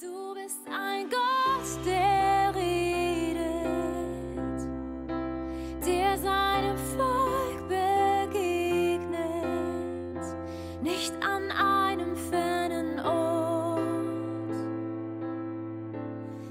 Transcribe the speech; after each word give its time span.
Du 0.00 0.32
bist 0.34 0.60
ein 0.66 1.10
Gott, 1.10 1.84
der 1.84 2.54
redet, 2.54 3.42
der 5.86 6.16
seinem 6.16 6.78
Volk 6.96 7.68
begegnet, 7.68 9.12
nicht 10.82 11.12
an 11.22 11.50
einem 11.50 12.16
fernen 12.16 12.98
Ort, 13.00 13.82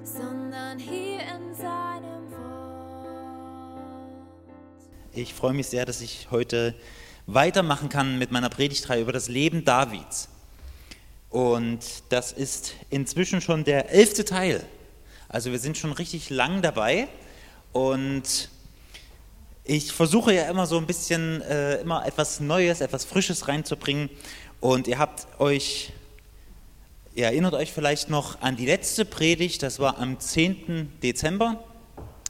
sondern 0.04 0.77
hier 0.77 1.21
in 1.21 1.55
seinem 1.55 2.29
Wort. 2.29 3.81
Ich 5.11 5.34
freue 5.34 5.54
mich 5.54 5.66
sehr, 5.70 5.88
dass 5.88 6.02
ich 6.02 6.27
heute 6.29 6.75
weitermachen 7.25 7.89
kann 7.89 8.20
mit 8.20 8.31
meiner 8.31 8.50
Predigtreihe 8.50 9.02
über 9.02 9.11
das 9.11 9.27
Leben 9.27 9.66
Davids. 9.66 10.29
Und 11.30 11.80
das 12.09 12.32
ist 12.32 12.73
inzwischen 12.89 13.41
schon 13.41 13.64
der 13.64 13.91
elfte 13.91 14.25
Teil. 14.25 14.64
Also 15.27 15.52
wir 15.52 15.59
sind 15.59 15.77
schon 15.77 15.91
richtig 15.91 16.30
lang 16.30 16.62
dabei. 16.62 17.08
Und 17.72 18.49
ich 19.63 19.91
versuche 19.91 20.34
ja 20.34 20.50
immer 20.50 20.66
so 20.66 20.77
ein 20.77 20.88
bisschen, 20.88 21.41
äh, 21.41 21.76
immer 21.81 22.05
etwas 22.05 22.39
Neues, 22.39 22.81
etwas 22.81 23.05
Frisches 23.05 23.48
reinzubringen. 23.48 24.09
Und 24.59 24.88
ihr 24.88 24.98
habt 24.98 25.27
euch, 25.39 25.94
ihr 27.13 27.26
erinnert 27.26 27.53
euch 27.53 27.72
vielleicht 27.72 28.09
noch 28.09 28.41
an 28.41 28.55
die 28.55 28.66
letzte 28.66 29.05
Predigt, 29.05 29.61
das 29.61 29.80
war 29.80 30.00
am 30.00 30.20
10. 30.20 31.00
Dezember. 31.03 31.64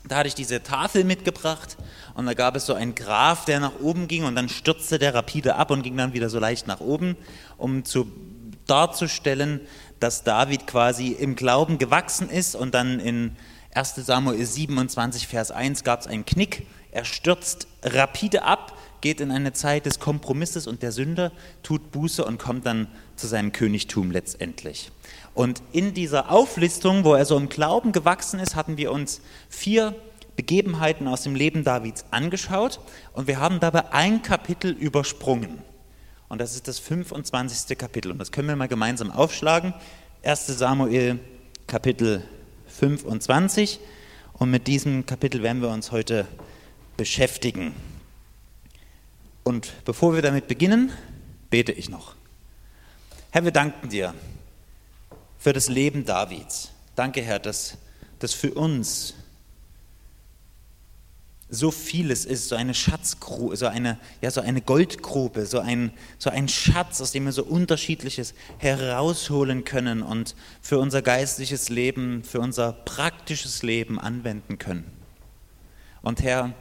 Da 0.07 0.17
hatte 0.17 0.27
ich 0.27 0.35
diese 0.35 0.63
Tafel 0.63 1.03
mitgebracht 1.03 1.77
und 2.15 2.25
da 2.25 2.33
gab 2.33 2.55
es 2.55 2.65
so 2.65 2.73
einen 2.73 2.95
Graph, 2.95 3.45
der 3.45 3.59
nach 3.59 3.79
oben 3.79 4.07
ging 4.07 4.23
und 4.23 4.35
dann 4.35 4.49
stürzte 4.49 4.97
der 4.97 5.13
rapide 5.13 5.55
ab 5.55 5.71
und 5.71 5.83
ging 5.83 5.97
dann 5.97 6.13
wieder 6.13 6.29
so 6.29 6.39
leicht 6.39 6.67
nach 6.67 6.79
oben, 6.79 7.15
um 7.57 7.85
zu 7.85 8.11
darzustellen, 8.69 9.61
dass 9.99 10.23
David 10.23 10.67
quasi 10.67 11.09
im 11.09 11.35
Glauben 11.35 11.77
gewachsen 11.77 12.29
ist 12.29 12.55
und 12.55 12.73
dann 12.73 12.99
in 12.99 13.35
1 13.73 13.95
Samuel 13.95 14.45
27, 14.45 15.27
Vers 15.27 15.51
1 15.51 15.83
gab 15.83 16.01
es 16.01 16.07
einen 16.07 16.25
Knick. 16.25 16.65
Er 16.91 17.05
stürzt 17.05 17.67
rapide 17.83 18.43
ab, 18.43 18.75
geht 19.01 19.21
in 19.21 19.31
eine 19.31 19.53
Zeit 19.53 19.85
des 19.85 19.99
Kompromisses 19.99 20.67
und 20.67 20.81
der 20.81 20.91
Sünde, 20.91 21.31
tut 21.61 21.91
Buße 21.91 22.25
und 22.25 22.39
kommt 22.39 22.65
dann 22.65 22.87
zu 23.15 23.27
seinem 23.27 23.51
Königtum 23.51 24.11
letztendlich. 24.11 24.91
Und 25.33 25.61
in 25.71 25.93
dieser 25.93 26.31
Auflistung, 26.31 27.03
wo 27.03 27.13
er 27.13 27.25
so 27.25 27.37
im 27.37 27.49
Glauben 27.49 27.91
gewachsen 27.91 28.39
ist, 28.39 28.55
hatten 28.55 28.77
wir 28.77 28.91
uns 28.91 29.21
vier 29.49 29.95
Begebenheiten 30.35 31.07
aus 31.07 31.23
dem 31.23 31.35
Leben 31.35 31.63
Davids 31.63 32.05
angeschaut 32.11 32.79
und 33.13 33.27
wir 33.27 33.39
haben 33.39 33.59
dabei 33.59 33.91
ein 33.91 34.21
Kapitel 34.21 34.71
übersprungen. 34.71 35.61
Und 36.29 36.39
das 36.39 36.55
ist 36.55 36.67
das 36.67 36.79
25. 36.79 37.77
Kapitel. 37.77 38.11
Und 38.11 38.19
das 38.19 38.31
können 38.31 38.47
wir 38.47 38.55
mal 38.55 38.67
gemeinsam 38.67 39.11
aufschlagen. 39.11 39.73
1 40.23 40.47
Samuel 40.47 41.19
Kapitel 41.67 42.23
25. 42.67 43.79
Und 44.33 44.51
mit 44.51 44.67
diesem 44.67 45.05
Kapitel 45.05 45.43
werden 45.43 45.61
wir 45.61 45.69
uns 45.69 45.91
heute 45.91 46.27
beschäftigen. 46.97 47.73
Und 49.43 49.73
bevor 49.85 50.13
wir 50.13 50.21
damit 50.21 50.47
beginnen, 50.47 50.91
bete 51.49 51.71
ich 51.71 51.89
noch. 51.89 52.15
Herr, 53.31 53.43
wir 53.43 53.51
danken 53.51 53.89
dir 53.89 54.13
für 55.39 55.53
das 55.53 55.67
Leben 55.67 56.05
Davids. 56.05 56.71
Danke, 56.95 57.21
Herr, 57.21 57.39
dass 57.39 57.77
das 58.19 58.33
für 58.33 58.53
uns 58.53 59.15
so 61.49 61.71
vieles 61.71 62.25
ist, 62.25 62.47
so 62.47 62.55
eine 62.55 62.75
Schatzgrube, 62.75 63.55
so 63.57 63.65
eine, 63.65 63.97
ja, 64.21 64.29
so 64.29 64.41
eine 64.41 64.61
Goldgrube, 64.61 65.47
so 65.47 65.59
ein, 65.59 65.91
so 66.19 66.29
ein 66.29 66.47
Schatz, 66.47 67.01
aus 67.01 67.11
dem 67.11 67.25
wir 67.25 67.31
so 67.31 67.43
unterschiedliches 67.43 68.35
herausholen 68.59 69.63
können 69.63 70.03
und 70.03 70.35
für 70.61 70.77
unser 70.77 71.01
geistliches 71.01 71.69
Leben, 71.69 72.23
für 72.23 72.39
unser 72.39 72.73
praktisches 72.73 73.63
Leben 73.63 73.99
anwenden 73.99 74.59
können. 74.59 74.85
Und 76.03 76.21
Herr, 76.21 76.53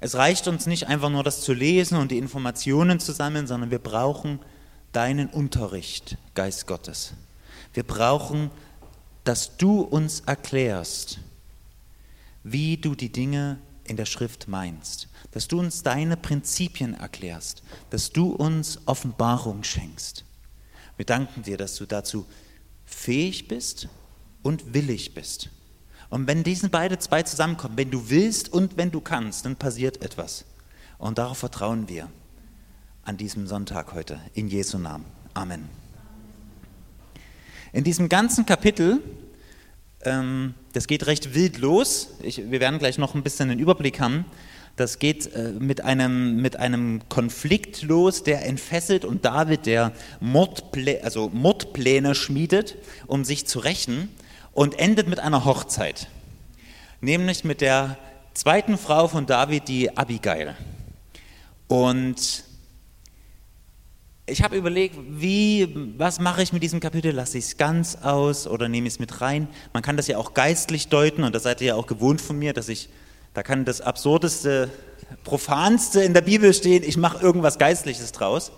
es 0.00 0.16
reicht 0.16 0.48
uns 0.48 0.66
nicht 0.66 0.88
einfach 0.88 1.10
nur 1.10 1.22
das 1.22 1.40
zu 1.40 1.52
lesen 1.52 1.96
und 1.96 2.10
die 2.10 2.18
Informationen 2.18 2.98
zu 2.98 3.12
sammeln, 3.12 3.46
sondern 3.46 3.70
wir 3.70 3.78
brauchen 3.78 4.40
deinen 4.92 5.28
Unterricht, 5.28 6.16
Geist 6.34 6.66
Gottes. 6.66 7.12
Wir 7.72 7.84
brauchen, 7.84 8.50
dass 9.22 9.56
du 9.56 9.80
uns 9.80 10.20
erklärst, 10.20 11.18
wie 12.42 12.76
du 12.76 12.94
die 12.94 13.12
Dinge 13.12 13.58
in 13.88 13.96
der 13.96 14.06
Schrift 14.06 14.48
meinst, 14.48 15.08
dass 15.32 15.48
du 15.48 15.58
uns 15.58 15.82
deine 15.82 16.16
Prinzipien 16.16 16.94
erklärst, 16.94 17.62
dass 17.90 18.10
du 18.12 18.30
uns 18.30 18.80
Offenbarung 18.86 19.64
schenkst. 19.64 20.24
Wir 20.96 21.06
danken 21.06 21.42
dir, 21.42 21.56
dass 21.56 21.76
du 21.76 21.86
dazu 21.86 22.26
fähig 22.84 23.48
bist 23.48 23.88
und 24.42 24.74
willig 24.74 25.14
bist. 25.14 25.50
Und 26.10 26.26
wenn 26.26 26.42
diese 26.42 26.68
beide 26.68 26.98
zwei 26.98 27.22
zusammenkommen, 27.22 27.76
wenn 27.76 27.90
du 27.90 28.08
willst 28.08 28.52
und 28.52 28.76
wenn 28.76 28.90
du 28.90 29.00
kannst, 29.00 29.44
dann 29.44 29.56
passiert 29.56 30.02
etwas. 30.02 30.44
Und 30.96 31.18
darauf 31.18 31.38
vertrauen 31.38 31.88
wir 31.88 32.08
an 33.04 33.16
diesem 33.16 33.46
Sonntag 33.46 33.92
heute, 33.92 34.20
in 34.34 34.48
Jesu 34.48 34.78
Namen. 34.78 35.04
Amen. 35.34 35.68
In 37.72 37.84
diesem 37.84 38.08
ganzen 38.08 38.46
Kapitel 38.46 39.02
ähm, 40.04 40.54
das 40.72 40.86
geht 40.86 41.06
recht 41.06 41.34
wild 41.34 41.58
los. 41.58 42.14
Ich, 42.22 42.50
wir 42.50 42.60
werden 42.60 42.78
gleich 42.78 42.98
noch 42.98 43.14
ein 43.14 43.22
bisschen 43.22 43.48
den 43.48 43.58
Überblick 43.58 44.00
haben. 44.00 44.24
Das 44.76 45.00
geht 45.00 45.34
äh, 45.34 45.50
mit, 45.58 45.84
einem, 45.84 46.40
mit 46.40 46.56
einem 46.56 47.00
Konflikt 47.08 47.82
los, 47.82 48.22
der 48.22 48.46
entfesselt 48.46 49.04
und 49.04 49.24
David, 49.24 49.66
der 49.66 49.92
Mordplä 50.20 51.00
also 51.02 51.30
Mordpläne 51.30 52.14
schmiedet, 52.14 52.76
um 53.08 53.24
sich 53.24 53.46
zu 53.46 53.58
rächen 53.58 54.08
und 54.52 54.78
endet 54.78 55.08
mit 55.08 55.18
einer 55.18 55.44
Hochzeit. 55.44 56.06
Nämlich 57.00 57.42
mit 57.42 57.60
der 57.60 57.98
zweiten 58.34 58.78
Frau 58.78 59.08
von 59.08 59.26
David, 59.26 59.66
die 59.66 59.96
Abigail. 59.96 60.54
Und 61.66 62.44
ich 64.28 64.42
habe 64.42 64.56
überlegt, 64.56 64.96
wie, 65.08 65.74
was 65.96 66.20
mache 66.20 66.42
ich 66.42 66.52
mit 66.52 66.62
diesem 66.62 66.80
Kapitel? 66.80 67.12
Lasse 67.12 67.38
ich 67.38 67.44
es 67.44 67.56
ganz 67.56 67.96
aus 67.96 68.46
oder 68.46 68.68
nehme 68.68 68.86
ich 68.86 68.94
es 68.94 69.00
mit 69.00 69.20
rein? 69.20 69.48
Man 69.72 69.82
kann 69.82 69.96
das 69.96 70.06
ja 70.06 70.18
auch 70.18 70.34
geistlich 70.34 70.88
deuten 70.88 71.24
und 71.24 71.34
das 71.34 71.42
seid 71.44 71.60
ihr 71.60 71.68
ja 71.68 71.74
auch 71.74 71.86
gewohnt 71.86 72.20
von 72.20 72.38
mir, 72.38 72.52
dass 72.52 72.68
ich, 72.68 72.88
da 73.34 73.42
kann 73.42 73.64
das 73.64 73.80
absurdeste, 73.80 74.70
profanste 75.24 76.02
in 76.02 76.14
der 76.14 76.20
Bibel 76.20 76.52
stehen, 76.52 76.82
ich 76.84 76.96
mache 76.96 77.22
irgendwas 77.22 77.58
Geistliches 77.58 78.12
draus. 78.12 78.52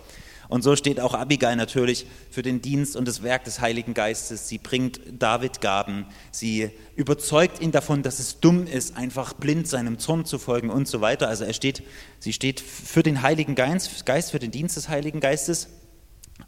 Und 0.50 0.62
so 0.62 0.74
steht 0.74 0.98
auch 0.98 1.14
Abigail 1.14 1.54
natürlich 1.54 2.06
für 2.28 2.42
den 2.42 2.60
Dienst 2.60 2.96
und 2.96 3.06
das 3.06 3.22
Werk 3.22 3.44
des 3.44 3.60
Heiligen 3.60 3.94
Geistes. 3.94 4.48
Sie 4.48 4.58
bringt 4.58 5.00
David 5.08 5.60
Gaben. 5.60 6.06
Sie 6.32 6.70
überzeugt 6.96 7.62
ihn 7.62 7.70
davon, 7.70 8.02
dass 8.02 8.18
es 8.18 8.40
dumm 8.40 8.66
ist, 8.66 8.96
einfach 8.96 9.32
blind 9.32 9.68
seinem 9.68 10.00
Zorn 10.00 10.24
zu 10.24 10.40
folgen 10.40 10.68
und 10.68 10.88
so 10.88 11.00
weiter. 11.00 11.28
Also 11.28 11.44
er 11.44 11.52
steht, 11.52 11.84
sie 12.18 12.32
steht 12.32 12.58
für 12.58 13.04
den 13.04 13.22
Heiligen 13.22 13.54
Geist, 13.54 14.02
für 14.32 14.40
den 14.40 14.50
Dienst 14.50 14.76
des 14.76 14.88
Heiligen 14.88 15.20
Geistes. 15.20 15.68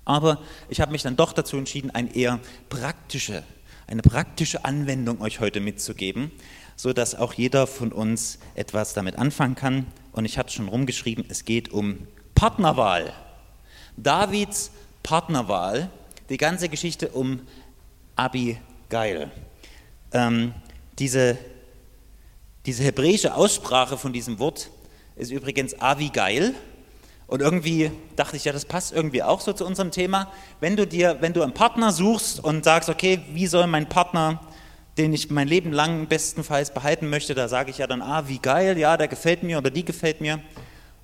Aber 0.04 0.42
ich 0.68 0.80
habe 0.80 0.90
mich 0.90 1.02
dann 1.02 1.14
doch 1.14 1.32
dazu 1.32 1.56
entschieden, 1.56 1.92
eine 1.92 2.12
eher 2.12 2.40
praktische, 2.70 3.44
eine 3.86 4.02
praktische 4.02 4.64
Anwendung 4.64 5.20
euch 5.20 5.38
heute 5.38 5.60
mitzugeben, 5.60 6.32
so 6.74 6.92
dass 6.92 7.14
auch 7.14 7.34
jeder 7.34 7.68
von 7.68 7.92
uns 7.92 8.40
etwas 8.56 8.94
damit 8.94 9.16
anfangen 9.16 9.54
kann. 9.54 9.86
Und 10.10 10.24
ich 10.24 10.38
habe 10.38 10.48
es 10.48 10.54
schon 10.54 10.66
rumgeschrieben, 10.66 11.24
es 11.28 11.44
geht 11.44 11.72
um 11.72 12.08
Partnerwahl. 12.34 13.12
Davids 14.02 14.70
Partnerwahl, 15.02 15.90
die 16.28 16.36
ganze 16.36 16.68
Geschichte 16.68 17.08
um 17.08 17.40
Abigail. 18.16 19.30
Ähm, 20.12 20.54
diese, 20.98 21.38
diese 22.66 22.84
hebräische 22.84 23.34
Aussprache 23.34 23.96
von 23.96 24.12
diesem 24.12 24.38
Wort 24.38 24.70
ist 25.16 25.30
übrigens 25.30 25.80
Avigail. 25.80 26.54
Und 27.26 27.40
irgendwie 27.40 27.90
dachte 28.16 28.36
ich, 28.36 28.44
ja, 28.44 28.52
das 28.52 28.66
passt 28.66 28.92
irgendwie 28.92 29.22
auch 29.22 29.40
so 29.40 29.52
zu 29.52 29.64
unserem 29.64 29.90
Thema. 29.90 30.30
Wenn 30.60 30.76
du 30.76 30.86
dir, 30.86 31.16
wenn 31.20 31.32
du 31.32 31.42
einen 31.42 31.54
Partner 31.54 31.90
suchst 31.90 32.44
und 32.44 32.64
sagst, 32.64 32.90
okay, 32.90 33.20
wie 33.32 33.46
soll 33.46 33.66
mein 33.66 33.88
Partner, 33.88 34.40
den 34.98 35.14
ich 35.14 35.30
mein 35.30 35.48
Leben 35.48 35.72
lang 35.72 36.08
bestenfalls 36.08 36.74
behalten 36.74 37.08
möchte, 37.08 37.34
da 37.34 37.48
sage 37.48 37.70
ich 37.70 37.78
ja 37.78 37.86
dann, 37.86 38.02
ah, 38.02 38.28
wie 38.28 38.38
geil, 38.38 38.76
ja, 38.76 38.98
der 38.98 39.08
gefällt 39.08 39.42
mir 39.42 39.58
oder 39.58 39.70
die 39.70 39.84
gefällt 39.84 40.20
mir. 40.20 40.40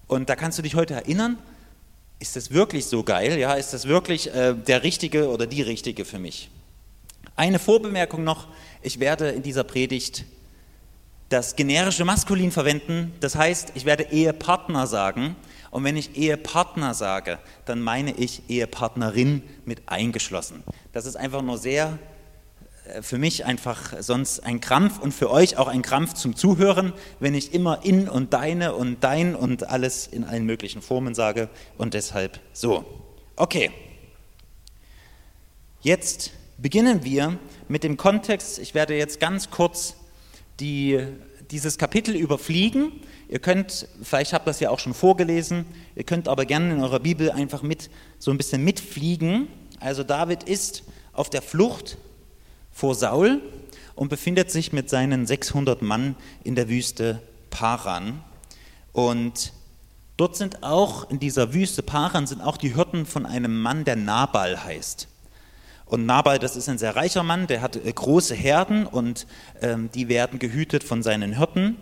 Und 0.07 0.29
da 0.29 0.37
kannst 0.37 0.59
du 0.59 0.63
dich 0.63 0.75
heute 0.75 0.95
erinnern, 0.95 1.39
ist 2.21 2.37
das 2.37 2.53
wirklich 2.53 2.87
so 2.87 3.03
geil? 3.03 3.39
Ja, 3.39 3.55
ist 3.55 3.73
das 3.73 3.87
wirklich 3.87 4.33
äh, 4.35 4.55
der 4.55 4.83
richtige 4.83 5.29
oder 5.29 5.47
die 5.47 5.63
richtige 5.63 6.05
für 6.05 6.19
mich? 6.19 6.51
Eine 7.37 7.59
Vorbemerkung 7.59 8.25
noch, 8.25 8.49
ich 8.83 8.99
werde 8.99 9.31
in 9.31 9.43
dieser 9.43 9.65
Predigt 9.65 10.25
das 11.29 11.57
generische 11.57 12.05
Maskulin 12.05 12.51
verwenden, 12.51 13.13
das 13.21 13.37
heißt, 13.37 13.73
ich 13.75 13.85
werde 13.85 14.05
Ehepartner 14.05 14.87
sagen. 14.87 15.37
Und 15.71 15.85
wenn 15.85 15.97
ich 15.97 16.17
Ehepartner 16.17 16.95
sage, 16.95 17.39
dann 17.67 17.83
meine 17.83 18.13
ich 18.13 18.43
Ehepartnerin 18.49 19.43
mit 19.67 19.83
eingeschlossen. 19.87 20.65
Das 20.95 21.05
ist 21.05 21.17
einfach 21.17 21.43
nur 21.43 21.59
sehr 21.59 21.99
für 23.01 23.19
mich 23.19 23.45
einfach 23.45 23.95
sonst 24.01 24.41
ein 24.41 24.61
Krampf 24.61 24.99
und 24.99 25.13
für 25.13 25.31
euch 25.31 25.57
auch 25.57 25.69
ein 25.69 25.83
Krampf 25.83 26.15
zum 26.15 26.37
Zuhören, 26.37 26.93
wenn 27.21 27.35
ich 27.35 27.55
immer 27.55 27.85
in 27.85 28.09
und 28.09 28.33
deine 28.33 28.75
und 28.75 29.03
dein 29.03 29.35
und 29.35 29.69
alles 29.69 30.07
in 30.07 30.25
allen 30.25 30.45
möglichen 30.45 30.83
Formen 30.83 31.15
sage 31.15 31.49
und 31.77 31.95
deshalb 31.95 32.41
so. 32.53 32.85
Okay, 33.37 33.71
jetzt 35.81 36.33
beginnen 36.57 37.05
wir 37.05 37.39
mit 37.69 37.85
dem 37.85 37.97
Kontext. 37.97 38.59
Ich 38.59 38.75
werde 38.75 38.97
jetzt 38.97 39.21
ganz 39.21 39.51
kurz 39.51 39.95
die, 40.61 40.99
dieses 41.51 41.79
Kapitel 41.79 42.17
überfliegen. 42.17 42.93
Ihr 43.29 43.39
könnt, 43.39 43.89
vielleicht 44.03 44.33
habt 44.33 44.47
ihr 44.47 44.51
das 44.51 44.61
ja 44.61 44.71
auch 44.71 44.79
schon 44.79 44.95
vorgelesen, 44.95 45.67
ihr 45.95 46.05
könnt 46.05 46.29
aber 46.29 46.47
gerne 46.47 46.73
in 46.73 46.81
eurer 46.81 47.01
Bibel 47.01 47.31
einfach 47.31 47.63
mit 47.63 47.91
so 48.19 48.31
ein 48.31 48.39
bisschen 48.39 48.65
mitfliegen. 48.65 49.49
Also 49.81 50.03
David 50.03 50.45
ist 50.45 50.83
auf 51.13 51.31
der 51.31 51.43
Flucht 51.43 51.99
vor 52.79 52.95
Saul 52.95 53.43
und 53.97 54.09
befindet 54.09 54.53
sich 54.53 54.73
mit 54.73 54.89
seinen 54.89 55.27
600 55.27 55.83
Mann 55.83 56.15
in 56.45 56.55
der 56.55 56.69
Wüste 56.69 57.21
Paran. 57.51 58.23
Und 58.93 59.53
dort 60.17 60.37
sind 60.37 60.63
auch 60.63 61.11
in 61.11 61.19
dieser 61.19 61.53
Wüste 61.53 61.83
Paran 61.83 62.29
sind 62.29 62.41
auch 62.41 62.57
die 62.57 62.77
Hirten 62.77 63.05
von 63.05 63.27
einem 63.27 63.61
Mann, 63.61 63.85
der 63.85 63.97
Nabal 63.97 64.63
heißt. 64.63 65.09
Und 65.87 66.07
Nabal, 66.07 66.39
das 66.39 66.55
ist 66.55 66.69
ein 66.69 66.79
sehr 66.79 66.95
reicher 66.95 67.25
Mann, 67.25 67.49
der 67.49 67.63
hat 67.63 67.75
äh, 67.75 67.93
große 67.93 68.37
Herden 68.37 68.87
und 68.87 69.27
ähm, 69.61 69.91
die 69.93 70.09
werden 70.09 70.39
gehütet 70.39 70.85
von 70.85 71.03
seinen 71.03 71.37
Hirten. 71.37 71.79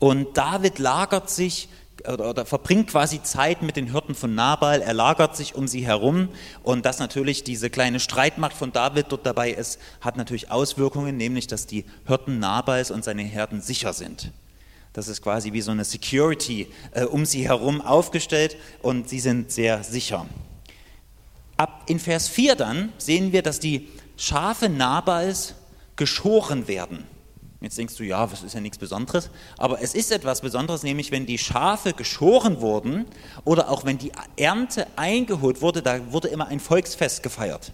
Und 0.00 0.36
David 0.36 0.80
lagert 0.80 1.30
sich 1.30 1.68
oder, 2.08 2.30
oder, 2.30 2.46
verbringt 2.46 2.88
quasi 2.88 3.22
Zeit 3.22 3.62
mit 3.62 3.76
den 3.76 3.92
Hirten 3.92 4.14
von 4.14 4.34
Nabal, 4.34 4.82
er 4.82 4.94
lagert 4.94 5.36
sich 5.36 5.54
um 5.54 5.68
sie 5.68 5.86
herum 5.86 6.28
und 6.62 6.84
dass 6.84 6.98
natürlich 6.98 7.44
diese 7.44 7.70
kleine 7.70 8.00
Streitmacht 8.00 8.54
von 8.56 8.72
David 8.72 9.06
dort 9.10 9.26
dabei 9.26 9.50
ist, 9.50 9.78
hat 10.00 10.16
natürlich 10.16 10.50
Auswirkungen, 10.50 11.16
nämlich 11.16 11.46
dass 11.46 11.66
die 11.66 11.84
Hirten 12.06 12.38
Nabals 12.38 12.90
und 12.90 13.04
seine 13.04 13.22
Herden 13.22 13.60
sicher 13.60 13.92
sind. 13.92 14.32
Das 14.92 15.08
ist 15.08 15.22
quasi 15.22 15.52
wie 15.52 15.62
so 15.62 15.70
eine 15.70 15.84
Security 15.84 16.68
äh, 16.92 17.04
um 17.04 17.24
sie 17.24 17.48
herum 17.48 17.80
aufgestellt 17.80 18.56
und 18.82 19.08
sie 19.08 19.20
sind 19.20 19.50
sehr 19.50 19.82
sicher. 19.84 20.26
Ab 21.56 21.84
in 21.86 21.98
Vers 21.98 22.28
4 22.28 22.56
dann 22.56 22.92
sehen 22.98 23.32
wir, 23.32 23.42
dass 23.42 23.60
die 23.60 23.88
Schafe 24.16 24.68
Nabals 24.68 25.54
geschoren 25.96 26.68
werden. 26.68 27.06
Jetzt 27.62 27.78
denkst 27.78 27.94
du, 27.94 28.02
ja, 28.02 28.26
das 28.26 28.42
ist 28.42 28.54
ja 28.54 28.60
nichts 28.60 28.78
Besonderes. 28.78 29.30
Aber 29.56 29.80
es 29.80 29.94
ist 29.94 30.10
etwas 30.10 30.40
Besonderes, 30.40 30.82
nämlich 30.82 31.12
wenn 31.12 31.26
die 31.26 31.38
Schafe 31.38 31.92
geschoren 31.92 32.60
wurden 32.60 33.06
oder 33.44 33.70
auch 33.70 33.84
wenn 33.84 33.98
die 33.98 34.10
Ernte 34.36 34.88
eingeholt 34.96 35.62
wurde, 35.62 35.80
da 35.80 36.12
wurde 36.12 36.26
immer 36.26 36.48
ein 36.48 36.58
Volksfest 36.58 37.22
gefeiert. 37.22 37.72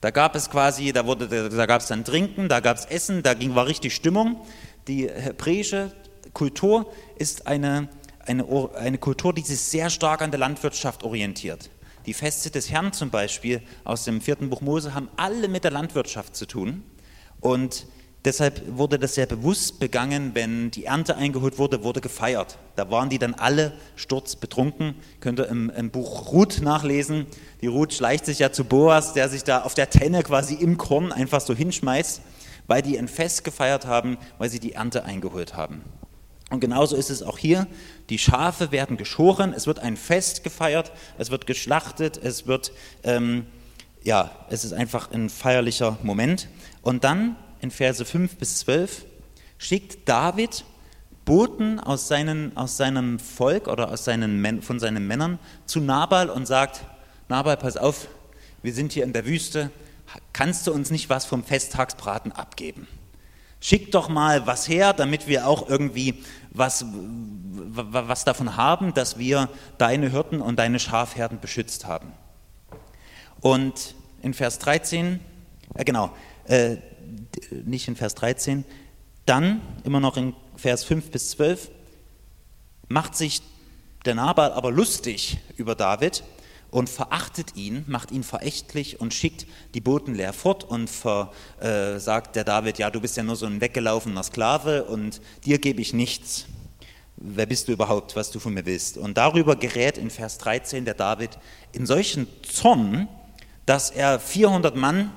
Da 0.00 0.10
gab 0.10 0.34
es 0.34 0.48
quasi, 0.48 0.94
da, 0.94 1.04
wurde, 1.04 1.50
da 1.50 1.66
gab 1.66 1.82
es 1.82 1.88
dann 1.88 2.06
Trinken, 2.06 2.48
da 2.48 2.60
gab 2.60 2.78
es 2.78 2.86
Essen, 2.86 3.22
da 3.22 3.34
ging, 3.34 3.54
war 3.54 3.66
richtig 3.66 3.94
Stimmung. 3.94 4.40
Die 4.88 5.06
hebräische 5.10 5.92
Kultur 6.32 6.90
ist 7.18 7.46
eine, 7.46 7.90
eine, 8.24 8.46
eine 8.76 8.96
Kultur, 8.96 9.34
die 9.34 9.42
sich 9.42 9.60
sehr 9.60 9.90
stark 9.90 10.22
an 10.22 10.30
der 10.30 10.40
Landwirtschaft 10.40 11.02
orientiert. 11.02 11.68
Die 12.06 12.14
Feste 12.14 12.50
des 12.50 12.70
Herrn 12.70 12.94
zum 12.94 13.10
Beispiel 13.10 13.60
aus 13.84 14.04
dem 14.04 14.22
vierten 14.22 14.48
Buch 14.48 14.62
Mose 14.62 14.94
haben 14.94 15.10
alle 15.16 15.48
mit 15.48 15.64
der 15.64 15.70
Landwirtschaft 15.70 16.34
zu 16.34 16.46
tun. 16.46 16.82
Und 17.40 17.86
deshalb 18.24 18.62
wurde 18.76 18.98
das 18.98 19.14
sehr 19.14 19.26
bewusst 19.26 19.80
begangen, 19.80 20.34
wenn 20.34 20.70
die 20.70 20.84
Ernte 20.84 21.16
eingeholt 21.16 21.58
wurde, 21.58 21.82
wurde 21.82 22.00
gefeiert. 22.00 22.58
Da 22.76 22.90
waren 22.90 23.08
die 23.08 23.18
dann 23.18 23.34
alle 23.34 23.72
sturzbetrunken. 23.96 24.94
Könnt 25.20 25.40
ihr 25.40 25.48
im, 25.48 25.70
im 25.70 25.90
Buch 25.90 26.32
Ruth 26.32 26.60
nachlesen. 26.62 27.26
Die 27.60 27.66
Ruth 27.66 27.94
schleicht 27.94 28.26
sich 28.26 28.38
ja 28.38 28.52
zu 28.52 28.64
Boas, 28.64 29.12
der 29.12 29.28
sich 29.28 29.44
da 29.44 29.62
auf 29.62 29.74
der 29.74 29.90
Tenne 29.90 30.22
quasi 30.22 30.54
im 30.54 30.76
Korn 30.76 31.12
einfach 31.12 31.40
so 31.40 31.54
hinschmeißt, 31.54 32.20
weil 32.66 32.82
die 32.82 32.98
ein 32.98 33.08
Fest 33.08 33.44
gefeiert 33.44 33.86
haben, 33.86 34.18
weil 34.38 34.50
sie 34.50 34.60
die 34.60 34.72
Ernte 34.72 35.04
eingeholt 35.04 35.54
haben. 35.54 35.82
Und 36.50 36.60
genauso 36.60 36.96
ist 36.96 37.10
es 37.10 37.22
auch 37.22 37.38
hier. 37.38 37.68
Die 38.10 38.18
Schafe 38.18 38.72
werden 38.72 38.96
geschoren, 38.96 39.54
es 39.54 39.68
wird 39.68 39.78
ein 39.78 39.96
Fest 39.96 40.42
gefeiert, 40.42 40.90
es 41.16 41.30
wird 41.30 41.46
geschlachtet, 41.46 42.18
es 42.22 42.48
wird, 42.48 42.72
ähm, 43.04 43.46
ja, 44.02 44.32
es 44.50 44.64
ist 44.64 44.72
einfach 44.72 45.12
ein 45.12 45.30
feierlicher 45.30 45.96
Moment. 46.02 46.48
Und 46.82 47.04
dann 47.04 47.36
in 47.60 47.70
Verse 47.70 48.04
5 48.04 48.36
bis 48.36 48.60
12 48.60 49.04
schickt 49.58 50.08
David 50.08 50.64
Boten 51.24 51.78
aus, 51.78 52.08
seinen, 52.08 52.56
aus 52.56 52.76
seinem 52.76 53.18
Volk 53.18 53.68
oder 53.68 53.90
aus 53.90 54.04
seinen, 54.04 54.62
von 54.62 54.80
seinen 54.80 55.06
Männern 55.06 55.38
zu 55.66 55.80
Nabal 55.80 56.30
und 56.30 56.46
sagt, 56.46 56.84
Nabal, 57.28 57.56
pass 57.56 57.76
auf, 57.76 58.08
wir 58.62 58.74
sind 58.74 58.92
hier 58.92 59.04
in 59.04 59.12
der 59.12 59.26
Wüste, 59.26 59.70
kannst 60.32 60.66
du 60.66 60.72
uns 60.72 60.90
nicht 60.90 61.08
was 61.08 61.26
vom 61.26 61.44
Festtagsbraten 61.44 62.32
abgeben? 62.32 62.88
Schick 63.60 63.92
doch 63.92 64.08
mal 64.08 64.46
was 64.46 64.68
her, 64.68 64.94
damit 64.94 65.28
wir 65.28 65.46
auch 65.46 65.68
irgendwie 65.68 66.24
was, 66.50 66.84
was 66.88 68.24
davon 68.24 68.56
haben, 68.56 68.94
dass 68.94 69.18
wir 69.18 69.50
deine 69.76 70.10
Hirten 70.10 70.40
und 70.40 70.58
deine 70.58 70.80
Schafherden 70.80 71.38
beschützt 71.40 71.86
haben. 71.86 72.12
Und 73.40 73.94
in 74.22 74.34
Vers 74.34 74.58
13, 74.58 75.20
äh 75.74 75.84
genau, 75.84 76.10
äh, 76.46 76.78
nicht 77.52 77.88
in 77.88 77.96
Vers 77.96 78.14
13, 78.14 78.64
dann 79.26 79.60
immer 79.84 80.00
noch 80.00 80.16
in 80.16 80.34
Vers 80.56 80.84
5 80.84 81.10
bis 81.10 81.30
12, 81.30 81.70
macht 82.88 83.16
sich 83.16 83.42
der 84.04 84.14
Nabal 84.14 84.52
aber 84.52 84.70
lustig 84.70 85.38
über 85.56 85.74
David 85.74 86.24
und 86.70 86.88
verachtet 86.88 87.56
ihn, 87.56 87.84
macht 87.86 88.10
ihn 88.10 88.22
verächtlich 88.22 89.00
und 89.00 89.12
schickt 89.12 89.46
die 89.74 89.80
Boten 89.80 90.14
leer 90.14 90.32
fort 90.32 90.64
und 90.64 90.88
ver, 90.88 91.32
äh, 91.60 91.98
sagt 91.98 92.36
der 92.36 92.44
David, 92.44 92.78
ja, 92.78 92.90
du 92.90 93.00
bist 93.00 93.16
ja 93.16 93.22
nur 93.22 93.36
so 93.36 93.46
ein 93.46 93.60
weggelaufener 93.60 94.22
Sklave 94.22 94.84
und 94.84 95.20
dir 95.44 95.58
gebe 95.58 95.80
ich 95.80 95.92
nichts. 95.92 96.46
Wer 97.16 97.46
bist 97.46 97.68
du 97.68 97.72
überhaupt, 97.72 98.16
was 98.16 98.30
du 98.30 98.38
von 98.38 98.54
mir 98.54 98.64
willst? 98.64 98.96
Und 98.96 99.18
darüber 99.18 99.56
gerät 99.56 99.98
in 99.98 100.10
Vers 100.10 100.38
13 100.38 100.84
der 100.84 100.94
David 100.94 101.38
in 101.72 101.84
solchen 101.84 102.26
Zorn, 102.42 103.08
dass 103.66 103.90
er 103.90 104.18
400 104.18 104.74
Mann 104.74 105.10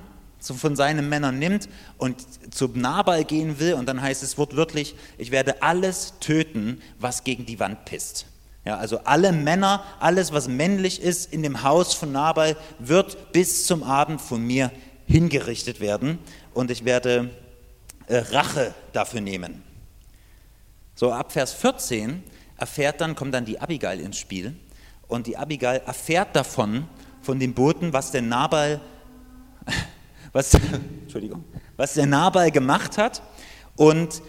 von 0.43 0.75
seinen 0.75 1.07
Männern 1.07 1.39
nimmt 1.39 1.69
und 1.97 2.17
zu 2.53 2.67
Nabal 2.67 3.23
gehen 3.23 3.59
will 3.59 3.75
und 3.75 3.87
dann 3.87 4.01
heißt 4.01 4.23
es 4.23 4.37
wortwörtlich, 4.37 4.95
ich 5.17 5.31
werde 5.31 5.61
alles 5.61 6.13
töten, 6.19 6.81
was 6.99 7.23
gegen 7.23 7.45
die 7.45 7.59
Wand 7.59 7.85
pisst. 7.85 8.25
Ja, 8.65 8.77
also 8.77 8.99
alle 9.05 9.31
Männer, 9.31 9.83
alles 9.99 10.31
was 10.31 10.47
männlich 10.47 11.01
ist 11.01 11.31
in 11.31 11.43
dem 11.43 11.63
Haus 11.63 11.93
von 11.93 12.11
Nabal, 12.11 12.57
wird 12.79 13.31
bis 13.31 13.65
zum 13.65 13.83
Abend 13.83 14.21
von 14.21 14.41
mir 14.41 14.71
hingerichtet 15.05 15.79
werden 15.79 16.19
und 16.53 16.71
ich 16.71 16.85
werde 16.85 17.29
äh, 18.07 18.17
Rache 18.17 18.73
dafür 18.91 19.21
nehmen. 19.21 19.63
So 20.95 21.11
ab 21.11 21.31
Vers 21.31 21.53
14 21.53 22.23
erfährt 22.57 23.01
dann, 23.01 23.15
kommt 23.15 23.33
dann 23.33 23.45
die 23.45 23.59
Abigail 23.59 23.99
ins 23.99 24.17
Spiel 24.17 24.55
und 25.07 25.27
die 25.27 25.37
Abigail 25.37 25.81
erfährt 25.85 26.35
davon, 26.35 26.87
von 27.21 27.39
dem 27.39 27.53
Boten, 27.53 27.93
was 27.93 28.11
der 28.11 28.21
Nabal, 28.21 28.81
was, 30.33 30.53
Entschuldigung, 31.03 31.45
was 31.77 31.93
der 31.93 32.05
Nabal 32.05 32.51
gemacht 32.51 32.97
hat 32.97 33.21
und 33.77 34.21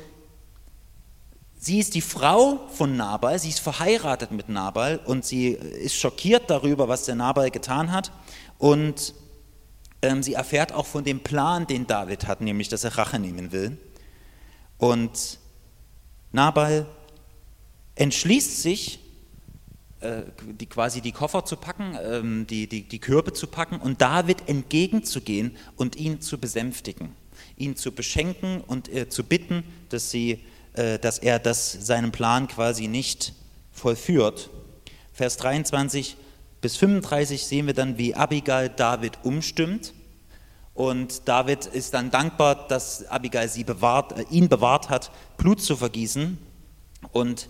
Sie 1.64 1.78
ist 1.78 1.94
die 1.94 2.02
Frau 2.02 2.68
von 2.68 2.94
Nabal, 2.94 3.38
sie 3.38 3.48
ist 3.48 3.60
verheiratet 3.60 4.30
mit 4.32 4.50
Nabal 4.50 5.00
und 5.06 5.24
sie 5.24 5.52
ist 5.52 5.94
schockiert 5.94 6.50
darüber, 6.50 6.88
was 6.88 7.06
der 7.06 7.14
Nabal 7.14 7.50
getan 7.50 7.90
hat. 7.90 8.12
Und 8.58 9.14
ähm, 10.02 10.22
sie 10.22 10.34
erfährt 10.34 10.72
auch 10.74 10.84
von 10.84 11.04
dem 11.04 11.20
Plan, 11.20 11.66
den 11.66 11.86
David 11.86 12.26
hat, 12.26 12.42
nämlich, 12.42 12.68
dass 12.68 12.84
er 12.84 12.98
Rache 12.98 13.18
nehmen 13.18 13.50
will. 13.50 13.78
Und 14.76 15.38
Nabal 16.32 16.84
entschließt 17.94 18.60
sich, 18.60 18.98
die, 20.60 20.66
quasi 20.66 21.00
die 21.00 21.12
Koffer 21.12 21.44
zu 21.44 21.56
packen, 21.56 21.96
ähm, 22.02 22.46
die, 22.46 22.66
die, 22.68 22.82
die 22.82 22.98
Körbe 22.98 23.32
zu 23.32 23.46
packen 23.46 23.78
und 23.78 24.00
David 24.00 24.48
entgegenzugehen 24.48 25.56
und 25.76 25.96
ihn 25.96 26.20
zu 26.20 26.38
besänftigen, 26.38 27.16
ihn 27.56 27.76
zu 27.76 27.92
beschenken 27.92 28.60
und 28.60 28.88
äh, 28.88 29.08
zu 29.08 29.24
bitten, 29.24 29.64
dass 29.88 30.10
sie 30.10 30.40
äh, 30.74 30.98
dass 30.98 31.18
er 31.18 31.38
das, 31.38 31.72
seinen 31.72 32.10
Plan 32.10 32.48
quasi 32.48 32.88
nicht 32.88 33.32
vollführt. 33.70 34.50
Vers 35.12 35.36
23 35.36 36.16
bis 36.60 36.76
35 36.76 37.46
sehen 37.46 37.66
wir 37.66 37.74
dann, 37.74 37.96
wie 37.96 38.16
Abigail 38.16 38.70
David 38.70 39.18
umstimmt. 39.22 39.92
Und 40.74 41.28
David 41.28 41.66
ist 41.66 41.94
dann 41.94 42.10
dankbar, 42.10 42.66
dass 42.66 43.06
Abigail 43.06 43.48
sie 43.48 43.62
bewahrt, 43.62 44.18
äh, 44.18 44.24
ihn 44.30 44.48
bewahrt 44.48 44.90
hat, 44.90 45.12
Blut 45.36 45.62
zu 45.62 45.76
vergießen. 45.76 46.38
Und 47.12 47.48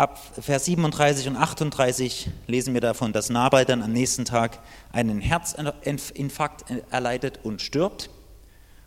ab 0.00 0.18
Vers 0.40 0.64
37 0.64 1.28
und 1.28 1.36
38 1.36 2.30
lesen 2.46 2.72
wir 2.72 2.80
davon, 2.80 3.12
dass 3.12 3.28
Nabal 3.28 3.66
dann 3.66 3.82
am 3.82 3.92
nächsten 3.92 4.24
Tag 4.24 4.58
einen 4.92 5.20
Herzinfarkt 5.20 6.64
erleidet 6.90 7.40
und 7.42 7.60
stirbt. 7.60 8.08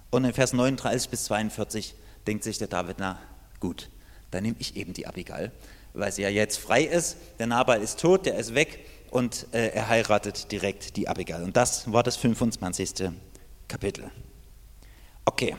Und 0.10 0.26
in 0.26 0.34
Vers 0.34 0.54
39 0.54 1.12
bis 1.12 1.26
42 1.26 1.94
denkt 2.26 2.44
sich 2.44 2.58
der 2.58 2.68
David, 2.68 2.96
na 2.98 3.20
gut, 3.60 3.92
dann 4.32 4.42
nehme 4.42 4.56
ich 4.58 4.76
eben 4.76 4.94
die 4.94 5.06
Abigail, 5.06 5.52
weil 5.94 6.12
sie 6.12 6.24
ja 6.24 6.30
jetzt 6.30 6.58
frei 6.58 6.82
ist. 6.82 7.18
Der 7.38 7.46
Nabal 7.46 7.84
ist 7.84 8.00
tot, 8.00 8.26
der 8.26 8.36
ist 8.36 8.56
weg 8.56 8.84
und 9.12 9.46
äh, 9.52 9.68
er 9.68 9.90
heiratet 9.90 10.52
direkt 10.52 10.98
die 10.98 11.08
Abigail. 11.08 11.44
Und 11.44 11.56
das 11.56 11.94
war 11.94 12.02
das 12.02 12.16
25. 12.16 13.12
Kapitel. 13.68 14.10
Okay. 15.26 15.56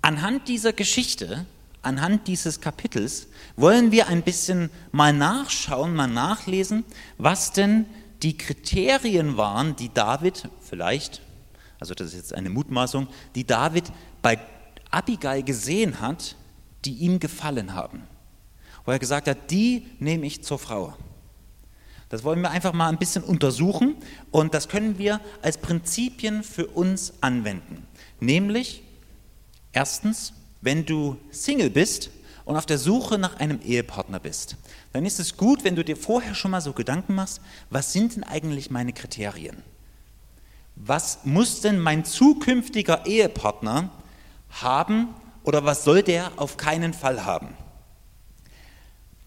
Anhand 0.00 0.48
dieser 0.48 0.72
Geschichte, 0.72 1.44
anhand 1.82 2.28
dieses 2.28 2.60
Kapitels, 2.60 3.26
wollen 3.56 3.92
wir 3.92 4.08
ein 4.08 4.22
bisschen 4.22 4.70
mal 4.92 5.12
nachschauen, 5.12 5.94
mal 5.94 6.06
nachlesen, 6.06 6.84
was 7.18 7.52
denn 7.52 7.86
die 8.22 8.36
Kriterien 8.36 9.36
waren, 9.36 9.76
die 9.76 9.92
David 9.92 10.48
vielleicht, 10.60 11.20
also 11.80 11.94
das 11.94 12.08
ist 12.08 12.14
jetzt 12.14 12.34
eine 12.34 12.50
Mutmaßung, 12.50 13.08
die 13.34 13.44
David 13.44 13.92
bei 14.22 14.38
Abigail 14.90 15.42
gesehen 15.42 16.00
hat, 16.00 16.36
die 16.84 16.94
ihm 16.94 17.18
gefallen 17.18 17.74
haben. 17.74 18.04
Wo 18.84 18.92
er 18.92 18.98
gesagt 18.98 19.28
hat, 19.28 19.50
die 19.50 19.86
nehme 19.98 20.26
ich 20.26 20.42
zur 20.42 20.58
Frau. 20.58 20.96
Das 22.08 22.24
wollen 22.24 22.42
wir 22.42 22.50
einfach 22.50 22.74
mal 22.74 22.88
ein 22.88 22.98
bisschen 22.98 23.24
untersuchen 23.24 23.96
und 24.30 24.54
das 24.54 24.68
können 24.68 24.98
wir 24.98 25.20
als 25.40 25.58
Prinzipien 25.58 26.42
für 26.42 26.66
uns 26.66 27.14
anwenden. 27.22 27.86
Nämlich, 28.20 28.82
erstens, 29.72 30.34
wenn 30.62 30.86
du 30.86 31.18
Single 31.30 31.68
bist 31.68 32.10
und 32.44 32.56
auf 32.56 32.66
der 32.66 32.78
Suche 32.78 33.18
nach 33.18 33.36
einem 33.36 33.60
Ehepartner 33.60 34.20
bist, 34.20 34.56
dann 34.92 35.04
ist 35.04 35.20
es 35.20 35.36
gut, 35.36 35.64
wenn 35.64 35.76
du 35.76 35.84
dir 35.84 35.96
vorher 35.96 36.34
schon 36.34 36.52
mal 36.52 36.60
so 36.60 36.72
Gedanken 36.72 37.14
machst, 37.14 37.40
was 37.68 37.92
sind 37.92 38.16
denn 38.16 38.24
eigentlich 38.24 38.70
meine 38.70 38.92
Kriterien? 38.92 39.62
Was 40.76 41.20
muss 41.24 41.60
denn 41.60 41.78
mein 41.78 42.04
zukünftiger 42.04 43.06
Ehepartner 43.06 43.90
haben 44.50 45.08
oder 45.44 45.64
was 45.64 45.84
soll 45.84 46.02
der 46.02 46.32
auf 46.36 46.56
keinen 46.56 46.94
Fall 46.94 47.24
haben? 47.24 47.48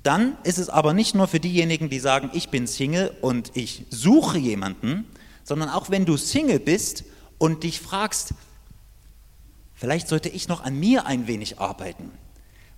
Dann 0.02 0.38
ist 0.44 0.58
es 0.60 0.70
aber 0.70 0.94
nicht 0.94 1.16
nur 1.16 1.28
für 1.28 1.40
diejenigen, 1.40 1.90
die 1.90 2.00
sagen, 2.00 2.30
ich 2.34 2.50
bin 2.50 2.68
Single 2.68 3.12
und 3.22 3.52
ich 3.56 3.86
suche 3.90 4.38
jemanden, 4.38 5.06
sondern 5.44 5.70
auch 5.70 5.90
wenn 5.90 6.06
du 6.06 6.16
Single 6.16 6.60
bist 6.60 7.06
und 7.38 7.64
dich 7.64 7.80
fragst, 7.82 8.34
vielleicht 9.76 10.08
sollte 10.08 10.30
ich 10.30 10.48
noch 10.48 10.64
an 10.64 10.80
mir 10.80 11.06
ein 11.06 11.28
wenig 11.28 11.60
arbeiten. 11.60 12.12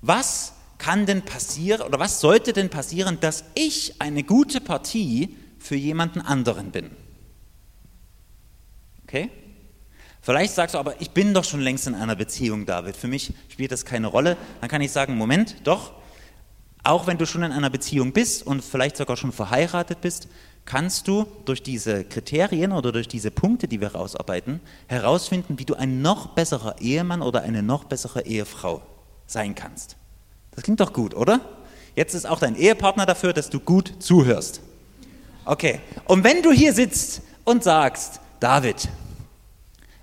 Was 0.01 0.53
kann 0.77 1.05
denn 1.05 1.23
passieren 1.23 1.81
oder 1.81 1.99
was 1.99 2.19
sollte 2.19 2.53
denn 2.53 2.69
passieren, 2.69 3.19
dass 3.19 3.43
ich 3.55 4.01
eine 4.01 4.23
gute 4.23 4.61
Partie 4.61 5.35
für 5.59 5.75
jemanden 5.75 6.21
anderen 6.21 6.71
bin? 6.71 6.91
Okay? 9.03 9.31
Vielleicht 10.21 10.53
sagst 10.53 10.75
du 10.75 10.79
aber, 10.79 10.99
ich 10.99 11.11
bin 11.11 11.33
doch 11.33 11.45
schon 11.45 11.61
längst 11.61 11.87
in 11.87 11.95
einer 11.95 12.15
Beziehung, 12.15 12.65
David. 12.65 12.97
Für 12.97 13.07
mich 13.07 13.33
spielt 13.47 13.71
das 13.71 13.85
keine 13.85 14.07
Rolle. 14.07 14.35
Dann 14.59 14.69
kann 14.69 14.81
ich 14.81 14.91
sagen, 14.91 15.15
Moment, 15.15 15.55
doch, 15.63 15.93
auch 16.83 17.07
wenn 17.07 17.17
du 17.17 17.25
schon 17.25 17.43
in 17.43 17.53
einer 17.53 17.69
Beziehung 17.69 18.11
bist 18.11 18.45
und 18.45 18.63
vielleicht 18.63 18.97
sogar 18.97 19.15
schon 19.15 19.31
verheiratet 19.31 20.01
bist, 20.01 20.27
kannst 20.67 21.07
du 21.07 21.25
durch 21.45 21.63
diese 21.63 22.03
Kriterien 22.03 22.73
oder 22.73 22.91
durch 22.91 23.07
diese 23.07 23.31
Punkte, 23.31 23.67
die 23.67 23.79
wir 23.79 23.93
herausarbeiten, 23.93 24.59
herausfinden, 24.87 25.57
wie 25.57 25.65
du 25.65 25.73
ein 25.73 26.01
noch 26.01 26.35
besserer 26.35 26.75
Ehemann 26.81 27.21
oder 27.21 27.41
eine 27.41 27.63
noch 27.63 27.85
bessere 27.85 28.25
Ehefrau 28.25 28.81
sein 29.25 29.55
kannst. 29.55 29.95
Das 30.51 30.63
klingt 30.63 30.81
doch 30.81 30.91
gut, 30.91 31.15
oder? 31.15 31.39
Jetzt 31.95 32.13
ist 32.13 32.27
auch 32.27 32.39
dein 32.39 32.55
Ehepartner 32.55 33.05
dafür, 33.05 33.31
dass 33.31 33.49
du 33.49 33.59
gut 33.61 33.93
zuhörst. 33.99 34.61
Okay, 35.45 35.79
und 36.05 36.25
wenn 36.25 36.43
du 36.43 36.51
hier 36.51 36.73
sitzt 36.73 37.21
und 37.45 37.63
sagst, 37.63 38.19
David, 38.41 38.89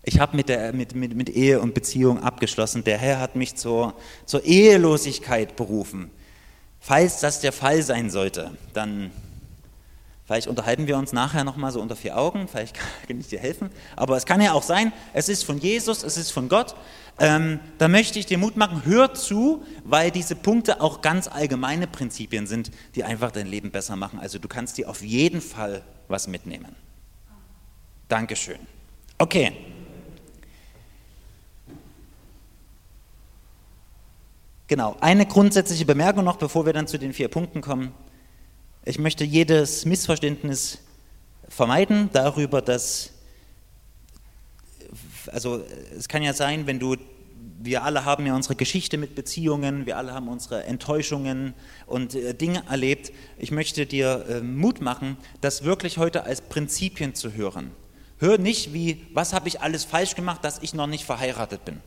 ich 0.03 0.19
habe 0.19 0.35
mit, 0.35 0.49
mit, 0.73 0.95
mit, 0.95 1.15
mit 1.15 1.29
Ehe 1.29 1.61
und 1.61 1.75
Beziehung 1.75 2.23
abgeschlossen, 2.23 2.85
der 2.85 2.97
Herr 2.97 3.21
hat 3.21 3.37
mich 3.37 3.55
zur, 3.55 3.95
zur 4.25 4.45
Ehelosigkeit 4.45 5.57
berufen. 5.57 6.11
Falls 6.81 7.21
das 7.21 7.41
der 7.41 7.53
Fall 7.53 7.83
sein 7.83 8.09
sollte, 8.09 8.53
dann 8.73 9.11
vielleicht 10.27 10.47
unterhalten 10.47 10.87
wir 10.87 10.97
uns 10.97 11.13
nachher 11.13 11.45
nochmal 11.45 11.73
so 11.73 11.81
unter 11.81 11.97
vier 11.97 12.17
Augen, 12.17 12.49
vielleicht 12.49 12.77
kann 13.09 13.21
ich 13.21 13.29
dir 13.29 13.39
helfen. 13.39 13.71
Aber 13.97 14.17
es 14.17 14.27
kann 14.27 14.41
ja 14.41 14.53
auch 14.53 14.63
sein, 14.63 14.93
es 15.13 15.29
ist 15.29 15.45
von 15.45 15.59
Jesus, 15.59 16.03
es 16.03 16.17
ist 16.17 16.31
von 16.31 16.49
Gott. 16.49 16.75
Ähm, 17.19 17.61
da 17.79 17.87
möchte 17.87 18.19
ich 18.19 18.27
dir 18.27 18.39
Mut 18.39 18.57
machen, 18.57 18.83
hör 18.85 19.15
zu, 19.15 19.63
weil 19.85 20.11
diese 20.11 20.35
Punkte 20.35 20.81
auch 20.81 21.01
ganz 21.01 21.29
allgemeine 21.29 21.87
Prinzipien 21.87 22.47
sind, 22.47 22.73
die 22.97 23.05
einfach 23.05 23.31
dein 23.31 23.47
Leben 23.47 23.71
besser 23.71 23.95
machen. 23.95 24.19
Also 24.19 24.39
du 24.39 24.49
kannst 24.49 24.79
dir 24.79 24.91
auf 24.91 25.03
jeden 25.03 25.41
Fall 25.41 25.83
was 26.09 26.27
mitnehmen. 26.27 26.75
Dankeschön. 28.09 28.59
Okay. 29.19 29.53
Genau, 34.67 34.97
eine 35.01 35.27
grundsätzliche 35.27 35.85
Bemerkung 35.85 36.25
noch, 36.25 36.37
bevor 36.37 36.67
wir 36.67 36.73
dann 36.73 36.87
zu 36.87 36.99
den 36.99 37.13
vier 37.13 37.29
Punkten 37.29 37.61
kommen. 37.61 37.93
Ich 38.87 38.99
möchte 38.99 39.25
jedes 39.25 39.87
Missverständnis 39.87 40.79
vermeiden 41.49 42.11
darüber, 42.13 42.61
dass, 42.61 43.13
also 45.29 45.65
es 45.97 46.07
kann 46.07 46.23
ja 46.23 46.35
sein, 46.35 46.67
wenn 46.67 46.79
du, 46.79 46.97
wir 47.63 47.83
alle 47.83 48.05
haben 48.05 48.27
ja 48.27 48.37
unsere 48.37 48.57
Geschichte 48.57 48.99
mit 48.99 49.15
Beziehungen, 49.15 49.87
wir 49.87 49.97
alle 49.97 50.13
haben 50.13 50.29
unsere 50.29 50.65
Enttäuschungen 50.65 51.55
und 51.87 52.15
äh, 52.15 52.35
Dinge 52.35 52.63
erlebt. 52.69 53.11
Ich 53.39 53.51
möchte 53.51 53.87
dir 53.87 54.27
äh, 54.29 54.41
Mut 54.43 54.83
machen, 54.83 55.17
das 55.41 55.65
wirklich 55.65 55.97
heute 55.97 56.25
als 56.25 56.43
Prinzipien 56.43 57.15
zu 57.15 57.33
hören. 57.33 57.71
Hör 58.19 58.37
nicht 58.37 58.75
wie, 58.75 59.07
was 59.15 59.33
habe 59.33 59.49
ich 59.49 59.63
alles 59.63 59.85
falsch 59.85 60.15
gemacht, 60.15 60.45
dass 60.45 60.59
ich 60.63 60.75
noch 60.75 60.89
nicht 60.89 61.05
verheiratet 61.05 61.65
bin 61.65 61.81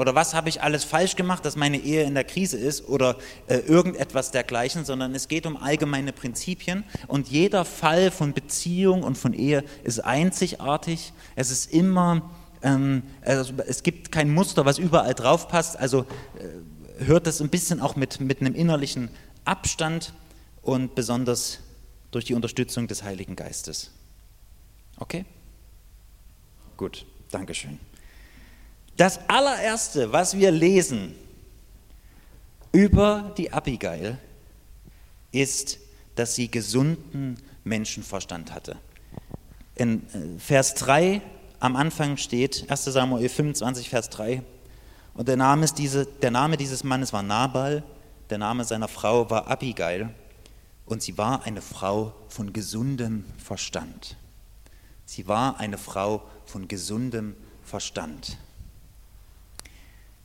oder 0.00 0.14
was 0.14 0.32
habe 0.32 0.48
ich 0.48 0.62
alles 0.62 0.82
falsch 0.82 1.14
gemacht, 1.14 1.44
dass 1.44 1.56
meine 1.56 1.76
Ehe 1.76 2.04
in 2.04 2.14
der 2.14 2.24
Krise 2.24 2.56
ist 2.56 2.88
oder 2.88 3.18
äh, 3.48 3.56
irgendetwas 3.56 4.30
dergleichen, 4.30 4.86
sondern 4.86 5.14
es 5.14 5.28
geht 5.28 5.44
um 5.44 5.58
allgemeine 5.58 6.14
Prinzipien 6.14 6.84
und 7.06 7.28
jeder 7.28 7.66
Fall 7.66 8.10
von 8.10 8.32
Beziehung 8.32 9.02
und 9.02 9.18
von 9.18 9.34
Ehe 9.34 9.62
ist 9.84 10.00
einzigartig. 10.00 11.12
Es 11.36 11.50
ist 11.50 11.70
immer, 11.70 12.30
ähm, 12.62 13.02
also 13.20 13.52
es 13.66 13.82
gibt 13.82 14.10
kein 14.10 14.32
Muster, 14.32 14.64
was 14.64 14.78
überall 14.78 15.12
drauf 15.12 15.48
passt. 15.48 15.78
Also 15.78 16.06
äh, 16.38 17.04
hört 17.04 17.26
das 17.26 17.42
ein 17.42 17.50
bisschen 17.50 17.82
auch 17.82 17.94
mit, 17.94 18.20
mit 18.20 18.40
einem 18.40 18.54
innerlichen 18.54 19.10
Abstand 19.44 20.14
und 20.62 20.94
besonders 20.94 21.58
durch 22.10 22.24
die 22.24 22.32
Unterstützung 22.32 22.88
des 22.88 23.02
Heiligen 23.02 23.36
Geistes. 23.36 23.90
Okay? 24.96 25.26
Gut, 26.78 27.04
Dankeschön. 27.30 27.78
Das 28.96 29.20
allererste, 29.28 30.12
was 30.12 30.36
wir 30.36 30.50
lesen 30.50 31.14
über 32.72 33.32
die 33.36 33.52
Abigail, 33.52 34.18
ist, 35.32 35.78
dass 36.14 36.34
sie 36.34 36.50
gesunden 36.50 37.38
Menschenverstand 37.64 38.52
hatte. 38.52 38.76
In 39.74 40.02
äh, 40.12 40.38
Vers 40.38 40.74
3 40.74 41.22
am 41.60 41.76
Anfang 41.76 42.16
steht, 42.16 42.70
1 42.70 42.84
Samuel 42.84 43.28
25, 43.28 43.88
Vers 43.88 44.10
3, 44.10 44.42
und 45.14 45.28
der 45.28 45.36
Name, 45.36 45.64
ist 45.64 45.78
diese, 45.78 46.06
der 46.06 46.30
Name 46.30 46.56
dieses 46.56 46.84
Mannes 46.84 47.12
war 47.12 47.22
Nabal, 47.22 47.82
der 48.30 48.38
Name 48.38 48.64
seiner 48.64 48.88
Frau 48.88 49.28
war 49.28 49.48
Abigail, 49.48 50.10
und 50.86 51.02
sie 51.02 51.16
war 51.18 51.44
eine 51.44 51.62
Frau 51.62 52.14
von 52.28 52.52
gesundem 52.52 53.24
Verstand. 53.38 54.16
Sie 55.04 55.28
war 55.28 55.58
eine 55.60 55.78
Frau 55.78 56.22
von 56.46 56.68
gesundem 56.68 57.36
Verstand. 57.62 58.38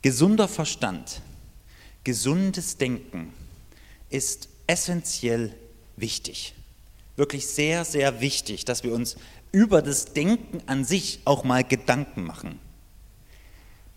Gesunder 0.06 0.46
Verstand, 0.46 1.20
gesundes 2.04 2.76
Denken 2.76 3.32
ist 4.08 4.48
essentiell 4.68 5.52
wichtig. 5.96 6.54
Wirklich 7.16 7.48
sehr, 7.48 7.84
sehr 7.84 8.20
wichtig, 8.20 8.64
dass 8.64 8.84
wir 8.84 8.94
uns 8.94 9.16
über 9.50 9.82
das 9.82 10.12
Denken 10.12 10.62
an 10.66 10.84
sich 10.84 11.22
auch 11.24 11.42
mal 11.42 11.64
Gedanken 11.64 12.22
machen. 12.22 12.60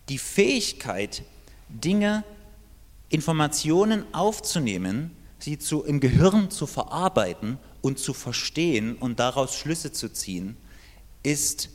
Die 0.09 0.17
Fähigkeit, 0.17 1.21
Dinge, 1.69 2.23
Informationen 3.09 4.11
aufzunehmen, 4.11 5.15
sie 5.37 5.59
zu, 5.59 5.83
im 5.83 5.99
Gehirn 5.99 6.49
zu 6.49 6.65
verarbeiten 6.65 7.59
und 7.83 7.99
zu 7.99 8.15
verstehen 8.15 8.95
und 8.95 9.19
daraus 9.19 9.55
Schlüsse 9.55 9.91
zu 9.91 10.11
ziehen, 10.11 10.57
ist 11.21 11.69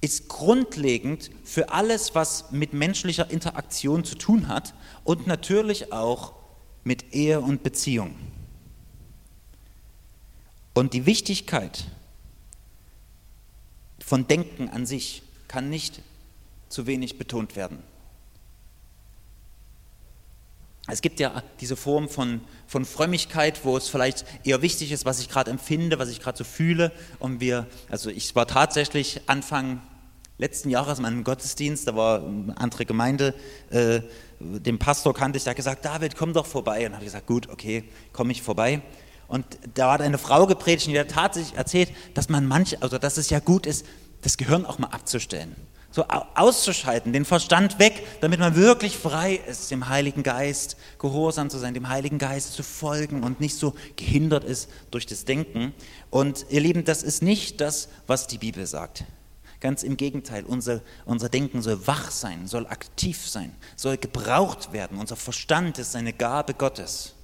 ist 0.00 0.28
grundlegend 0.28 1.30
für 1.44 1.70
alles, 1.70 2.14
was 2.14 2.52
mit 2.52 2.72
menschlicher 2.72 3.30
Interaktion 3.30 4.04
zu 4.04 4.14
tun 4.14 4.48
hat 4.48 4.74
und 5.04 5.26
natürlich 5.26 5.92
auch 5.92 6.34
mit 6.84 7.12
Ehe 7.14 7.40
und 7.40 7.62
Beziehung. 7.62 8.14
Und 10.74 10.94
die 10.94 11.06
Wichtigkeit 11.06 11.86
von 13.98 14.28
Denken 14.28 14.68
an 14.68 14.86
sich 14.86 15.22
kann 15.48 15.68
nicht 15.68 16.02
zu 16.68 16.86
wenig 16.86 17.18
betont 17.18 17.56
werden. 17.56 17.82
Es 20.90 21.02
gibt 21.02 21.20
ja 21.20 21.42
diese 21.60 21.76
Form 21.76 22.08
von, 22.08 22.40
von 22.66 22.84
Frömmigkeit, 22.84 23.64
wo 23.64 23.76
es 23.76 23.88
vielleicht 23.88 24.24
eher 24.44 24.62
wichtig 24.62 24.90
ist, 24.90 25.04
was 25.04 25.20
ich 25.20 25.28
gerade 25.28 25.50
empfinde, 25.50 25.98
was 25.98 26.08
ich 26.08 26.20
gerade 26.20 26.38
so 26.38 26.44
fühle. 26.44 26.92
Und 27.18 27.40
wir, 27.40 27.66
also 27.90 28.08
ich 28.08 28.34
war 28.34 28.46
tatsächlich 28.46 29.20
Anfang 29.26 29.82
letzten 30.38 30.70
Jahres 30.70 30.98
in 30.98 31.02
meinem 31.02 31.24
Gottesdienst, 31.24 31.86
da 31.88 31.94
war 31.94 32.24
eine 32.24 32.56
andere 32.56 32.86
Gemeinde, 32.86 33.34
äh, 33.70 34.00
den 34.40 34.78
Pastor 34.78 35.12
kannte 35.12 35.36
ich, 35.36 35.44
der 35.44 35.50
hat 35.50 35.56
gesagt, 35.56 35.84
David, 35.84 36.16
komm 36.16 36.32
doch 36.32 36.46
vorbei. 36.46 36.86
Und 36.86 36.92
habe 36.92 37.04
ich 37.04 37.10
gesagt, 37.10 37.26
gut, 37.26 37.48
okay, 37.48 37.84
komme 38.12 38.32
ich 38.32 38.40
vorbei. 38.40 38.80
Und 39.26 39.44
da 39.74 39.92
hat 39.92 40.00
eine 40.00 40.16
Frau 40.16 40.46
gepredigt, 40.46 40.86
die 40.86 40.98
hat 40.98 41.10
tatsächlich 41.10 41.58
erzählt, 41.58 41.90
dass 42.14 42.28
man 42.28 42.46
manch, 42.46 42.82
also 42.82 42.98
dass 42.98 43.18
es 43.18 43.30
ja 43.30 43.40
gut 43.40 43.66
ist, 43.66 43.84
das 44.22 44.36
Gehirn 44.36 44.64
auch 44.64 44.78
mal 44.78 44.88
abzustellen. 44.88 45.54
So 45.98 46.04
auszuschalten, 46.36 47.12
den 47.12 47.24
Verstand 47.24 47.80
weg, 47.80 48.06
damit 48.20 48.38
man 48.38 48.54
wirklich 48.54 48.96
frei 48.96 49.34
ist, 49.34 49.72
dem 49.72 49.88
Heiligen 49.88 50.22
Geist 50.22 50.76
gehorsam 51.00 51.50
zu 51.50 51.58
sein, 51.58 51.74
dem 51.74 51.88
Heiligen 51.88 52.18
Geist 52.18 52.52
zu 52.52 52.62
folgen 52.62 53.24
und 53.24 53.40
nicht 53.40 53.56
so 53.56 53.74
gehindert 53.96 54.44
ist 54.44 54.70
durch 54.92 55.06
das 55.06 55.24
Denken. 55.24 55.74
Und 56.10 56.46
ihr 56.50 56.60
Lieben, 56.60 56.84
das 56.84 57.02
ist 57.02 57.20
nicht 57.20 57.60
das, 57.60 57.88
was 58.06 58.28
die 58.28 58.38
Bibel 58.38 58.64
sagt. 58.64 59.06
Ganz 59.58 59.82
im 59.82 59.96
Gegenteil, 59.96 60.44
unser, 60.44 60.82
unser 61.04 61.28
Denken 61.28 61.62
soll 61.62 61.84
wach 61.88 62.12
sein, 62.12 62.46
soll 62.46 62.68
aktiv 62.68 63.28
sein, 63.28 63.52
soll 63.74 63.96
gebraucht 63.96 64.72
werden. 64.72 64.98
Unser 64.98 65.16
Verstand 65.16 65.80
ist 65.80 65.96
eine 65.96 66.12
Gabe 66.12 66.54
Gottes. 66.54 67.14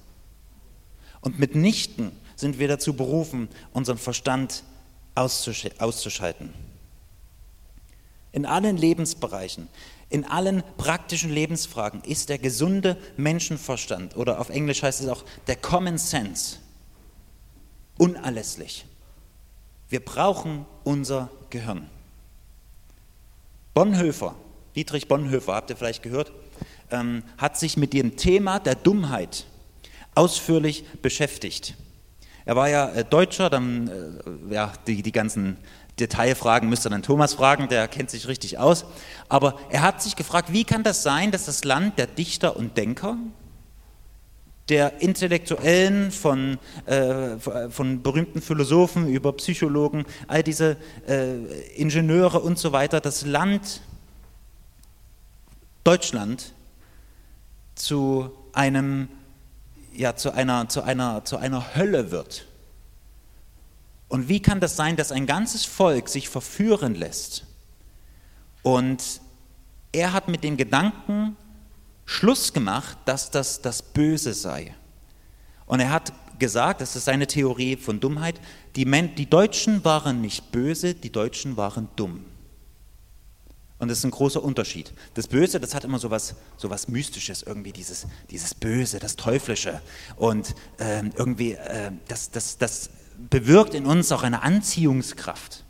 Und 1.21 1.39
mitnichten 1.39 2.11
sind 2.35 2.59
wir 2.59 2.67
dazu 2.67 2.93
berufen, 2.93 3.47
unseren 3.71 3.97
Verstand 3.97 4.63
auszuschalten. 5.15 6.74
In 8.35 8.45
allen 8.45 8.75
Lebensbereichen, 8.75 9.69
in 10.09 10.25
allen 10.25 10.61
praktischen 10.75 11.31
Lebensfragen 11.31 12.01
ist 12.01 12.27
der 12.27 12.37
gesunde 12.37 12.97
Menschenverstand 13.15 14.17
oder 14.17 14.41
auf 14.41 14.49
Englisch 14.49 14.83
heißt 14.83 14.99
es 14.99 15.07
auch 15.07 15.23
der 15.47 15.55
Common 15.55 15.97
Sense 15.97 16.57
unerlässlich. 17.97 18.85
Wir 19.87 20.03
brauchen 20.03 20.65
unser 20.83 21.29
Gehirn. 21.49 21.89
Bonhoeffer, 23.73 24.35
Dietrich 24.75 25.07
Bonhoeffer, 25.07 25.53
habt 25.55 25.69
ihr 25.69 25.77
vielleicht 25.77 26.03
gehört, 26.03 26.33
ähm, 26.91 27.23
hat 27.37 27.57
sich 27.57 27.77
mit 27.77 27.93
dem 27.93 28.17
Thema 28.17 28.59
der 28.59 28.75
Dummheit 28.75 29.45
ausführlich 30.13 30.83
beschäftigt. 31.01 31.75
Er 32.43 32.57
war 32.57 32.67
ja 32.67 32.89
äh, 32.89 33.05
Deutscher, 33.05 33.49
dann 33.49 33.87
äh, 34.49 34.53
ja, 34.53 34.73
die, 34.87 35.01
die 35.01 35.13
ganzen 35.13 35.55
Detailfragen 35.99 36.69
müsste 36.69 36.89
dann 36.89 37.03
Thomas 37.03 37.33
fragen, 37.33 37.67
der 37.69 37.87
kennt 37.87 38.09
sich 38.09 38.27
richtig 38.27 38.57
aus. 38.57 38.85
Aber 39.29 39.57
er 39.69 39.81
hat 39.81 40.01
sich 40.01 40.15
gefragt, 40.15 40.51
wie 40.51 40.63
kann 40.63 40.83
das 40.83 41.03
sein, 41.03 41.31
dass 41.31 41.45
das 41.45 41.63
Land 41.63 41.97
der 41.97 42.07
Dichter 42.07 42.57
und 42.57 42.77
Denker, 42.77 43.17
der 44.69 45.01
Intellektuellen, 45.01 46.11
von, 46.11 46.57
äh, 46.85 47.37
von 47.69 48.01
berühmten 48.01 48.41
Philosophen 48.41 49.07
über 49.07 49.33
Psychologen, 49.33 50.05
all 50.27 50.43
diese 50.43 50.77
äh, 51.07 51.35
Ingenieure 51.75 52.39
und 52.39 52.57
so 52.57 52.71
weiter, 52.71 52.99
das 52.99 53.25
Land 53.25 53.81
Deutschland 55.83 56.53
zu 57.75 58.31
einem 58.53 59.07
ja, 59.97 60.15
zu 60.15 60.31
einer, 60.31 60.67
zu 60.69 60.83
einer, 60.83 61.23
zu 61.23 61.37
einer 61.37 61.75
Hölle 61.75 62.11
wird. 62.11 62.45
Und 64.07 64.29
wie 64.29 64.41
kann 64.41 64.59
das 64.59 64.75
sein, 64.75 64.95
dass 64.95 65.11
ein 65.11 65.25
ganzes 65.25 65.65
Volk 65.65 66.09
sich 66.09 66.29
verführen 66.29 66.95
lässt? 66.95 67.45
Und 68.61 69.21
er 69.91 70.13
hat 70.13 70.27
mit 70.27 70.43
dem 70.43 70.57
Gedanken 70.57 71.37
Schluss 72.05 72.53
gemacht, 72.53 72.97
dass 73.05 73.31
das 73.31 73.61
das 73.61 73.81
Böse 73.81 74.33
sei. 74.33 74.75
Und 75.65 75.79
er 75.79 75.89
hat 75.89 76.13
gesagt, 76.37 76.81
das 76.81 76.95
ist 76.95 77.05
seine 77.05 77.27
Theorie 77.27 77.77
von 77.77 77.99
Dummheit, 77.99 78.39
die, 78.75 78.85
Men 78.85 79.15
die 79.15 79.29
Deutschen 79.29 79.83
waren 79.83 80.21
nicht 80.21 80.51
böse, 80.51 80.93
die 80.93 81.11
Deutschen 81.11 81.57
waren 81.57 81.89
dumm. 81.95 82.25
Und 83.77 83.89
das 83.89 83.99
ist 83.99 84.05
ein 84.05 84.11
großer 84.11 84.41
Unterschied. 84.41 84.93
Das 85.15 85.27
Böse, 85.27 85.59
das 85.59 85.75
hat 85.75 85.83
immer 85.83 85.99
so 85.99 86.09
was, 86.09 86.35
so 86.55 86.69
was 86.69 86.87
Mystisches, 86.87 87.43
irgendwie 87.43 87.73
dieses, 87.73 88.07
dieses 88.29 88.53
Böse, 88.53 88.99
das 88.99 89.15
Teuflische. 89.15 89.81
Und 90.15 90.55
äh, 90.77 91.03
irgendwie, 91.15 91.53
äh, 91.53 91.91
das, 92.07 92.31
das, 92.31 92.57
das 92.57 92.89
bewirkt 93.29 93.73
in 93.73 93.85
uns 93.85 94.11
auch 94.11 94.23
eine 94.23 94.43
Anziehungskraft. 94.43 95.63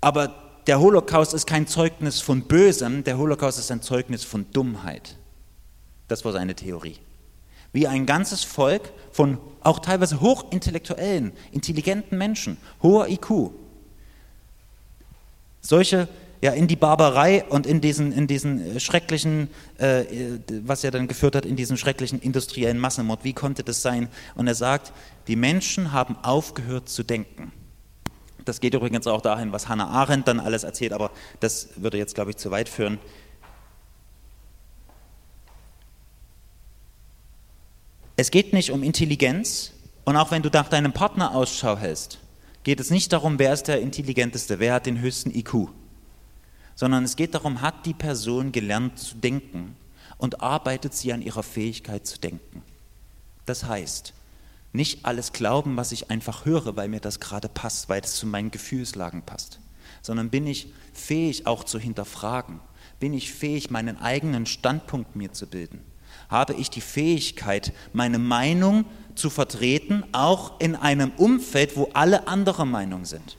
Aber 0.00 0.34
der 0.66 0.80
Holocaust 0.80 1.34
ist 1.34 1.46
kein 1.46 1.66
Zeugnis 1.66 2.20
von 2.20 2.42
Bösem, 2.42 3.04
der 3.04 3.18
Holocaust 3.18 3.58
ist 3.58 3.70
ein 3.70 3.82
Zeugnis 3.82 4.24
von 4.24 4.46
Dummheit. 4.52 5.16
Das 6.08 6.24
war 6.24 6.32
seine 6.32 6.54
Theorie. 6.54 6.96
Wie 7.72 7.86
ein 7.86 8.06
ganzes 8.06 8.44
Volk 8.44 8.92
von 9.12 9.38
auch 9.62 9.78
teilweise 9.78 10.20
hochintellektuellen, 10.20 11.32
intelligenten 11.52 12.18
Menschen, 12.18 12.56
hoher 12.82 13.08
IQ, 13.08 13.50
solche 15.60 16.08
ja, 16.42 16.52
in 16.52 16.66
die 16.66 16.76
Barbarei 16.76 17.44
und 17.44 17.66
in 17.66 17.80
diesen, 17.80 18.12
in 18.12 18.26
diesen 18.26 18.76
äh, 18.76 18.80
schrecklichen, 18.80 19.48
äh, 19.78 20.04
was 20.64 20.84
er 20.84 20.90
dann 20.90 21.06
geführt 21.06 21.36
hat, 21.36 21.44
in 21.44 21.56
diesen 21.56 21.76
schrecklichen 21.76 22.20
industriellen 22.20 22.78
Massenmord. 22.78 23.24
Wie 23.24 23.34
konnte 23.34 23.62
das 23.62 23.82
sein? 23.82 24.08
Und 24.34 24.46
er 24.46 24.54
sagt, 24.54 24.92
die 25.26 25.36
Menschen 25.36 25.92
haben 25.92 26.16
aufgehört 26.22 26.88
zu 26.88 27.02
denken. 27.02 27.52
Das 28.46 28.60
geht 28.60 28.72
übrigens 28.72 29.06
auch 29.06 29.20
dahin, 29.20 29.52
was 29.52 29.68
Hannah 29.68 29.88
Arendt 29.88 30.28
dann 30.28 30.40
alles 30.40 30.64
erzählt, 30.64 30.92
aber 30.92 31.10
das 31.40 31.68
würde 31.76 31.98
jetzt, 31.98 32.14
glaube 32.14 32.30
ich, 32.30 32.38
zu 32.38 32.50
weit 32.50 32.70
führen. 32.70 32.98
Es 38.16 38.30
geht 38.30 38.52
nicht 38.52 38.70
um 38.70 38.82
Intelligenz 38.82 39.72
und 40.04 40.16
auch 40.16 40.30
wenn 40.30 40.42
du 40.42 40.48
nach 40.50 40.68
deinem 40.68 40.92
Partner 40.92 41.34
Ausschau 41.34 41.76
hältst, 41.76 42.18
geht 42.64 42.80
es 42.80 42.90
nicht 42.90 43.12
darum, 43.12 43.38
wer 43.38 43.52
ist 43.52 43.68
der 43.68 43.80
Intelligenteste, 43.80 44.58
wer 44.58 44.74
hat 44.74 44.86
den 44.86 45.00
höchsten 45.00 45.30
IQ, 45.34 45.68
sondern 46.80 47.04
es 47.04 47.16
geht 47.16 47.34
darum, 47.34 47.60
hat 47.60 47.84
die 47.84 47.92
Person 47.92 48.52
gelernt 48.52 48.98
zu 48.98 49.16
denken 49.16 49.76
und 50.16 50.40
arbeitet 50.40 50.94
sie 50.94 51.12
an 51.12 51.20
ihrer 51.20 51.42
Fähigkeit 51.42 52.06
zu 52.06 52.18
denken. 52.18 52.62
Das 53.44 53.64
heißt, 53.64 54.14
nicht 54.72 55.04
alles 55.04 55.34
glauben, 55.34 55.76
was 55.76 55.92
ich 55.92 56.10
einfach 56.10 56.46
höre, 56.46 56.76
weil 56.76 56.88
mir 56.88 57.00
das 57.00 57.20
gerade 57.20 57.50
passt, 57.50 57.90
weil 57.90 58.00
es 58.00 58.14
zu 58.14 58.26
meinen 58.26 58.50
Gefühlslagen 58.50 59.20
passt, 59.20 59.60
sondern 60.00 60.30
bin 60.30 60.46
ich 60.46 60.72
fähig 60.94 61.46
auch 61.46 61.64
zu 61.64 61.78
hinterfragen, 61.78 62.60
bin 62.98 63.12
ich 63.12 63.30
fähig, 63.30 63.70
meinen 63.70 63.98
eigenen 63.98 64.46
Standpunkt 64.46 65.16
mir 65.16 65.34
zu 65.34 65.48
bilden, 65.48 65.84
habe 66.30 66.54
ich 66.54 66.70
die 66.70 66.80
Fähigkeit, 66.80 67.74
meine 67.92 68.18
Meinung 68.18 68.86
zu 69.16 69.28
vertreten, 69.28 70.02
auch 70.12 70.58
in 70.60 70.76
einem 70.76 71.10
Umfeld, 71.18 71.76
wo 71.76 71.90
alle 71.92 72.26
anderer 72.26 72.64
Meinung 72.64 73.04
sind. 73.04 73.36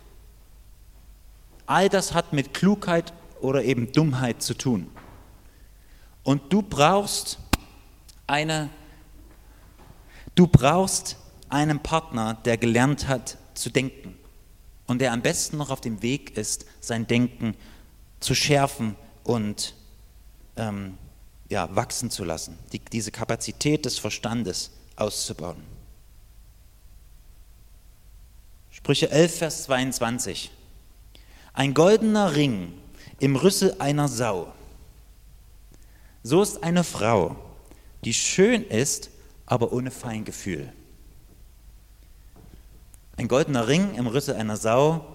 All 1.66 1.90
das 1.90 2.14
hat 2.14 2.34
mit 2.34 2.54
Klugheit 2.54 3.14
oder 3.42 3.64
eben 3.64 3.92
Dummheit 3.92 4.42
zu 4.42 4.54
tun. 4.54 4.90
Und 6.24 6.54
du 6.54 6.62
brauchst 6.62 7.40
eine, 8.28 8.70
du 10.36 10.48
brauchst 10.48 11.18
einen 11.50 11.80
Partner, 11.80 12.36
der 12.46 12.58
gelernt 12.58 13.08
hat 13.08 13.38
zu 13.54 13.70
denken 13.70 14.16
und 14.88 15.00
der 15.00 15.14
am 15.14 15.22
besten 15.22 15.58
noch 15.58 15.70
auf 15.70 15.82
dem 15.82 16.02
Weg 16.02 16.38
ist, 16.38 16.66
sein 16.80 17.08
Denken 17.08 17.56
zu 18.20 18.36
schärfen 18.36 18.96
und 19.24 19.74
ähm, 20.56 20.98
ja, 21.50 21.76
wachsen 21.76 22.10
zu 22.10 22.24
lassen, 22.24 22.58
die, 22.72 22.80
diese 22.80 23.12
Kapazität 23.12 23.86
des 23.86 24.00
Verstandes 24.00 24.72
auszubauen. 24.96 25.62
Sprüche 28.70 29.12
11, 29.12 29.38
Vers 29.38 29.64
22. 29.64 30.52
Ein 31.54 31.74
goldener 31.74 32.36
Ring 32.36 32.74
im 33.22 33.36
Rüssel 33.36 33.76
einer 33.78 34.08
Sau. 34.08 34.52
So 36.24 36.42
ist 36.42 36.64
eine 36.64 36.84
Frau, 36.84 37.36
die 38.04 38.14
schön 38.14 38.64
ist, 38.64 39.12
aber 39.46 39.72
ohne 39.74 39.92
Feingefühl. 39.92 40.74
Ein 43.18 43.28
goldener 43.28 43.68
Ring 43.68 43.94
im 43.94 44.08
Rüssel 44.08 44.36
einer 44.36 44.58
Sau, 44.58 45.06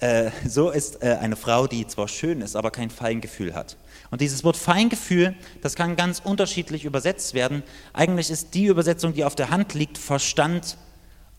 äh, 0.00 0.30
so 0.46 0.70
ist 0.70 1.02
äh, 1.02 1.16
eine 1.20 1.36
Frau, 1.36 1.66
die 1.66 1.86
zwar 1.86 2.08
schön 2.08 2.42
ist, 2.42 2.56
aber 2.56 2.70
kein 2.70 2.90
Feingefühl 2.90 3.54
hat. 3.54 3.78
Und 4.10 4.20
dieses 4.20 4.44
Wort 4.44 4.58
Feingefühl, 4.58 5.34
das 5.62 5.76
kann 5.76 5.96
ganz 5.96 6.20
unterschiedlich 6.20 6.84
übersetzt 6.84 7.32
werden. 7.32 7.62
Eigentlich 7.94 8.30
ist 8.30 8.52
die 8.52 8.66
Übersetzung, 8.66 9.14
die 9.14 9.24
auf 9.24 9.34
der 9.34 9.48
Hand 9.48 9.72
liegt, 9.72 9.96
Verstand 9.96 10.76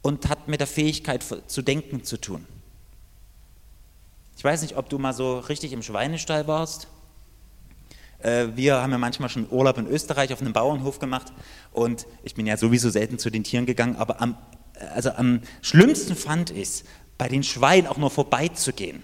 und 0.01 0.29
hat 0.29 0.47
mit 0.47 0.61
der 0.61 0.67
Fähigkeit 0.67 1.23
zu 1.47 1.61
denken 1.61 2.03
zu 2.03 2.17
tun. 2.17 2.45
Ich 4.47 4.53
weiß 4.53 4.61
nicht, 4.61 4.77
ob 4.77 4.87
du 4.87 4.97
mal 4.97 5.11
so 5.11 5.39
richtig 5.39 5.73
im 5.73 5.83
Schweinestall 5.83 6.47
warst. 6.47 6.87
Äh, 8.19 8.47
wir 8.55 8.75
haben 8.77 8.93
ja 8.93 8.97
manchmal 8.97 9.27
schon 9.27 9.45
Urlaub 9.51 9.77
in 9.77 9.87
Österreich 9.87 10.31
auf 10.31 10.39
einem 10.39 10.53
Bauernhof 10.53 10.99
gemacht 10.99 11.33
und 11.73 12.07
ich 12.23 12.33
bin 12.33 12.47
ja 12.47 12.55
sowieso 12.55 12.89
selten 12.89 13.19
zu 13.19 13.29
den 13.29 13.43
Tieren 13.43 13.65
gegangen, 13.65 13.97
aber 13.97 14.21
am, 14.21 14.37
also 14.95 15.11
am 15.11 15.41
schlimmsten 15.61 16.15
fand 16.15 16.51
ich 16.51 16.61
es, 16.61 16.83
bei 17.17 17.27
den 17.27 17.43
Schweinen 17.43 17.87
auch 17.87 17.97
nur 17.97 18.09
vorbeizugehen. 18.09 19.03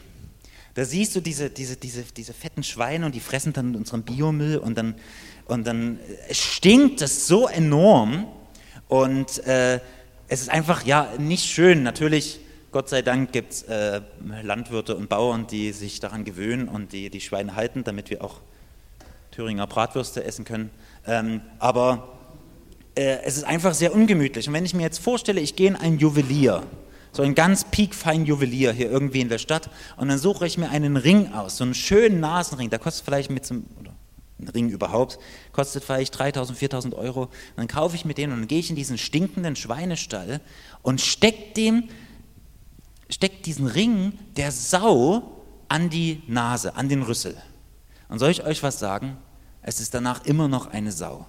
Da 0.75 0.85
siehst 0.85 1.13
du 1.13 1.19
diese, 1.19 1.49
diese, 1.49 1.75
diese, 1.75 2.03
diese 2.03 2.31
fetten 2.31 2.63
Schweine 2.63 3.05
und 3.05 3.13
die 3.13 3.19
fressen 3.19 3.51
dann 3.51 3.75
unseren 3.75 4.03
Biomüll 4.03 4.59
und 4.59 4.77
dann, 4.77 4.95
und 5.47 5.67
dann 5.67 5.99
stinkt 6.31 7.01
das 7.01 7.27
so 7.27 7.49
enorm 7.49 8.27
und 8.87 9.45
äh, 9.45 9.81
es 10.29 10.39
ist 10.39 10.49
einfach 10.49 10.85
ja 10.85 11.09
nicht 11.17 11.51
schön. 11.51 11.83
Natürlich, 11.83 12.39
Gott 12.73 12.89
sei 12.89 13.03
Dank 13.03 13.31
gibt 13.31 13.53
es 13.53 13.63
äh, 13.63 14.01
Landwirte 14.41 14.95
und 14.95 15.07
Bauern, 15.07 15.45
die 15.45 15.71
sich 15.73 15.99
daran 15.99 16.25
gewöhnen 16.25 16.67
und 16.67 16.91
die 16.91 17.11
die 17.11 17.21
Schweine 17.21 17.55
halten, 17.55 17.83
damit 17.83 18.09
wir 18.09 18.23
auch 18.23 18.39
Thüringer 19.29 19.67
Bratwürste 19.67 20.23
essen 20.23 20.43
können. 20.43 20.71
Ähm, 21.05 21.41
aber 21.59 22.17
äh, 22.95 23.19
es 23.25 23.37
ist 23.37 23.43
einfach 23.43 23.75
sehr 23.75 23.93
ungemütlich. 23.93 24.47
Und 24.47 24.55
wenn 24.55 24.65
ich 24.65 24.73
mir 24.73 24.81
jetzt 24.81 24.97
vorstelle, 24.97 25.39
ich 25.39 25.55
gehe 25.55 25.67
in 25.67 25.75
einen 25.75 25.99
Juwelier, 25.99 26.63
so 27.11 27.21
ein 27.21 27.35
ganz 27.35 27.63
piekfein 27.65 28.25
Juwelier 28.25 28.71
hier 28.71 28.89
irgendwie 28.89 29.21
in 29.21 29.29
der 29.29 29.37
Stadt 29.37 29.69
und 29.97 30.07
dann 30.07 30.17
suche 30.17 30.47
ich 30.47 30.57
mir 30.57 30.71
einen 30.71 30.97
Ring 30.97 31.31
aus, 31.31 31.57
so 31.57 31.63
einen 31.65 31.75
schönen 31.75 32.21
Nasenring, 32.21 32.71
der 32.71 32.79
kostet 32.79 33.05
vielleicht 33.05 33.29
mit 33.29 33.45
so 33.45 33.53
oder 33.79 33.93
ein 34.39 34.47
Ring 34.47 34.69
überhaupt, 34.69 35.19
kostet 35.51 35.83
vielleicht 35.83 36.17
3000, 36.17 36.57
4000 36.57 36.95
Euro. 36.95 37.25
Und 37.25 37.31
dann 37.55 37.67
kaufe 37.67 37.95
ich 37.95 38.03
mir 38.03 38.15
den 38.15 38.31
und 38.31 38.39
dann 38.39 38.47
gehe 38.47 38.57
ich 38.57 38.71
in 38.71 38.75
diesen 38.75 38.97
stinkenden 38.97 39.55
Schweinestall 39.55 40.41
und 40.81 41.01
steck 41.01 41.53
dem, 41.53 41.83
steck 43.13 43.43
diesen 43.43 43.67
Ring 43.67 44.13
der 44.35 44.51
Sau 44.51 45.43
an 45.69 45.89
die 45.89 46.21
Nase, 46.27 46.75
an 46.75 46.89
den 46.89 47.03
Rüssel. 47.03 47.35
Und 48.09 48.19
soll 48.19 48.31
ich 48.31 48.43
euch 48.43 48.61
was 48.63 48.79
sagen? 48.79 49.17
Es 49.61 49.79
ist 49.79 49.93
danach 49.93 50.25
immer 50.25 50.47
noch 50.47 50.67
eine 50.67 50.91
Sau. 50.91 51.25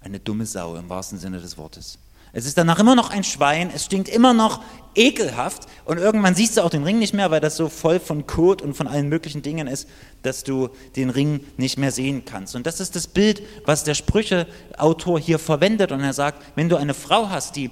Eine 0.00 0.20
dumme 0.20 0.46
Sau 0.46 0.76
im 0.76 0.88
wahrsten 0.88 1.18
Sinne 1.18 1.40
des 1.40 1.58
Wortes. 1.58 1.98
Es 2.32 2.44
ist 2.44 2.58
danach 2.58 2.78
immer 2.78 2.94
noch 2.94 3.10
ein 3.10 3.24
Schwein, 3.24 3.70
es 3.74 3.86
stinkt 3.86 4.08
immer 4.08 4.34
noch 4.34 4.62
ekelhaft 4.94 5.62
und 5.86 5.98
irgendwann 5.98 6.34
siehst 6.34 6.56
du 6.56 6.62
auch 6.62 6.70
den 6.70 6.84
Ring 6.84 6.98
nicht 6.98 7.14
mehr, 7.14 7.30
weil 7.30 7.40
das 7.40 7.56
so 7.56 7.68
voll 7.68 8.00
von 8.00 8.26
Kot 8.26 8.60
und 8.60 8.74
von 8.74 8.86
allen 8.86 9.08
möglichen 9.08 9.40
Dingen 9.40 9.66
ist, 9.66 9.88
dass 10.22 10.44
du 10.44 10.68
den 10.94 11.08
Ring 11.08 11.40
nicht 11.56 11.78
mehr 11.78 11.90
sehen 11.90 12.24
kannst. 12.26 12.54
Und 12.54 12.66
das 12.66 12.80
ist 12.80 12.96
das 12.96 13.06
Bild, 13.06 13.42
was 13.64 13.82
der 13.84 13.94
Sprücheautor 13.94 15.18
hier 15.18 15.38
verwendet 15.38 15.90
und 15.90 16.00
er 16.00 16.12
sagt, 16.12 16.42
wenn 16.54 16.68
du 16.68 16.76
eine 16.76 16.94
Frau 16.94 17.30
hast, 17.30 17.56
die 17.56 17.70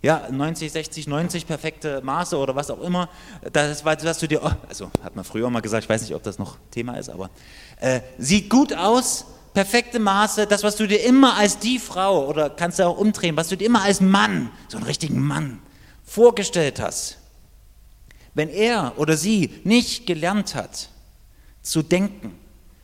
ja, 0.00 0.28
90, 0.30 0.70
60, 0.70 1.06
90 1.08 1.46
perfekte 1.46 2.00
Maße 2.02 2.36
oder 2.36 2.54
was 2.54 2.70
auch 2.70 2.80
immer, 2.80 3.08
das 3.52 3.84
war, 3.84 3.96
dass 3.96 4.18
du 4.18 4.28
dir, 4.28 4.40
also 4.68 4.90
hat 5.02 5.16
man 5.16 5.24
früher 5.24 5.50
mal 5.50 5.60
gesagt, 5.60 5.84
ich 5.84 5.90
weiß 5.90 6.02
nicht, 6.02 6.14
ob 6.14 6.22
das 6.22 6.38
noch 6.38 6.56
Thema 6.70 6.96
ist, 6.96 7.08
aber 7.08 7.30
äh, 7.80 8.00
sieht 8.16 8.48
gut 8.48 8.72
aus, 8.72 9.24
perfekte 9.54 9.98
Maße, 9.98 10.46
das, 10.46 10.62
was 10.62 10.76
du 10.76 10.86
dir 10.86 11.02
immer 11.02 11.34
als 11.34 11.58
die 11.58 11.80
Frau 11.80 12.28
oder 12.28 12.48
kannst 12.48 12.78
du 12.78 12.86
auch 12.86 12.96
umdrehen, 12.96 13.36
was 13.36 13.48
du 13.48 13.56
dir 13.56 13.66
immer 13.66 13.82
als 13.82 14.00
Mann, 14.00 14.50
so 14.68 14.76
einen 14.76 14.86
richtigen 14.86 15.20
Mann, 15.20 15.58
vorgestellt 16.04 16.80
hast. 16.80 17.18
Wenn 18.34 18.50
er 18.50 18.92
oder 18.98 19.16
sie 19.16 19.50
nicht 19.64 20.06
gelernt 20.06 20.54
hat 20.54 20.90
zu 21.62 21.82
denken, 21.82 22.38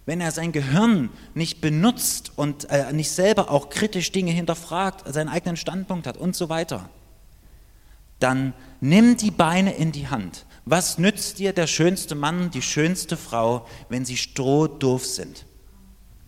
wenn 0.05 0.21
er 0.21 0.33
sein 0.33 0.51
Gehirn 0.51 1.11
nicht 1.35 1.61
benutzt 1.61 2.33
und 2.35 2.69
äh, 2.71 2.93
nicht 2.93 3.11
selber 3.11 3.51
auch 3.53 3.71
kritisch 3.71 4.11
Dinge 4.11 4.33
hinterfragt, 4.33 5.05
seinen 5.13 5.29
eigenen 5.29 5.57
Standpunkt 5.57 6.09
hat 6.09 6.17
und 6.17 6.35
so 6.35 6.49
weiter, 6.49 6.91
dann 8.25 8.55
nimm 8.81 9.17
die 9.17 9.31
Beine 9.31 9.75
in 9.75 9.93
die 9.93 10.09
Hand. 10.09 10.47
Was 10.65 10.99
nützt 10.99 11.39
dir 11.39 11.53
der 11.53 11.67
schönste 11.67 12.15
Mann, 12.15 12.51
die 12.51 12.63
schönste 12.63 13.17
Frau, 13.17 13.67
wenn 13.89 14.05
sie 14.05 14.17
strohdoof 14.17 15.05
sind? 15.05 15.45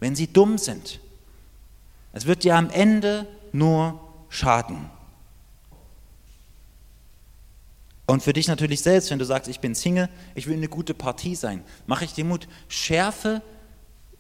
wenn 0.01 0.15
sie 0.15 0.27
dumm 0.27 0.59
sind. 0.59 1.01
Es 2.13 2.27
wird 2.27 2.45
dir 2.45 2.57
am 2.57 2.71
Ende 2.71 3.27
nur 3.53 4.01
schaden. 4.29 4.91
Und 8.07 8.23
für 8.23 8.33
dich 8.33 8.47
natürlich 8.47 8.83
selbst, 8.83 9.11
wenn 9.11 9.19
du 9.19 9.25
sagst, 9.25 9.49
ich 9.49 9.61
bin 9.61 9.75
Single, 9.75 10.09
ich 10.35 10.47
will 10.47 10.57
eine 10.57 10.69
gute 10.69 10.95
Partie 10.95 11.35
sein, 11.35 11.65
mache 11.87 12.05
ich 12.05 12.13
dir 12.13 12.25
Mut, 12.25 12.47
schärfe, 12.69 13.43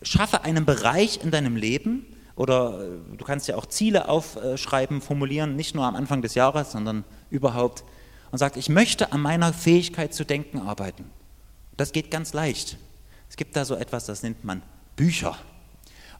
schaffe 0.02 0.42
einen 0.42 0.64
Bereich 0.64 1.22
in 1.22 1.30
deinem 1.30 1.56
Leben 1.56 2.04
oder 2.36 2.80
äh, 2.80 3.16
du 3.16 3.24
kannst 3.24 3.48
ja 3.48 3.56
auch 3.56 3.66
Ziele 3.66 4.08
aufschreiben, 4.08 5.00
formulieren, 5.00 5.56
nicht 5.56 5.74
nur 5.74 5.84
am 5.84 5.96
Anfang 5.96 6.22
des 6.22 6.34
Jahres, 6.34 6.72
sondern 6.72 7.04
überhaupt 7.30 7.84
und 8.30 8.38
sag, 8.38 8.56
ich 8.56 8.68
möchte 8.68 9.12
an 9.12 9.20
meiner 9.20 9.52
Fähigkeit 9.52 10.14
zu 10.14 10.24
denken 10.24 10.60
arbeiten. 10.60 11.04
Das 11.76 11.92
geht 11.92 12.10
ganz 12.10 12.32
leicht. 12.32 12.76
Es 13.28 13.36
gibt 13.36 13.56
da 13.56 13.64
so 13.64 13.74
etwas, 13.74 14.06
das 14.06 14.22
nennt 14.22 14.44
man 14.44 14.62
Bücher. 14.94 15.36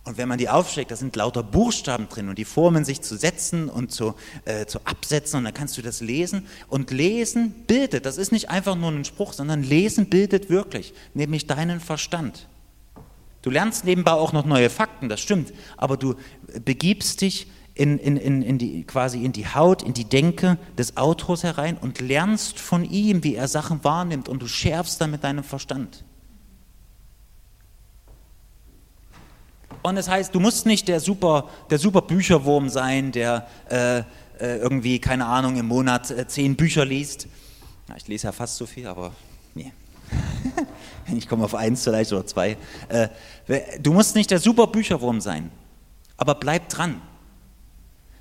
Und 0.04 0.18
wenn 0.18 0.28
man 0.28 0.38
die 0.38 0.48
aufschlägt, 0.48 0.92
da 0.92 0.96
sind 0.96 1.16
lauter 1.16 1.42
Buchstaben 1.42 2.08
drin 2.08 2.28
und 2.28 2.38
die 2.38 2.44
formen 2.44 2.84
sich 2.84 3.02
zu 3.02 3.16
Sätzen 3.16 3.68
und 3.68 3.90
zu, 3.90 4.14
äh, 4.44 4.64
zu 4.66 4.78
Absätzen 4.84 5.38
und 5.38 5.44
dann 5.44 5.54
kannst 5.54 5.76
du 5.78 5.82
das 5.82 6.00
lesen. 6.00 6.46
Und 6.68 6.92
lesen 6.92 7.50
bildet, 7.66 8.06
das 8.06 8.16
ist 8.16 8.30
nicht 8.30 8.48
einfach 8.48 8.76
nur 8.76 8.92
ein 8.92 9.04
Spruch, 9.04 9.32
sondern 9.32 9.64
lesen 9.64 10.08
bildet 10.08 10.48
wirklich, 10.48 10.94
nämlich 11.14 11.48
deinen 11.48 11.80
Verstand. 11.80 12.46
Du 13.46 13.52
lernst 13.52 13.84
nebenbei 13.84 14.10
auch 14.10 14.32
noch 14.32 14.44
neue 14.44 14.68
Fakten, 14.68 15.08
das 15.08 15.20
stimmt, 15.20 15.52
aber 15.76 15.96
du 15.96 16.16
begibst 16.64 17.20
dich 17.20 17.46
in, 17.74 17.96
in, 17.96 18.16
in, 18.16 18.42
in 18.42 18.58
die, 18.58 18.82
quasi 18.82 19.24
in 19.24 19.30
die 19.30 19.46
Haut, 19.46 19.84
in 19.84 19.92
die 19.94 20.04
Denke 20.04 20.58
des 20.76 20.96
Autors 20.96 21.44
herein 21.44 21.78
und 21.78 22.00
lernst 22.00 22.58
von 22.58 22.84
ihm, 22.84 23.22
wie 23.22 23.36
er 23.36 23.46
Sachen 23.46 23.84
wahrnimmt 23.84 24.28
und 24.28 24.42
du 24.42 24.48
schärfst 24.48 25.00
dann 25.00 25.12
mit 25.12 25.22
deinem 25.22 25.44
Verstand. 25.44 26.02
Und 29.84 29.94
das 29.94 30.08
heißt, 30.08 30.34
du 30.34 30.40
musst 30.40 30.66
nicht 30.66 30.88
der 30.88 30.98
super, 30.98 31.48
der 31.70 31.78
super 31.78 32.02
Bücherwurm 32.02 32.68
sein, 32.68 33.12
der 33.12 33.46
äh, 33.70 33.98
äh, 33.98 34.56
irgendwie, 34.58 34.98
keine 34.98 35.26
Ahnung, 35.26 35.56
im 35.56 35.68
Monat 35.68 36.10
äh, 36.10 36.26
zehn 36.26 36.56
Bücher 36.56 36.84
liest. 36.84 37.28
Ich 37.96 38.08
lese 38.08 38.26
ja 38.26 38.32
fast 38.32 38.56
so 38.56 38.66
viel, 38.66 38.88
aber 38.88 39.12
nee. 39.54 39.70
ich 41.16 41.28
komme 41.28 41.44
auf 41.44 41.54
eins 41.54 41.84
vielleicht 41.84 42.12
oder 42.12 42.26
zwei. 42.26 42.56
Äh, 42.88 43.08
du 43.80 43.92
musst 43.92 44.14
nicht 44.14 44.30
der 44.30 44.38
super 44.38 44.66
Bücherwurm 44.66 45.20
sein, 45.20 45.50
aber 46.16 46.34
bleib 46.34 46.68
dran. 46.68 47.00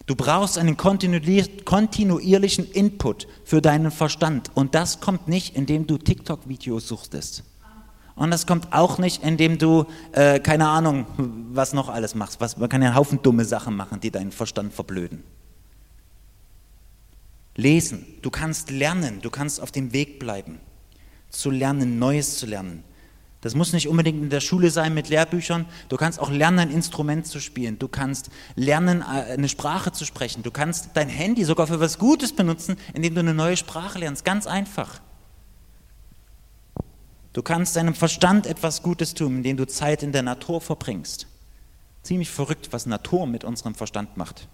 Du 0.05 0.15
brauchst 0.15 0.59
einen 0.59 0.77
kontinuierlichen 0.77 2.71
Input 2.71 3.27
für 3.43 3.61
deinen 3.61 3.89
Verstand. 3.89 4.51
Und 4.53 4.75
das 4.75 4.99
kommt 4.99 5.27
nicht, 5.27 5.55
indem 5.55 5.87
du 5.87 5.97
TikTok-Videos 5.97 6.87
suchtest. 6.87 7.43
Und 8.15 8.31
das 8.31 8.45
kommt 8.45 8.71
auch 8.71 8.97
nicht, 8.97 9.23
indem 9.23 9.57
du, 9.57 9.85
äh, 10.13 10.39
keine 10.39 10.67
Ahnung, 10.67 11.05
was 11.51 11.73
noch 11.73 11.89
alles 11.89 12.15
machst. 12.15 12.39
Was, 12.39 12.55
man 12.57 12.69
kann 12.69 12.81
ja 12.81 12.89
einen 12.89 12.97
Haufen 12.97 13.21
dumme 13.21 13.45
Sachen 13.45 13.75
machen, 13.75 13.99
die 13.99 14.11
deinen 14.11 14.31
Verstand 14.31 14.73
verblöden. 14.73 15.23
Lesen, 17.55 18.05
du 18.21 18.29
kannst 18.29 18.69
lernen, 18.69 19.21
du 19.21 19.29
kannst 19.29 19.59
auf 19.59 19.71
dem 19.71 19.91
Weg 19.91 20.19
bleiben, 20.19 20.59
zu 21.39 21.51
lernen, 21.51 21.99
Neues 21.99 22.37
zu 22.37 22.45
lernen. 22.45 22.83
Das 23.45 23.53
muss 23.53 23.73
nicht 23.73 23.87
unbedingt 23.87 24.23
in 24.23 24.29
der 24.31 24.39
Schule 24.39 24.71
sein 24.71 24.95
mit 24.95 25.09
Lehrbüchern. 25.09 25.67
Du 25.87 25.97
kannst 25.97 26.19
auch 26.19 26.31
lernen, 26.31 26.57
ein 26.57 26.71
Instrument 26.71 27.27
zu 27.27 27.39
spielen. 27.39 27.77
Du 27.77 27.87
kannst 27.87 28.31
lernen, 28.55 29.01
äh, 29.01 29.33
eine 29.33 29.49
Sprache 29.49 29.91
zu 29.91 30.03
sprechen. 30.03 30.41
Du 30.41 30.49
kannst 30.49 30.89
dein 30.95 31.09
Handy 31.09 31.43
sogar 31.43 31.67
für 31.67 31.79
was 31.79 31.99
Gutes 31.99 32.33
benutzen, 32.33 32.75
indem 32.95 33.13
du 33.13 33.19
eine 33.19 33.35
neue 33.35 33.55
Sprache 33.55 33.99
lernst. 33.99 34.25
Ganz 34.25 34.47
einfach. 34.47 34.99
Du 37.33 37.43
kannst 37.43 37.75
deinem 37.75 37.93
Verstand 37.93 38.47
etwas 38.47 38.81
Gutes 38.81 39.13
tun, 39.13 39.37
indem 39.37 39.57
du 39.57 39.67
Zeit 39.67 40.01
in 40.01 40.11
der 40.11 40.23
Natur 40.23 40.59
verbringst. 40.59 41.27
Ziemlich 42.01 42.31
verrückt, 42.31 42.69
was 42.71 42.87
Natur 42.87 43.27
mit 43.27 43.43
unserem 43.43 43.75
Verstand 43.75 44.17
macht. 44.17 44.47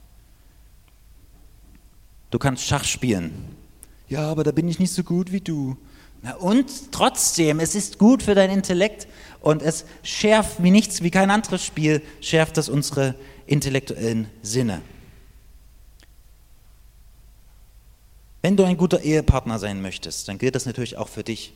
Du 2.30 2.40
kannst 2.40 2.66
Schach 2.66 2.84
spielen. 2.84 3.56
Ja, 4.10 4.30
aber 4.30 4.44
da 4.44 4.52
bin 4.52 4.68
ich 4.68 4.80
nicht 4.80 4.92
so 4.92 5.04
gut 5.04 5.32
wie 5.32 5.40
du. 5.42 5.78
Und 6.40 6.92
trotzdem, 6.92 7.60
es 7.60 7.74
ist 7.74 7.98
gut 7.98 8.22
für 8.22 8.36
dein 8.36 8.52
Intellekt 8.52 9.08
und 9.40 9.62
es 9.62 9.86
schärft 10.04 10.62
wie 10.62 10.72
nichts, 10.72 11.02
wie 11.02 11.12
kein 11.12 11.32
anderes 11.32 11.66
Spiel, 11.66 12.02
schärft 12.22 12.58
das 12.58 12.70
unsere 12.70 13.16
intellektuellen 13.48 14.30
Sinne. 14.44 14.82
Wenn 18.44 18.58
du 18.58 18.64
ein 18.64 18.78
guter 18.78 19.02
Ehepartner 19.02 19.60
sein 19.60 19.82
möchtest, 19.82 20.28
dann 20.28 20.38
gilt 20.38 20.56
das 20.56 20.66
natürlich 20.66 20.98
auch 20.98 21.10
für 21.10 21.24
dich. 21.24 21.54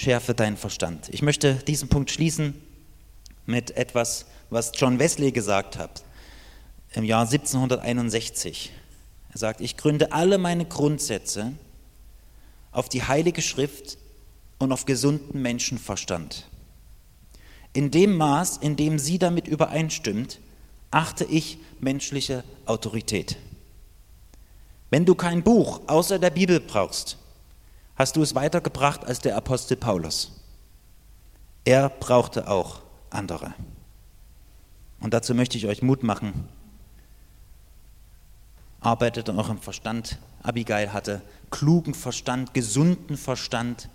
schärfe 0.00 0.34
deinen 0.34 0.56
Verstand. 0.56 1.08
Ich 1.10 1.22
möchte 1.22 1.54
diesen 1.54 1.88
Punkt 1.88 2.10
schließen 2.10 2.54
mit 3.46 3.72
etwas, 3.72 4.26
was 4.48 4.72
John 4.74 4.98
Wesley 4.98 5.30
gesagt 5.32 5.76
hat 5.76 6.02
im 6.92 7.04
Jahr 7.04 7.22
1761. 7.22 8.72
Er 9.32 9.38
sagt, 9.38 9.60
ich 9.60 9.76
gründe 9.76 10.12
alle 10.12 10.38
meine 10.38 10.64
Grundsätze 10.64 11.52
auf 12.72 12.88
die 12.88 13.02
Heilige 13.02 13.42
Schrift 13.42 13.98
und 14.58 14.72
auf 14.72 14.84
gesunden 14.84 15.40
Menschenverstand. 15.40 16.48
In 17.72 17.90
dem 17.90 18.16
Maß, 18.16 18.58
in 18.58 18.76
dem 18.76 18.98
sie 18.98 19.18
damit 19.18 19.46
übereinstimmt, 19.46 20.40
achte 20.90 21.24
ich 21.24 21.58
menschliche 21.78 22.42
Autorität. 22.66 23.36
Wenn 24.90 25.04
du 25.04 25.14
kein 25.14 25.44
Buch 25.44 25.80
außer 25.86 26.18
der 26.18 26.30
Bibel 26.30 26.58
brauchst, 26.58 27.16
hast 27.94 28.16
du 28.16 28.22
es 28.22 28.34
weitergebracht 28.34 29.04
als 29.04 29.20
der 29.20 29.36
Apostel 29.36 29.76
Paulus. 29.76 30.32
Er 31.64 31.88
brauchte 31.88 32.48
auch 32.48 32.82
andere. 33.10 33.54
Und 34.98 35.14
dazu 35.14 35.34
möchte 35.34 35.56
ich 35.56 35.66
euch 35.66 35.82
Mut 35.82 36.02
machen. 36.02 36.48
Arbeitet 38.80 39.28
an 39.28 39.38
eurem 39.38 39.58
Verstand. 39.58 40.18
Abigail 40.42 40.92
hatte 40.92 41.20
klugen 41.50 41.94
Verstand, 41.94 42.54
gesunden 42.54 43.16
Verstand. 43.16 43.88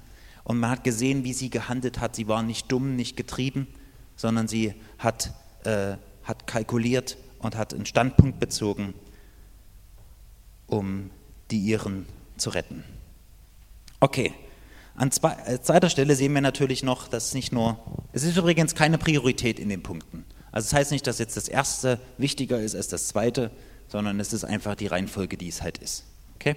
Und 0.43 0.59
man 0.59 0.69
hat 0.69 0.83
gesehen, 0.83 1.23
wie 1.23 1.33
sie 1.33 1.49
gehandelt 1.49 1.99
hat. 1.99 2.15
Sie 2.15 2.27
war 2.27 2.43
nicht 2.43 2.71
dumm, 2.71 2.95
nicht 2.95 3.17
getrieben, 3.17 3.67
sondern 4.15 4.47
sie 4.47 4.75
hat, 4.99 5.33
äh, 5.63 5.95
hat 6.23 6.45
kalkuliert 6.45 7.17
und 7.39 7.55
hat 7.55 7.73
einen 7.73 7.85
Standpunkt 7.85 8.39
bezogen, 8.39 8.93
um 10.67 11.09
die 11.51 11.59
ihren 11.59 12.05
zu 12.37 12.51
retten. 12.51 12.83
Okay. 13.99 14.33
An 14.97 15.09
äh, 15.09 15.59
zweiter 15.61 15.89
Stelle 15.89 16.15
sehen 16.15 16.33
wir 16.33 16.41
natürlich 16.41 16.83
noch, 16.83 17.07
dass 17.07 17.33
nicht 17.33 17.51
nur, 17.51 17.79
es 18.13 18.23
ist 18.23 18.37
übrigens 18.37 18.75
keine 18.75 18.97
Priorität 18.97 19.59
in 19.59 19.67
den 19.67 19.83
Punkten. 19.83 20.25
Also 20.51 20.67
das 20.67 20.73
heißt 20.73 20.91
nicht, 20.91 21.05
dass 21.05 21.19
jetzt 21.19 21.35
das 21.35 21.49
erste 21.49 21.99
wichtiger 22.17 22.61
ist 22.61 22.75
als 22.75 22.87
das 22.87 23.09
zweite 23.09 23.51
sondern 23.87 24.19
es 24.19 24.33
ist 24.33 24.43
einfach 24.43 24.75
die 24.75 24.87
Reihenfolge, 24.87 25.37
die 25.37 25.47
es 25.47 25.61
halt 25.61 25.77
ist. 25.77 26.03
Okay? 26.35 26.55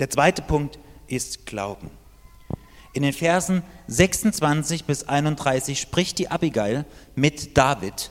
Der 0.00 0.10
zweite 0.10 0.42
Punkt 0.42 0.78
ist 1.06 1.46
Glauben. 1.46 1.90
In 2.92 3.02
den 3.02 3.12
Versen 3.12 3.62
26 3.88 4.84
bis 4.84 5.08
31 5.08 5.80
spricht 5.80 6.18
die 6.18 6.30
Abigail 6.30 6.84
mit 7.16 7.56
David 7.56 8.10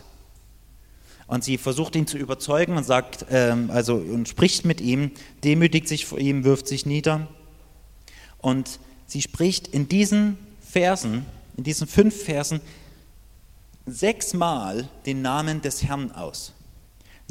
und 1.28 1.44
sie 1.44 1.58
versucht 1.58 1.96
ihn 1.96 2.06
zu 2.06 2.18
überzeugen 2.18 2.78
und 2.78 2.84
sagt, 2.84 3.26
ähm, 3.30 3.72
also 3.72 3.96
und 3.96 4.28
spricht 4.28 4.66
mit 4.66 4.82
ihm, 4.82 5.12
demütigt 5.44 5.88
sich 5.88 6.06
vor 6.06 6.20
ihm, 6.20 6.44
wirft 6.44 6.68
sich 6.68 6.86
nieder. 6.86 7.28
Und 8.40 8.80
sie 9.08 9.22
spricht 9.22 9.68
in 9.68 9.88
diesen 9.88 10.38
Versen, 10.62 11.26
in 11.56 11.64
diesen 11.64 11.88
fünf 11.88 12.24
Versen, 12.24 12.62
sechsmal 13.86 14.90
den 15.06 15.22
Namen 15.22 15.62
des 15.62 15.84
Herrn 15.84 16.12
aus. 16.12 16.54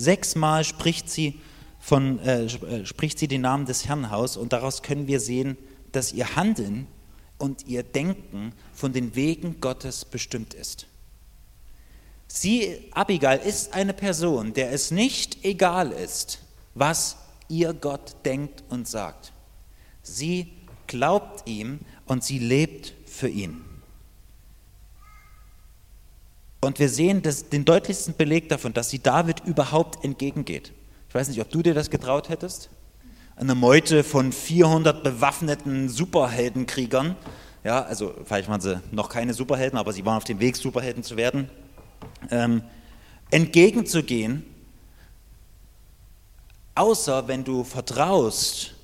Sechsmal 0.03 0.65
spricht 0.65 1.09
sie, 1.09 1.39
von, 1.79 2.19
äh, 2.21 2.45
äh, 2.45 2.87
spricht 2.87 3.19
sie 3.19 3.29
den 3.29 3.43
Namen 3.43 3.67
des 3.67 3.87
Herrn 3.87 4.05
aus 4.05 4.37
und 4.37 4.53
daraus 4.53 4.83
können 4.83 5.07
wir 5.07 5.21
sehen, 5.21 5.57
dass 5.93 6.13
ihr 6.13 6.37
Handeln 6.37 6.87
und 7.39 7.67
ihr 7.67 7.83
Denken 7.83 8.53
von 8.73 8.93
den 8.93 9.15
Wegen 9.15 9.61
Gottes 9.61 10.05
bestimmt 10.05 10.55
ist. 10.55 10.87
Sie, 12.27 12.79
Abigail, 12.93 13.39
ist 13.39 13.75
eine 13.75 13.93
Person, 13.93 14.55
der 14.55 14.73
es 14.73 14.91
nicht 14.91 15.45
egal 15.45 15.93
ist, 15.93 16.41
was 16.75 17.17
ihr 17.49 17.75
Gott 17.75 18.17
denkt 18.25 18.65
und 18.71 18.89
sagt. 18.89 19.33
Sie 20.03 20.53
glaubt 20.87 21.49
ihm 21.49 21.81
und 22.07 22.25
sie 22.25 22.39
lebt 22.39 22.95
für 23.07 23.29
ihn. 23.29 23.72
Und 26.63 26.79
wir 26.79 26.89
sehen 26.89 27.21
das, 27.23 27.51
den 27.51 27.67
deutlichsten 27.67 28.15
Beleg 28.15 28.49
davon, 28.49 28.73
dass 28.73 28.89
sie 28.89 29.01
David 29.01 29.41
überhaupt 29.45 30.03
entgegengeht. 30.05 30.73
Ich 31.09 31.15
weiß 31.15 31.29
nicht, 31.29 31.41
ob 31.41 31.51
du 31.51 31.63
dir 31.63 31.75
das 31.75 31.91
getraut 31.91 32.31
hättest. 32.31 32.71
Eine 33.37 33.55
Meute 33.55 34.05
von 34.05 34.33
400 34.33 35.03
bewaffneten 35.03 35.91
Superheldenkriegern. 35.91 37.17
Ja, 37.65 37.83
also 37.83 38.15
vielleicht 38.25 38.49
waren 38.49 38.61
sie 38.61 38.81
noch 38.93 39.09
keine 39.09 39.35
Superhelden, 39.35 39.79
aber 39.79 39.93
sie 39.93 40.05
waren 40.07 40.17
auf 40.17 40.25
dem 40.25 40.41
Weg, 40.41 40.57
Superhelden 40.57 41.03
zu 41.03 41.17
werden 41.17 41.51
ähm, 42.31 42.63
entgegenzugehen, 43.31 44.45
außer 46.75 47.29
wenn 47.29 47.45
du 47.45 47.65
vertraust, 47.65 48.75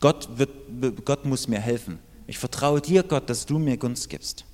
Gott, 0.00 0.28
wird, 0.36 1.04
Gott 1.04 1.24
muss 1.24 1.48
mir 1.48 1.60
helfen. 1.60 1.98
Ich 2.26 2.38
vertraue 2.38 2.80
dir, 2.80 3.02
Gott, 3.02 3.30
dass 3.30 3.46
du 3.46 3.58
mir 3.58 3.76
Gunst 3.76 4.10
gibst. 4.10 4.44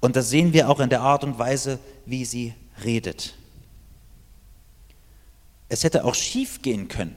Und 0.00 0.16
das 0.16 0.30
sehen 0.30 0.52
wir 0.52 0.68
auch 0.68 0.80
in 0.80 0.90
der 0.90 1.00
Art 1.00 1.24
und 1.24 1.38
Weise, 1.38 1.78
wie 2.06 2.24
sie 2.24 2.54
redet. 2.84 3.34
Es 5.68 5.84
hätte 5.84 6.04
auch 6.04 6.14
schief 6.14 6.62
gehen 6.62 6.88
können, 6.88 7.16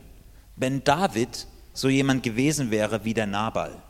wenn 0.56 0.84
David 0.84 1.48
so 1.74 1.88
jemand 1.88 2.24
gewesen 2.24 2.72
wäre 2.72 3.06
wie 3.06 3.14
der 3.14 3.28
Nabal. 3.28 3.82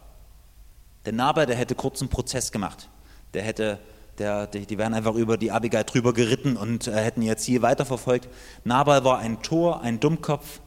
Der 1.05 1.13
Nabal, 1.13 1.45
der 1.45 1.55
hätte 1.55 1.73
kurzen 1.73 2.09
Prozess 2.09 2.51
gemacht. 2.51 2.89
Der 3.33 3.41
hätte 3.43 3.79
der, 4.17 4.45
die, 4.45 4.65
die 4.65 4.77
wären 4.77 4.93
einfach 4.93 5.15
über 5.15 5.37
die 5.37 5.51
Abigail 5.51 5.83
drüber 5.83 6.13
geritten 6.13 6.57
und 6.57 6.87
äh, 6.87 6.91
hätten 6.91 7.21
ihr 7.21 7.37
Ziel 7.37 7.61
weiterverfolgt. 7.61 8.29
Nabal 8.63 9.03
war 9.03 9.17
ein 9.19 9.41
Tor, 9.41 9.81
ein 9.81 9.99
Dummkopf, 9.99 10.59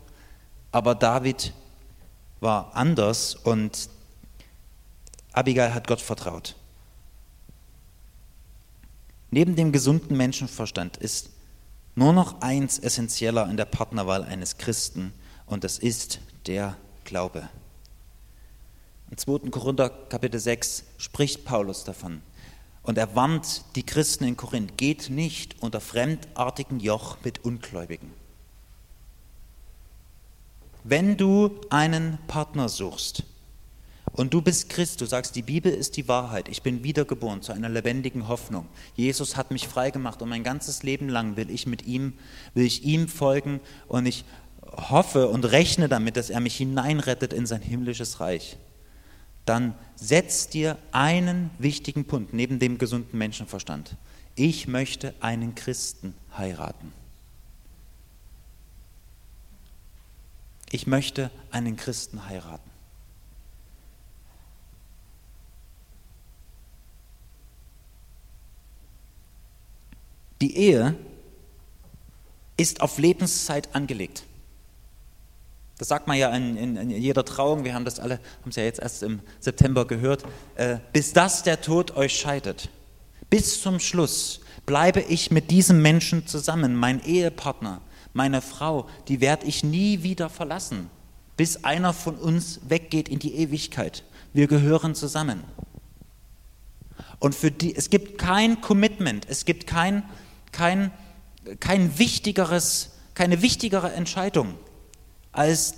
aber 0.73 0.95
David 0.95 1.53
war 2.41 2.75
anders 2.75 3.35
und 3.35 3.89
Abigail 5.33 5.73
hat 5.73 5.87
Gott 5.87 6.01
vertraut. 6.01 6.57
Neben 9.35 9.57
dem 9.57 9.73
gesunden 9.73 10.17
Menschenverstand 10.17 10.97
ist 10.99 11.31
nur 11.97 12.13
noch 12.13 12.41
eins 12.41 12.79
essentieller 12.79 13.51
in 13.51 13.57
der 13.57 13.65
Partnerwahl 13.65 14.23
eines 14.23 14.59
Christen 14.59 15.13
und 15.47 15.65
das 15.65 15.81
ist 15.81 16.21
der 16.47 16.77
Glaube. 17.03 17.49
Im 19.11 19.19
2. 19.19 19.51
Korinther 19.51 19.91
Kapitel 19.91 20.39
6 20.39 20.85
spricht 20.99 21.45
Paulus 21.45 21.83
davon. 21.83 22.23
Und 22.85 22.97
er 22.97 23.17
warnt 23.17 23.65
die 23.75 23.83
Christen 23.83 24.23
in 24.23 24.37
Korinth, 24.37 24.79
geht 24.79 25.11
nicht 25.11 25.61
unter 25.61 25.81
fremdartigen 25.81 26.79
Joch 26.79 27.17
mit 27.25 27.45
Ungläubigen. 27.45 28.13
Wenn 30.85 31.17
du 31.17 31.61
einen 31.71 32.19
Partner 32.29 32.69
suchst 32.69 33.25
und 34.15 34.33
du 34.33 34.41
bist 34.41 34.71
Christ, 34.71 35.01
du 35.01 35.07
sagst, 35.07 35.37
die 35.37 35.43
Bibel 35.43 35.73
ist 35.73 35.97
die 35.97 36.09
Wahrheit, 36.09 36.49
ich 36.49 36.63
bin 36.63 36.83
wiedergeboren 36.83 37.43
zu 37.43 37.53
einer 37.53 37.69
lebendigen 37.69 38.29
Hoffnung. 38.29 38.67
Jesus 38.97 39.37
hat 39.37 39.51
mich 39.51 39.69
freigemacht 39.69 40.23
und 40.23 40.31
mein 40.31 40.45
ganzes 40.45 40.83
Leben 40.83 41.09
lang 41.09 41.37
will 41.37 41.51
ich 41.51 41.67
mit 41.67 41.87
ihm, 41.87 42.15
will 42.55 42.65
ich 42.65 42.85
ihm 42.85 43.09
folgen 43.09 43.61
und 43.89 44.07
ich 44.07 44.25
hoffe 44.63 45.29
und 45.29 45.45
rechne 45.45 45.89
damit, 45.89 46.17
dass 46.17 46.31
er 46.31 46.41
mich 46.41 46.57
hineinrettet 46.57 47.33
in 47.33 47.47
sein 47.47 47.61
himmlisches 47.61 48.21
Reich 48.21 48.57
dann 49.45 49.75
setz 49.97 50.49
dir 50.49 50.79
einen 50.93 51.51
wichtigen 51.59 52.07
Punkt 52.07 52.33
neben 52.33 52.59
dem 52.59 52.79
gesunden 52.79 53.19
Menschenverstand. 53.19 53.97
Ich 54.37 54.67
möchte 54.67 55.15
einen 55.21 55.55
Christen 55.55 56.15
heiraten. 56.37 56.93
Ich 60.71 60.87
möchte 60.87 61.31
einen 61.51 61.77
Christen 61.77 62.27
heiraten. 62.27 62.71
Die 70.45 70.59
Ehe 70.59 70.95
ist 72.59 72.83
auf 72.83 72.99
Lebenszeit 72.99 73.75
angelegt. 73.75 74.25
Das 75.79 75.89
sagt 75.89 76.07
man 76.07 76.19
ja 76.19 76.37
in, 76.37 76.59
in, 76.59 76.77
in, 76.77 76.91
jeder 76.91 77.25
Trauung, 77.25 77.65
wir 77.65 77.73
haben 77.73 77.87
das 77.87 77.99
alle, 77.99 78.17
haben 78.43 78.51
es 78.51 78.57
ja 78.57 78.63
jetzt 78.63 78.79
erst 78.79 79.03
im 79.05 79.21
September 79.41 79.87
gehört, 79.87 80.23
äh, 80.57 80.81
bis 80.93 81.15
das 81.15 81.45
der 81.45 81.63
Tod 81.63 81.97
euch 81.97 82.15
scheidet. 82.15 82.69
Bis 83.31 83.63
zum 83.63 83.81
Schluss 83.81 84.43
bleibe 84.67 85.01
ich 85.01 85.31
mit 85.31 85.51
diesem 85.51 85.81
Menschen 85.81 86.27
zusammen, 86.27 86.77
mein 86.77 87.03
Ehepartner, 87.03 87.81
meine 88.13 88.43
Frau, 88.43 88.87
die 89.09 89.23
werde 89.23 89.47
ich 89.47 89.65
nie 89.65 90.03
wieder 90.03 90.29
verlassen, 90.29 90.91
bis 91.39 91.65
einer 91.65 91.95
von 91.95 92.17
uns 92.17 92.61
weggeht 92.69 93.09
in 93.09 93.19
die 93.19 93.37
Ewigkeit. 93.37 94.05
Wir 94.35 94.47
gehören 94.47 94.95
zusammen. 94.95 95.43
Und 97.19 97.35
für 97.35 97.51
die, 97.51 97.75
es 97.75 97.89
gibt 97.89 98.19
kein 98.19 98.61
Commitment, 98.61 99.27
es 99.31 99.47
gibt 99.47 99.67
kein, 99.67 100.03
kein, 100.55 100.91
kein 101.61 101.99
wichtigeres, 101.99 102.93
keine 103.15 103.43
wichtigere 103.43 103.93
Entscheidung 103.93 104.55
als, 105.35 105.75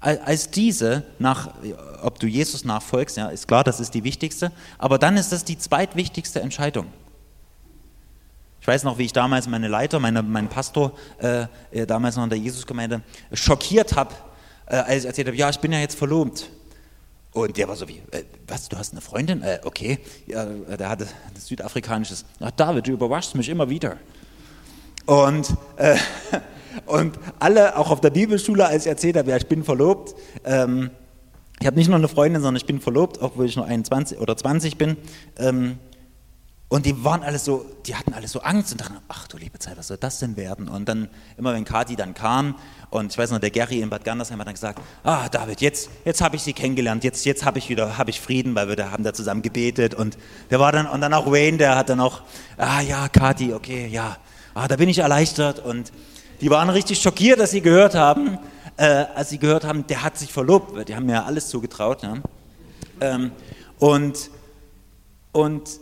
als 0.00 0.50
diese, 0.50 1.04
nach, 1.18 1.50
ob 2.02 2.20
du 2.20 2.26
Jesus 2.26 2.64
nachfolgst, 2.64 3.16
ja, 3.16 3.28
ist 3.28 3.48
klar, 3.48 3.64
das 3.64 3.80
ist 3.80 3.94
die 3.94 4.04
wichtigste, 4.04 4.52
aber 4.78 4.98
dann 4.98 5.16
ist 5.16 5.32
das 5.32 5.44
die 5.44 5.58
zweitwichtigste 5.58 6.40
Entscheidung. 6.40 6.86
Ich 8.60 8.68
weiß 8.68 8.84
noch, 8.84 8.98
wie 8.98 9.04
ich 9.04 9.12
damals 9.12 9.48
meine 9.48 9.66
Leiter, 9.66 9.98
meine, 9.98 10.22
meinen 10.22 10.48
Pastor, 10.48 10.92
äh, 11.18 11.46
damals 11.86 12.14
noch 12.16 12.24
in 12.24 12.30
der 12.30 12.38
Jesusgemeinde, 12.38 13.02
schockiert 13.32 13.96
habe, 13.96 14.14
äh, 14.66 14.76
als 14.76 15.02
ich 15.02 15.06
erzählt 15.06 15.26
habe, 15.26 15.36
ja, 15.36 15.50
ich 15.50 15.58
bin 15.58 15.72
ja 15.72 15.80
jetzt 15.80 15.98
verlobt. 15.98 16.48
Und 17.32 17.56
der 17.56 17.66
war 17.68 17.76
so 17.76 17.88
wie, 17.88 18.02
äh, 18.10 18.24
was, 18.46 18.68
du 18.68 18.76
hast 18.76 18.92
eine 18.92 19.00
Freundin? 19.00 19.42
Äh, 19.42 19.60
okay, 19.64 19.98
ja, 20.26 20.44
der 20.44 20.88
hatte 20.88 21.06
das 21.34 21.46
südafrikanisches. 21.46 22.24
Ach, 22.40 22.50
David, 22.50 22.86
du 22.86 22.92
überraschst 22.92 23.34
mich 23.34 23.48
immer 23.48 23.70
wieder. 23.70 23.96
Und 25.06 25.48
äh, 25.76 25.96
Und 26.86 27.18
alle, 27.38 27.76
auch 27.76 27.90
auf 27.90 28.00
der 28.00 28.10
Bibelschule, 28.10 28.66
als 28.66 28.84
ich 28.84 28.90
erzählt 28.90 29.16
habe, 29.16 29.30
ja, 29.30 29.36
ich 29.36 29.46
bin 29.46 29.64
verlobt, 29.64 30.14
ähm, 30.44 30.90
ich 31.60 31.66
habe 31.66 31.76
nicht 31.76 31.88
nur 31.88 31.98
eine 31.98 32.08
Freundin, 32.08 32.42
sondern 32.42 32.56
ich 32.56 32.66
bin 32.66 32.80
verlobt, 32.80 33.20
obwohl 33.20 33.46
ich 33.46 33.56
nur 33.56 33.66
21 33.66 34.18
oder 34.18 34.36
20 34.36 34.78
bin. 34.78 34.96
Ähm, 35.38 35.78
und 36.72 36.86
die 36.86 37.04
waren 37.04 37.22
alle 37.22 37.38
so, 37.38 37.66
die 37.84 37.96
hatten 37.96 38.14
alle 38.14 38.26
so 38.26 38.40
Angst 38.40 38.72
und 38.72 38.80
dachten, 38.80 38.96
ach 39.06 39.28
du 39.28 39.36
liebe 39.36 39.58
Zeit, 39.58 39.76
was 39.76 39.88
soll 39.88 39.98
das 39.98 40.20
denn 40.20 40.38
werden? 40.38 40.70
Und 40.70 40.88
dann, 40.88 41.10
immer 41.36 41.52
wenn 41.52 41.66
Kathi 41.66 41.96
dann 41.96 42.14
kam, 42.14 42.54
und 42.88 43.12
ich 43.12 43.18
weiß 43.18 43.30
noch, 43.30 43.40
der 43.40 43.50
Gary 43.50 43.82
in 43.82 43.90
Bad 43.90 44.06
Gandersheim 44.06 44.40
hat 44.40 44.46
dann 44.46 44.54
gesagt, 44.54 44.80
ah 45.04 45.28
David, 45.28 45.60
jetzt, 45.60 45.90
jetzt 46.06 46.22
habe 46.22 46.36
ich 46.36 46.42
sie 46.42 46.54
kennengelernt, 46.54 47.04
jetzt, 47.04 47.26
jetzt 47.26 47.44
habe 47.44 47.58
ich 47.58 47.68
wieder, 47.68 47.98
habe 47.98 48.08
ich 48.08 48.22
Frieden, 48.22 48.54
weil 48.54 48.68
wir 48.68 48.76
da 48.76 48.90
haben 48.90 49.04
da 49.04 49.12
zusammen 49.12 49.42
gebetet. 49.42 49.94
Und 49.94 50.16
der 50.48 50.60
war 50.60 50.72
dann, 50.72 50.86
und 50.86 51.02
dann 51.02 51.12
auch 51.12 51.30
Wayne, 51.30 51.58
der 51.58 51.76
hat 51.76 51.90
dann 51.90 52.00
auch, 52.00 52.22
ah 52.56 52.80
ja, 52.80 53.06
Kathi, 53.10 53.52
okay, 53.52 53.86
ja, 53.88 54.16
ah, 54.54 54.66
da 54.66 54.76
bin 54.76 54.88
ich 54.88 55.00
erleichtert. 55.00 55.58
Und 55.58 55.92
die 56.40 56.48
waren 56.48 56.70
richtig 56.70 57.02
schockiert, 57.02 57.38
dass 57.38 57.50
sie 57.50 57.60
gehört 57.60 57.94
haben, 57.94 58.38
äh, 58.78 59.04
als 59.14 59.28
sie 59.28 59.36
gehört 59.36 59.64
haben, 59.64 59.86
der 59.88 60.02
hat 60.02 60.16
sich 60.16 60.32
verlobt. 60.32 60.88
Die 60.88 60.96
haben 60.96 61.04
mir 61.04 61.12
ja 61.12 61.24
alles 61.24 61.50
zugetraut. 61.50 62.02
Ja? 62.02 62.14
Ähm, 63.02 63.30
und, 63.78 64.30
und 65.32 65.81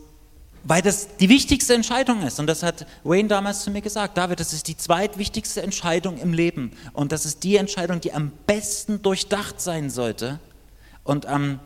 weil 0.64 0.82
das 0.82 1.16
die 1.16 1.28
wichtigste 1.28 1.74
Entscheidung 1.74 2.22
ist. 2.22 2.38
Und 2.40 2.46
das 2.46 2.62
hat 2.62 2.86
Wayne 3.04 3.28
damals 3.28 3.62
zu 3.62 3.70
mir 3.70 3.80
gesagt. 3.80 4.16
David, 4.16 4.40
das 4.40 4.52
ist 4.52 4.68
die 4.68 4.76
zweitwichtigste 4.76 5.62
Entscheidung 5.62 6.18
im 6.18 6.32
Leben. 6.32 6.72
Und 6.92 7.12
das 7.12 7.24
ist 7.24 7.42
die 7.44 7.56
Entscheidung, 7.56 8.00
die 8.00 8.12
am 8.12 8.32
besten 8.46 9.02
durchdacht 9.02 9.60
sein 9.60 9.90
sollte. 9.90 10.38
Und 11.04 11.26
am, 11.26 11.60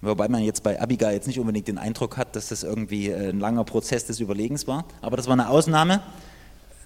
wobei 0.00 0.28
man 0.28 0.42
jetzt 0.42 0.62
bei 0.62 0.80
Abigail 0.80 1.14
jetzt 1.14 1.26
nicht 1.26 1.38
unbedingt 1.38 1.68
den 1.68 1.78
Eindruck 1.78 2.16
hat, 2.16 2.34
dass 2.36 2.48
das 2.48 2.62
irgendwie 2.62 3.12
ein 3.12 3.40
langer 3.40 3.64
Prozess 3.64 4.06
des 4.06 4.20
Überlegens 4.20 4.66
war. 4.66 4.84
Aber 5.00 5.16
das 5.16 5.26
war 5.26 5.34
eine 5.34 5.48
Ausnahme 5.48 6.02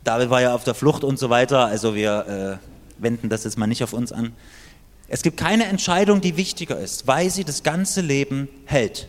David 0.07 0.31
war 0.31 0.41
ja 0.41 0.55
auf 0.55 0.63
der 0.63 0.75
Flucht 0.75 1.03
und 1.03 1.19
so 1.19 1.31
weiter. 1.31 1.67
Also 1.67 1.97
wir 1.97 2.61
äh, 2.61 3.03
wenden 3.03 3.29
das 3.29 3.43
jetzt 3.43 3.59
mal 3.59 3.67
nicht 3.67 3.83
auf 3.83 3.93
uns 3.93 4.13
an. 4.13 4.35
Es 5.09 5.23
gibt 5.23 5.37
keine 5.37 5.65
Entscheidung, 5.65 6.21
die 6.21 6.37
wichtiger 6.37 6.79
ist, 6.79 7.09
weil 7.09 7.29
sie 7.29 7.43
das 7.43 7.65
ganze 7.65 8.03
Leben 8.03 8.49
hält. 8.67 9.09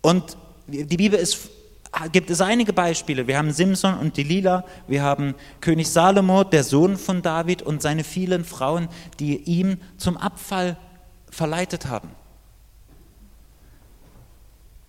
Und 0.00 0.36
die 0.68 0.96
Bibel 0.96 1.18
ist, 1.18 1.48
gibt 2.12 2.30
es 2.30 2.40
einige 2.40 2.72
Beispiele. 2.72 3.26
Wir 3.26 3.38
haben 3.38 3.52
Simson 3.52 3.98
und 3.98 4.16
Delilah, 4.16 4.64
wir 4.86 5.02
haben 5.02 5.34
König 5.60 5.88
Salomo, 5.88 6.44
der 6.44 6.62
Sohn 6.62 6.96
von 6.96 7.22
David 7.22 7.62
und 7.62 7.82
seine 7.82 8.04
vielen 8.04 8.44
Frauen, 8.44 8.88
die 9.18 9.36
ihm 9.38 9.78
zum 9.96 10.16
Abfall 10.16 10.76
verleitet 11.30 11.86
haben. 11.86 12.10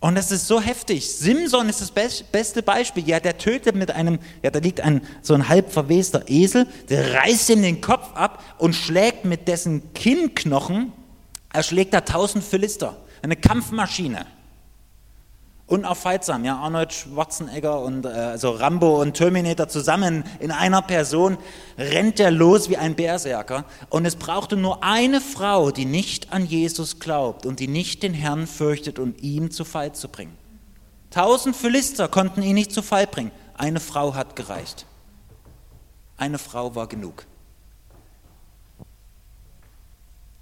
Und 0.01 0.15
das 0.15 0.31
ist 0.31 0.47
so 0.47 0.61
heftig. 0.61 1.09
Simson 1.13 1.67
ist 1.67 1.81
das 1.81 1.91
beste 1.91 2.63
Beispiel. 2.63 3.05
Ja, 3.07 3.19
der 3.19 3.37
tötet 3.37 3.75
mit 3.75 3.91
einem, 3.91 4.19
ja, 4.41 4.49
da 4.49 4.59
liegt 4.59 4.79
ein, 4.79 5.01
so 5.21 5.33
ein 5.33 5.49
halb 5.49 5.71
verwester 5.73 6.23
Esel, 6.27 6.67
der 6.89 7.15
reißt 7.15 7.49
ihm 7.49 7.61
den 7.61 7.81
Kopf 7.81 8.13
ab 8.13 8.41
und 8.59 8.75
schlägt 8.75 9.25
mit 9.25 9.49
dessen 9.49 9.93
Kinnknochen, 9.93 10.93
er 11.51 11.63
schlägt 11.63 11.93
da 11.93 12.01
tausend 12.01 12.45
Philister. 12.45 12.95
Eine 13.21 13.35
Kampfmaschine 13.35 14.25
unaufhaltsam. 15.69 16.43
Ja, 16.43 16.57
Arnold 16.57 16.93
Schwarzenegger 16.93 17.79
und 17.81 18.05
äh, 18.05 18.09
also 18.09 18.51
Rambo 18.51 19.01
und 19.01 19.13
Terminator 19.13 19.67
zusammen 19.67 20.23
in 20.39 20.51
einer 20.51 20.81
Person 20.81 21.37
rennt 21.77 22.19
er 22.19 22.31
los 22.31 22.69
wie 22.69 22.77
ein 22.77 22.95
Berserker. 22.95 23.65
Und 23.89 24.05
es 24.05 24.15
brauchte 24.15 24.57
nur 24.57 24.83
eine 24.83 25.21
Frau, 25.21 25.71
die 25.71 25.85
nicht 25.85 26.33
an 26.33 26.45
Jesus 26.45 26.99
glaubt 26.99 27.45
und 27.45 27.59
die 27.59 27.67
nicht 27.67 28.03
den 28.03 28.13
Herrn 28.13 28.47
fürchtet, 28.47 28.99
um 28.99 29.13
ihn 29.21 29.51
zu 29.51 29.63
Fall 29.63 29.93
zu 29.93 30.09
bringen. 30.09 30.35
Tausend 31.11 31.55
Philister 31.55 32.07
konnten 32.07 32.41
ihn 32.41 32.55
nicht 32.55 32.71
zu 32.71 32.81
Fall 32.81 33.07
bringen. 33.07 33.31
Eine 33.55 33.79
Frau 33.79 34.15
hat 34.15 34.35
gereicht. 34.35 34.85
Eine 36.17 36.37
Frau 36.37 36.75
war 36.75 36.87
genug. 36.87 37.25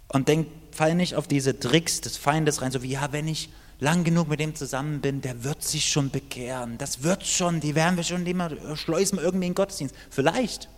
Und 0.09 0.27
denk, 0.27 0.47
fall 0.71 0.95
nicht 0.95 1.15
auf 1.15 1.27
diese 1.27 1.59
Tricks 1.59 2.01
des 2.01 2.17
Feindes 2.17 2.61
rein, 2.61 2.71
so 2.71 2.81
wie, 2.83 2.91
ja, 2.91 3.11
wenn 3.11 3.27
ich 3.27 3.49
lang 3.79 4.03
genug 4.03 4.27
mit 4.27 4.39
dem 4.39 4.55
zusammen 4.55 5.01
bin, 5.01 5.21
der 5.21 5.43
wird 5.43 5.63
sich 5.63 5.85
schon 5.87 6.09
bekehren. 6.09 6.77
Das 6.77 7.03
wird 7.03 7.25
schon, 7.25 7.59
die 7.59 7.75
werden 7.75 7.95
wir 7.95 8.03
schon 8.03 8.25
immer 8.25 8.49
schleusen 8.75 9.19
irgendwie 9.19 9.47
in 9.47 9.51
den 9.51 9.55
Gottesdienst. 9.55 9.95
Vielleicht, 10.09 10.69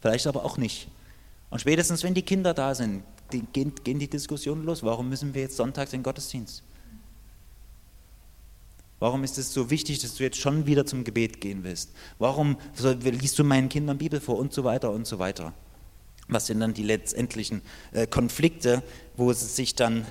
vielleicht 0.00 0.26
aber 0.26 0.44
auch 0.44 0.58
nicht. 0.58 0.88
Und 1.50 1.60
spätestens, 1.60 2.02
wenn 2.02 2.14
die 2.14 2.22
Kinder 2.22 2.52
da 2.52 2.74
sind, 2.74 3.02
die, 3.32 3.42
gehen, 3.52 3.72
gehen 3.82 3.98
die 3.98 4.08
Diskussionen 4.08 4.64
los. 4.64 4.82
Warum 4.82 5.08
müssen 5.08 5.34
wir 5.34 5.42
jetzt 5.42 5.56
sonntags 5.56 5.92
in 5.92 6.00
den 6.00 6.04
Gottesdienst? 6.04 6.62
Warum 9.00 9.22
ist 9.22 9.38
es 9.38 9.52
so 9.52 9.70
wichtig, 9.70 10.00
dass 10.00 10.16
du 10.16 10.24
jetzt 10.24 10.38
schon 10.38 10.66
wieder 10.66 10.84
zum 10.84 11.04
Gebet 11.04 11.40
gehen 11.40 11.62
willst? 11.62 11.92
Warum 12.18 12.56
liest 12.78 13.38
du 13.38 13.44
meinen 13.44 13.68
Kindern 13.68 13.98
Bibel 13.98 14.20
vor 14.20 14.38
und 14.38 14.52
so 14.52 14.64
weiter 14.64 14.90
und 14.90 15.06
so 15.06 15.18
weiter? 15.18 15.54
Was 16.26 16.46
sind 16.46 16.60
dann 16.60 16.74
die 16.74 16.82
letztendlichen 16.82 17.62
äh, 17.92 18.06
Konflikte, 18.06 18.82
wo 19.16 19.30
es 19.30 19.56
sich 19.56 19.74
dann 19.74 20.04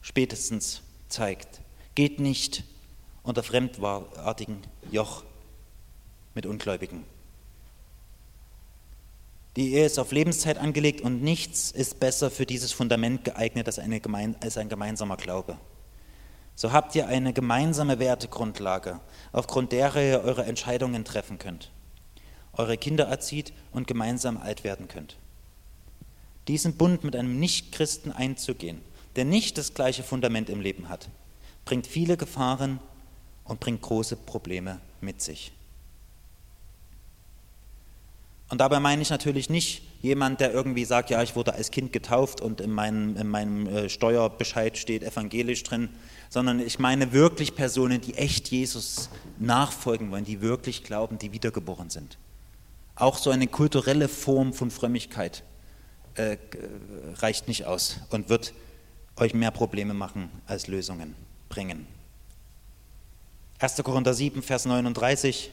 spätestens 0.00 0.82
zeigt. 1.08 1.60
Geht 1.94 2.20
nicht 2.20 2.64
unter 3.22 3.42
fremdartigen 3.42 4.62
Joch 4.90 5.24
mit 6.34 6.46
Ungläubigen. 6.46 7.04
Die 9.56 9.74
Ehe 9.74 9.86
ist 9.86 9.98
auf 9.98 10.12
Lebenszeit 10.12 10.56
angelegt 10.58 11.00
und 11.00 11.22
nichts 11.22 11.72
ist 11.72 11.98
besser 11.98 12.30
für 12.30 12.46
dieses 12.46 12.72
Fundament 12.72 13.24
geeignet 13.24 13.66
als, 13.66 13.78
als 13.78 14.56
ein 14.56 14.68
gemeinsamer 14.68 15.16
Glaube. 15.16 15.58
So 16.54 16.72
habt 16.72 16.94
ihr 16.94 17.08
eine 17.08 17.32
gemeinsame 17.32 17.98
Wertegrundlage, 17.98 19.00
aufgrund 19.32 19.72
derer 19.72 20.02
ihr 20.02 20.20
eure 20.22 20.44
Entscheidungen 20.44 21.04
treffen 21.04 21.38
könnt, 21.38 21.70
eure 22.52 22.76
Kinder 22.76 23.06
erzieht 23.06 23.52
und 23.72 23.86
gemeinsam 23.86 24.36
alt 24.36 24.64
werden 24.64 24.88
könnt. 24.88 25.16
Diesen 26.48 26.76
Bund 26.76 27.04
mit 27.04 27.14
einem 27.14 27.38
Nichtchristen 27.38 28.10
einzugehen, 28.12 28.80
der 29.18 29.24
nicht 29.24 29.58
das 29.58 29.74
gleiche 29.74 30.04
Fundament 30.04 30.48
im 30.48 30.60
Leben 30.60 30.88
hat, 30.88 31.08
bringt 31.64 31.88
viele 31.88 32.16
Gefahren 32.16 32.78
und 33.42 33.58
bringt 33.58 33.82
große 33.82 34.14
Probleme 34.14 34.80
mit 35.00 35.20
sich. 35.20 35.50
Und 38.48 38.60
dabei 38.60 38.78
meine 38.78 39.02
ich 39.02 39.10
natürlich 39.10 39.50
nicht 39.50 39.82
jemand, 40.02 40.40
der 40.40 40.52
irgendwie 40.54 40.84
sagt, 40.84 41.10
ja, 41.10 41.20
ich 41.20 41.34
wurde 41.34 41.52
als 41.52 41.72
Kind 41.72 41.92
getauft 41.92 42.40
und 42.40 42.60
in 42.60 42.70
meinem, 42.70 43.16
in 43.16 43.26
meinem 43.26 43.66
äh, 43.66 43.88
Steuerbescheid 43.88 44.78
steht 44.78 45.02
evangelisch 45.02 45.64
drin, 45.64 45.88
sondern 46.30 46.60
ich 46.60 46.78
meine 46.78 47.12
wirklich 47.12 47.56
Personen, 47.56 48.00
die 48.00 48.14
echt 48.14 48.48
Jesus 48.52 49.10
nachfolgen 49.40 50.12
wollen, 50.12 50.26
die 50.26 50.40
wirklich 50.40 50.84
glauben, 50.84 51.18
die 51.18 51.32
wiedergeboren 51.32 51.90
sind. 51.90 52.18
Auch 52.94 53.18
so 53.18 53.30
eine 53.30 53.48
kulturelle 53.48 54.06
Form 54.06 54.52
von 54.52 54.70
Frömmigkeit 54.70 55.42
äh, 56.14 56.36
reicht 57.16 57.48
nicht 57.48 57.66
aus 57.66 57.98
und 58.10 58.28
wird 58.28 58.52
euch 59.20 59.34
mehr 59.34 59.50
Probleme 59.50 59.94
machen 59.94 60.30
als 60.46 60.66
Lösungen 60.66 61.14
bringen. 61.48 61.86
1. 63.60 63.82
Korinther 63.82 64.14
7, 64.14 64.42
Vers 64.42 64.66
39. 64.66 65.50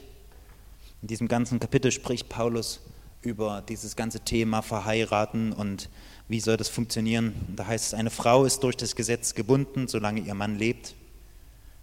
In 1.01 1.07
diesem 1.07 1.27
ganzen 1.27 1.59
Kapitel 1.59 1.91
spricht 1.91 2.29
Paulus 2.29 2.81
über 3.21 3.63
dieses 3.67 3.95
ganze 3.95 4.19
Thema 4.19 4.61
Verheiraten 4.61 5.53
und 5.53 5.89
wie 6.27 6.39
soll 6.39 6.57
das 6.57 6.69
funktionieren. 6.69 7.33
Da 7.55 7.67
heißt 7.67 7.87
es, 7.87 7.93
eine 7.93 8.09
Frau 8.09 8.45
ist 8.45 8.61
durch 8.63 8.77
das 8.77 8.95
Gesetz 8.95 9.33
gebunden, 9.33 9.87
solange 9.87 10.21
ihr 10.21 10.35
Mann 10.35 10.57
lebt. 10.57 10.95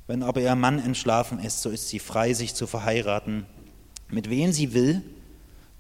Wenn 0.07 0.23
aber 0.23 0.41
ihr 0.41 0.55
Mann 0.55 0.79
entschlafen 0.79 1.39
ist, 1.39 1.63
so 1.63 1.71
ist 1.71 1.89
sie 1.89 1.99
frei, 1.99 2.35
sich 2.35 2.55
zu 2.55 2.67
verheiraten, 2.67 3.47
mit 4.09 4.31
wem 4.31 4.53
sie 4.53 4.75
will, 4.75 5.03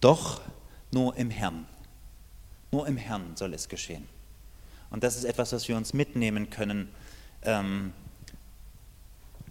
doch 0.01 0.41
nur 0.91 1.17
im 1.17 1.31
Herrn. 1.31 1.67
Nur 2.71 2.87
im 2.87 2.97
Herrn 2.97 3.37
soll 3.37 3.55
es 3.55 3.69
geschehen. 3.69 4.09
Und 4.93 5.03
das 5.03 5.17
ist 5.17 5.25
etwas, 5.25 5.53
was 5.53 5.67
wir 5.69 5.77
uns 5.77 5.95
mitnehmen 5.95 6.51
können 6.51 6.89
ähm, 7.43 7.95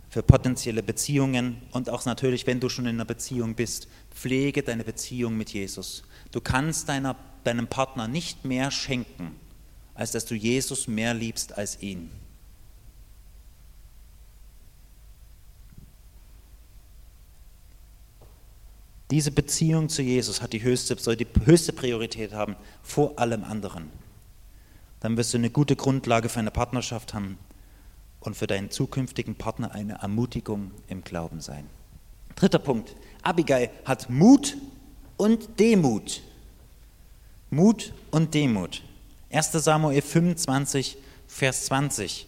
für 0.08 0.21
potenzielle 0.21 0.84
Beziehungen 0.84 1.58
und 1.71 1.89
auch 1.89 2.06
natürlich, 2.06 2.45
wenn 2.45 2.60
du 2.60 2.69
schon 2.69 2.86
in 2.86 2.95
einer 2.95 3.06
Beziehung 3.06 3.56
bist, 3.56 3.88
pflege 4.13 4.62
deine 4.62 4.84
Beziehung 4.84 5.36
mit 5.36 5.51
Jesus. 5.51 6.04
Du 6.32 6.41
kannst 6.41 6.89
deiner, 6.89 7.15
deinem 7.43 7.67
Partner 7.67 8.08
nicht 8.08 8.45
mehr 8.45 8.69
schenken, 8.69 9.36
als 9.95 10.12
dass 10.12 10.25
du 10.25 10.36
Jesus 10.36 10.88
mehr 10.88 11.15
liebst 11.15 11.58
als 11.58 11.82
ihn. 11.82 12.12
Diese 19.10 19.32
Beziehung 19.32 19.89
zu 19.89 20.04
Jesus 20.04 20.41
hat 20.41 20.54
die 20.54 20.62
höchste, 20.62 20.95
soll 20.97 21.15
die 21.15 21.27
höchste 21.45 21.73
Priorität 21.73 22.32
haben 22.32 22.56
vor 22.84 23.17
allem 23.17 23.43
anderen 23.43 24.00
dann 25.01 25.17
wirst 25.17 25.33
du 25.33 25.37
eine 25.37 25.49
gute 25.49 25.75
Grundlage 25.75 26.29
für 26.29 26.39
eine 26.39 26.51
Partnerschaft 26.51 27.13
haben 27.13 27.37
und 28.21 28.37
für 28.37 28.47
deinen 28.47 28.71
zukünftigen 28.71 29.35
Partner 29.35 29.73
eine 29.73 29.95
Ermutigung 29.95 30.71
im 30.87 31.03
Glauben 31.03 31.41
sein. 31.41 31.67
Dritter 32.35 32.59
Punkt. 32.59 32.95
Abigail 33.23 33.69
hat 33.83 34.09
Mut 34.09 34.57
und 35.17 35.59
Demut. 35.59 36.21
Mut 37.49 37.93
und 38.11 38.33
Demut. 38.33 38.83
1 39.31 39.51
Samuel 39.51 40.01
25, 40.01 40.97
Vers 41.27 41.65
20. 41.65 42.27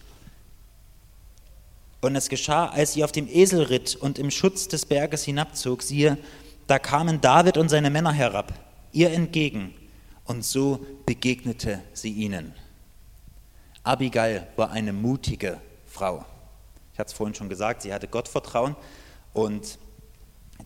Und 2.02 2.16
es 2.16 2.28
geschah, 2.28 2.68
als 2.68 2.94
sie 2.94 3.04
auf 3.04 3.12
dem 3.12 3.28
Esel 3.28 3.64
ritt 3.64 3.96
und 3.96 4.20
im 4.20 4.32
Schutz 4.32 4.68
des 4.68 4.86
Berges 4.86 5.24
hinabzog, 5.24 5.84
siehe, 5.84 6.18
da 6.68 6.80
kamen 6.80 7.22
David 7.22 7.58
und 7.58 7.70
seine 7.70 7.90
Männer 7.90 8.12
herab, 8.12 8.54
ihr 8.92 9.12
entgegen, 9.12 9.74
und 10.26 10.44
so 10.44 10.86
begegnete 11.06 11.82
sie 11.94 12.12
ihnen. 12.12 12.54
Abigail 13.84 14.48
war 14.56 14.72
eine 14.72 14.94
mutige 14.94 15.60
Frau. 15.86 16.26
Ich 16.94 17.00
hatte 17.00 17.10
es 17.10 17.14
vorhin 17.14 17.36
schon 17.36 17.50
gesagt, 17.50 17.82
sie 17.82 17.94
hatte 17.94 18.08
Gottvertrauen 18.08 18.76
und 19.34 19.78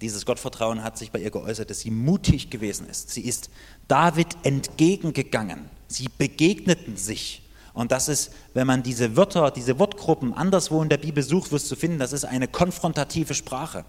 dieses 0.02 0.26
Gottvertrauen 0.26 0.84
hat 0.84 0.98
sich 0.98 1.12
bei 1.12 1.20
ihr 1.20 1.32
geäußert, 1.32 1.70
dass 1.70 1.80
sie 1.80 1.92
mutig 1.92 2.50
gewesen 2.50 2.88
ist. 2.88 3.10
Sie 3.10 3.22
ist 3.22 3.50
David 3.88 4.28
entgegengegangen. 4.44 5.70
Sie 5.88 6.10
begegneten 6.18 6.98
sich. 6.98 7.42
Und 7.74 7.92
das 7.92 8.08
ist, 8.08 8.32
wenn 8.54 8.68
man 8.68 8.84
diese 8.84 9.16
Wörter, 9.16 9.50
diese 9.52 9.80
Wortgruppen 9.80 10.34
anderswo 10.34 10.82
in 10.84 10.90
der 10.90 10.98
Bibel 10.98 11.24
sucht, 11.24 11.52
wirst 11.52 11.72
du 11.72 11.76
finden, 11.76 12.00
das 12.00 12.14
ist 12.14 12.26
eine 12.26 12.48
konfrontative 12.48 13.34
Sprache. 13.34 13.86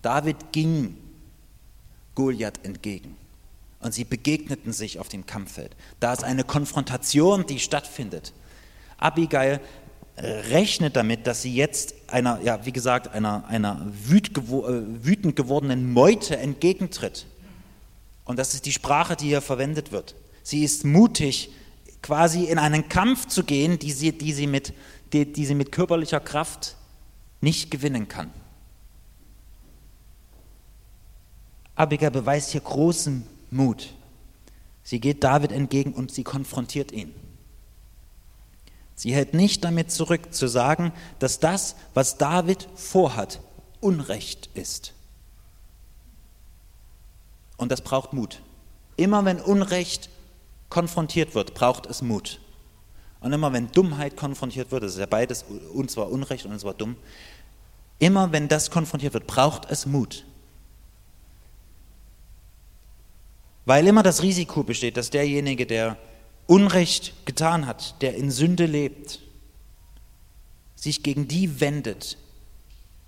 David 0.00 0.52
ging 0.52 0.96
Goliath 2.14 2.64
entgegen 2.64 3.16
und 3.80 3.92
sie 3.92 4.04
begegneten 4.04 4.72
sich 4.72 4.98
auf 4.98 5.08
dem 5.08 5.26
Kampffeld. 5.26 5.74
Da 6.00 6.12
ist 6.12 6.24
eine 6.24 6.44
Konfrontation, 6.44 7.46
die 7.46 7.58
stattfindet. 7.58 8.32
Abigail 9.02 9.60
rechnet 10.16 10.96
damit, 10.96 11.26
dass 11.26 11.42
sie 11.42 11.54
jetzt 11.54 11.94
einer, 12.08 12.40
ja, 12.42 12.64
wie 12.66 12.72
gesagt, 12.72 13.08
einer, 13.08 13.44
einer 13.46 13.80
äh, 13.80 15.04
wütend 15.04 15.36
gewordenen 15.36 15.92
Meute 15.92 16.36
entgegentritt. 16.36 17.26
Und 18.24 18.38
das 18.38 18.54
ist 18.54 18.66
die 18.66 18.72
Sprache, 18.72 19.16
die 19.16 19.26
hier 19.26 19.40
verwendet 19.40 19.90
wird. 19.90 20.14
Sie 20.42 20.64
ist 20.64 20.84
mutig, 20.84 21.50
quasi 22.02 22.44
in 22.44 22.58
einen 22.58 22.88
Kampf 22.88 23.26
zu 23.26 23.44
gehen, 23.44 23.78
die 23.78 23.92
sie, 23.92 24.12
die 24.12 24.32
sie, 24.32 24.46
mit, 24.46 24.74
die, 25.12 25.32
die 25.32 25.46
sie 25.46 25.54
mit 25.54 25.72
körperlicher 25.72 26.20
Kraft 26.20 26.76
nicht 27.40 27.70
gewinnen 27.70 28.06
kann. 28.08 28.30
Abigail 31.74 32.10
beweist 32.10 32.50
hier 32.50 32.60
großen 32.60 33.26
Mut. 33.50 33.94
Sie 34.84 35.00
geht 35.00 35.24
David 35.24 35.52
entgegen 35.52 35.94
und 35.94 36.12
sie 36.12 36.22
konfrontiert 36.22 36.92
ihn. 36.92 37.14
Sie 38.94 39.14
hält 39.14 39.34
nicht 39.34 39.64
damit 39.64 39.90
zurück 39.90 40.34
zu 40.34 40.46
sagen, 40.46 40.92
dass 41.18 41.40
das, 41.40 41.76
was 41.94 42.18
David 42.18 42.68
vorhat, 42.74 43.40
Unrecht 43.80 44.48
ist. 44.54 44.92
Und 47.56 47.72
das 47.72 47.80
braucht 47.80 48.12
Mut. 48.12 48.42
Immer 48.96 49.24
wenn 49.24 49.40
Unrecht 49.40 50.08
konfrontiert 50.68 51.34
wird, 51.34 51.54
braucht 51.54 51.86
es 51.86 52.02
Mut. 52.02 52.40
Und 53.20 53.32
immer 53.32 53.52
wenn 53.52 53.70
Dummheit 53.70 54.16
konfrontiert 54.16 54.70
wird, 54.72 54.82
das 54.82 54.92
ist 54.94 54.98
ja 54.98 55.06
beides, 55.06 55.44
und 55.72 55.90
zwar 55.90 56.10
Unrecht 56.10 56.44
und 56.44 56.58
zwar 56.58 56.74
dumm, 56.74 56.96
immer 57.98 58.32
wenn 58.32 58.48
das 58.48 58.70
konfrontiert 58.70 59.14
wird, 59.14 59.26
braucht 59.26 59.70
es 59.70 59.86
Mut. 59.86 60.24
Weil 63.64 63.86
immer 63.86 64.02
das 64.02 64.22
Risiko 64.22 64.64
besteht, 64.64 64.96
dass 64.96 65.10
derjenige, 65.10 65.66
der 65.66 65.96
Unrecht 66.52 67.14
getan 67.24 67.66
hat, 67.66 68.02
der 68.02 68.14
in 68.14 68.30
Sünde 68.30 68.66
lebt, 68.66 69.20
sich 70.76 71.02
gegen 71.02 71.26
die 71.26 71.62
wendet, 71.62 72.18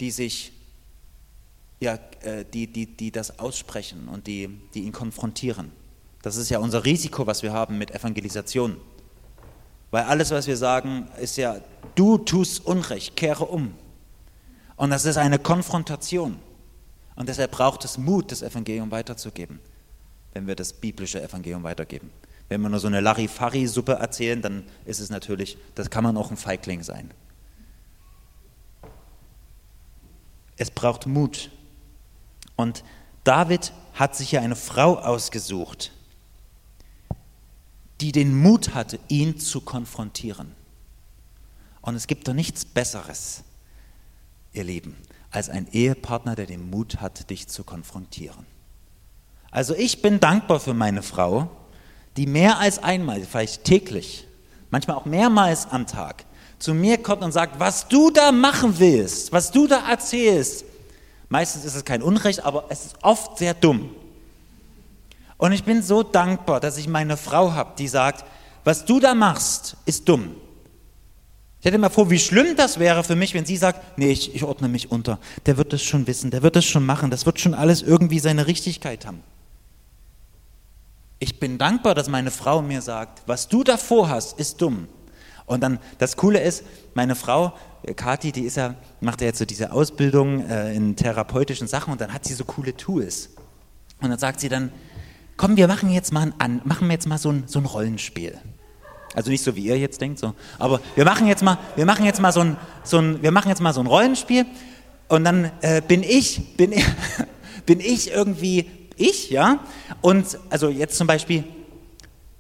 die 0.01 0.11
sich 0.11 0.53
ja, 1.79 1.99
äh, 2.23 2.47
die, 2.51 2.69
die, 2.69 2.87
die 2.87 3.11
das 3.11 3.39
aussprechen 3.39 4.09
und 4.09 4.27
die, 4.29 4.49
die 4.73 4.85
ihn 4.85 4.93
konfrontieren. 4.93 5.73
Das 6.23 6.37
ist 6.37 6.49
ja 6.49 6.59
unser 6.59 6.87
Risiko, 6.87 7.27
was 7.27 7.43
wir 7.43 7.53
haben 7.53 7.77
mit 7.77 7.91
Evangelisation. 7.91 8.79
Weil 9.91 10.05
alles, 10.05 10.31
was 10.31 10.47
wir 10.47 10.57
sagen, 10.57 11.09
ist 11.21 11.37
ja, 11.37 11.61
du 11.97 12.17
tust 12.17 12.65
Unrecht, 12.65 13.15
kehre 13.15 13.45
um. 13.45 13.75
Und 14.77 14.89
das 14.89 15.05
ist 15.05 15.19
eine 15.19 15.39
Konfrontation. 15.39 16.39
Und 17.15 17.29
deshalb 17.29 17.51
braucht 17.51 17.85
es 17.85 17.99
Mut, 17.99 18.33
das 18.33 18.41
Evangelium 18.41 18.91
weiterzugeben, 18.91 19.61
wenn 20.33 20.47
wir 20.47 20.57
das 20.57 20.73
biblische 20.73 21.23
Evangelium 21.23 21.63
weitergeben. 21.63 22.11
Wenn 22.49 22.61
wir 22.61 22.69
nur 22.69 22.81
so 22.81 22.87
eine 22.87 23.01
Larifari-Suppe 23.01 23.93
erzählen, 23.93 24.43
dann 24.43 24.65
ist 24.85 25.01
es 25.01 25.11
natürlich, 25.11 25.57
das 25.75 25.91
kann 25.91 26.05
man 26.05 26.17
auch 26.17 26.31
ein 26.31 26.37
Feigling 26.37 26.83
sein. 26.83 27.11
Es 30.57 30.71
braucht 30.71 31.07
Mut. 31.07 31.51
Und 32.57 32.85
David 33.25 33.73
hat 33.95 34.15
sich 34.15 34.33
ja 34.33 34.41
eine 34.41 34.57
Frau 34.57 34.99
ausgesucht, 34.99 35.93
die 38.01 38.13
den 38.13 38.37
Mut 38.37 38.75
hatte, 38.75 38.99
ihn 39.09 39.39
zu 39.39 39.61
konfrontieren. 39.61 40.53
Und 41.81 41.95
es 41.95 42.07
gibt 42.07 42.29
doch 42.29 42.35
nichts 42.35 42.65
Besseres, 42.65 43.45
ihr 44.53 44.65
Lieben, 44.65 44.97
als 45.31 45.49
ein 45.49 45.69
Ehepartner, 45.73 46.35
der 46.35 46.47
den 46.47 46.71
Mut 46.71 47.01
hat, 47.01 47.31
dich 47.31 47.49
zu 47.49 47.65
konfrontieren. 47.65 48.47
Also 49.51 49.75
ich 49.75 50.03
bin 50.03 50.21
dankbar 50.21 50.61
für 50.61 50.75
meine 50.75 51.03
Frau, 51.03 51.51
die 52.17 52.27
mehr 52.27 52.59
als 52.59 52.83
einmal, 52.83 53.23
vielleicht 53.23 53.65
täglich, 53.65 54.27
manchmal 54.71 54.97
auch 54.97 55.05
mehrmals 55.05 55.67
am 55.71 55.87
Tag, 55.87 56.25
zu 56.59 56.75
mir 56.75 56.99
kommt 56.99 57.23
und 57.23 57.33
sagt, 57.33 57.59
was 57.59 57.89
du 57.89 58.11
da 58.11 58.33
machen 58.33 58.79
willst, 58.79 59.33
was 59.33 59.51
du 59.51 59.67
da 59.67 59.89
erzählst. 59.91 60.65
Meistens 61.29 61.65
ist 61.65 61.75
es 61.75 61.85
kein 61.85 62.03
Unrecht, 62.03 62.45
aber 62.45 62.67
es 62.69 62.87
ist 62.87 62.97
oft 63.03 63.39
sehr 63.39 63.55
dumm. 63.55 63.91
Und 65.37 65.53
ich 65.53 65.65
bin 65.65 65.83
so 65.83 66.03
dankbar, 66.03 66.61
dass 66.61 66.79
ich 66.79 66.89
meine 66.89 67.17
Frau 67.17 67.53
habe, 67.53 67.73
die 67.77 67.89
sagt, 67.89 68.25
was 68.63 68.85
du 68.85 69.01
da 69.01 69.15
machst, 69.15 69.77
ist 69.85 70.09
dumm. 70.09 70.37
Ich 71.61 71.67
hätte 71.67 71.79
mir 71.79 71.91
vor, 71.91 72.11
wie 72.11 72.19
schlimm 72.19 72.57
das 72.57 72.79
wäre 72.79 73.03
für 73.05 73.17
mich, 73.17 73.35
wenn 73.35 73.47
sie 73.47 73.57
sagt, 73.57 73.99
nee, 73.99 74.11
ich, 74.11 74.35
ich 74.35 74.45
ordne 74.45 74.69
mich 74.69 74.91
unter. 74.91 75.19
Der 75.47 75.57
wird 75.57 75.73
es 75.73 75.83
schon 75.83 76.07
wissen, 76.07 76.31
der 76.31 76.43
wird 76.43 76.57
es 76.57 76.65
schon 76.65 76.85
machen, 76.85 77.11
das 77.11 77.27
wird 77.27 77.41
schon 77.41 77.55
alles 77.55 77.83
irgendwie 77.83 78.19
seine 78.19 78.47
Richtigkeit 78.47 79.07
haben. 79.07 79.23
Ich 81.25 81.41
bin 81.41 81.57
dankbar, 81.57 81.95
dass 81.95 82.11
meine 82.11 82.31
Frau 82.31 82.61
mir 82.61 82.83
sagt, 82.83 83.23
was 83.25 83.49
du 83.49 83.65
davor 83.65 84.11
hast, 84.11 84.39
ist 84.39 84.61
dumm. 84.61 84.89
Und 85.47 85.63
dann, 85.63 85.79
das 85.97 86.19
Coole 86.19 86.39
ist, 86.39 86.65
meine 86.93 87.15
Frau, 87.15 87.55
äh, 87.83 87.95
Kathi, 87.95 88.31
die 88.31 88.43
ist 88.43 88.59
ja, 88.59 88.75
macht 89.01 89.23
ja 89.23 89.29
jetzt 89.29 89.39
so 89.39 89.47
diese 89.47 89.73
Ausbildung 89.73 90.47
äh, 90.47 90.75
in 90.75 90.97
therapeutischen 90.97 91.67
Sachen 91.67 91.93
und 91.93 92.01
dann 92.03 92.13
hat 92.13 92.27
sie 92.27 92.35
so 92.35 92.45
coole 92.45 92.77
Tools. 92.77 93.31
Und 94.03 94.11
dann 94.11 94.19
sagt 94.19 94.39
sie 94.39 94.51
dann, 94.51 94.71
komm, 95.39 95.57
wir 95.57 95.67
machen 95.67 95.89
jetzt 95.89 96.13
mal 96.13 96.31
ein, 96.39 96.61
machen 96.65 96.91
jetzt 96.91 97.07
mal 97.07 97.17
so 97.17 97.31
ein, 97.31 97.45
so 97.47 97.59
ein 97.59 97.65
Rollenspiel. 97.65 98.37
Also 99.15 99.31
nicht 99.31 99.45
so 99.45 99.57
wie 99.57 99.65
ihr 99.65 99.79
jetzt 99.79 100.03
denkt, 100.03 100.19
so, 100.19 100.35
aber 100.59 100.79
wir 100.95 101.07
machen 101.07 101.27
jetzt 101.27 101.43
mal, 101.43 101.57
wir 101.75 101.87
machen 101.87 102.05
jetzt 102.05 102.21
mal 102.21 102.33
so 102.33 102.41
ein, 102.41 102.59
so 102.83 102.99
ein, 102.99 103.23
wir 103.23 103.31
machen 103.31 103.49
jetzt 103.49 103.63
mal 103.63 103.73
so 103.73 103.81
ein 103.81 103.87
Rollenspiel 103.87 104.45
und 105.09 105.25
dann 105.25 105.51
äh, 105.63 105.81
bin 105.81 106.03
ich, 106.03 106.55
bin 106.59 106.75
bin 107.65 107.81
ich 107.81 108.11
irgendwie 108.11 108.84
ich, 108.97 109.31
ja? 109.31 109.61
Und 110.01 110.39
also 110.51 110.69
jetzt 110.69 110.97
zum 110.97 111.07
Beispiel, 111.07 111.45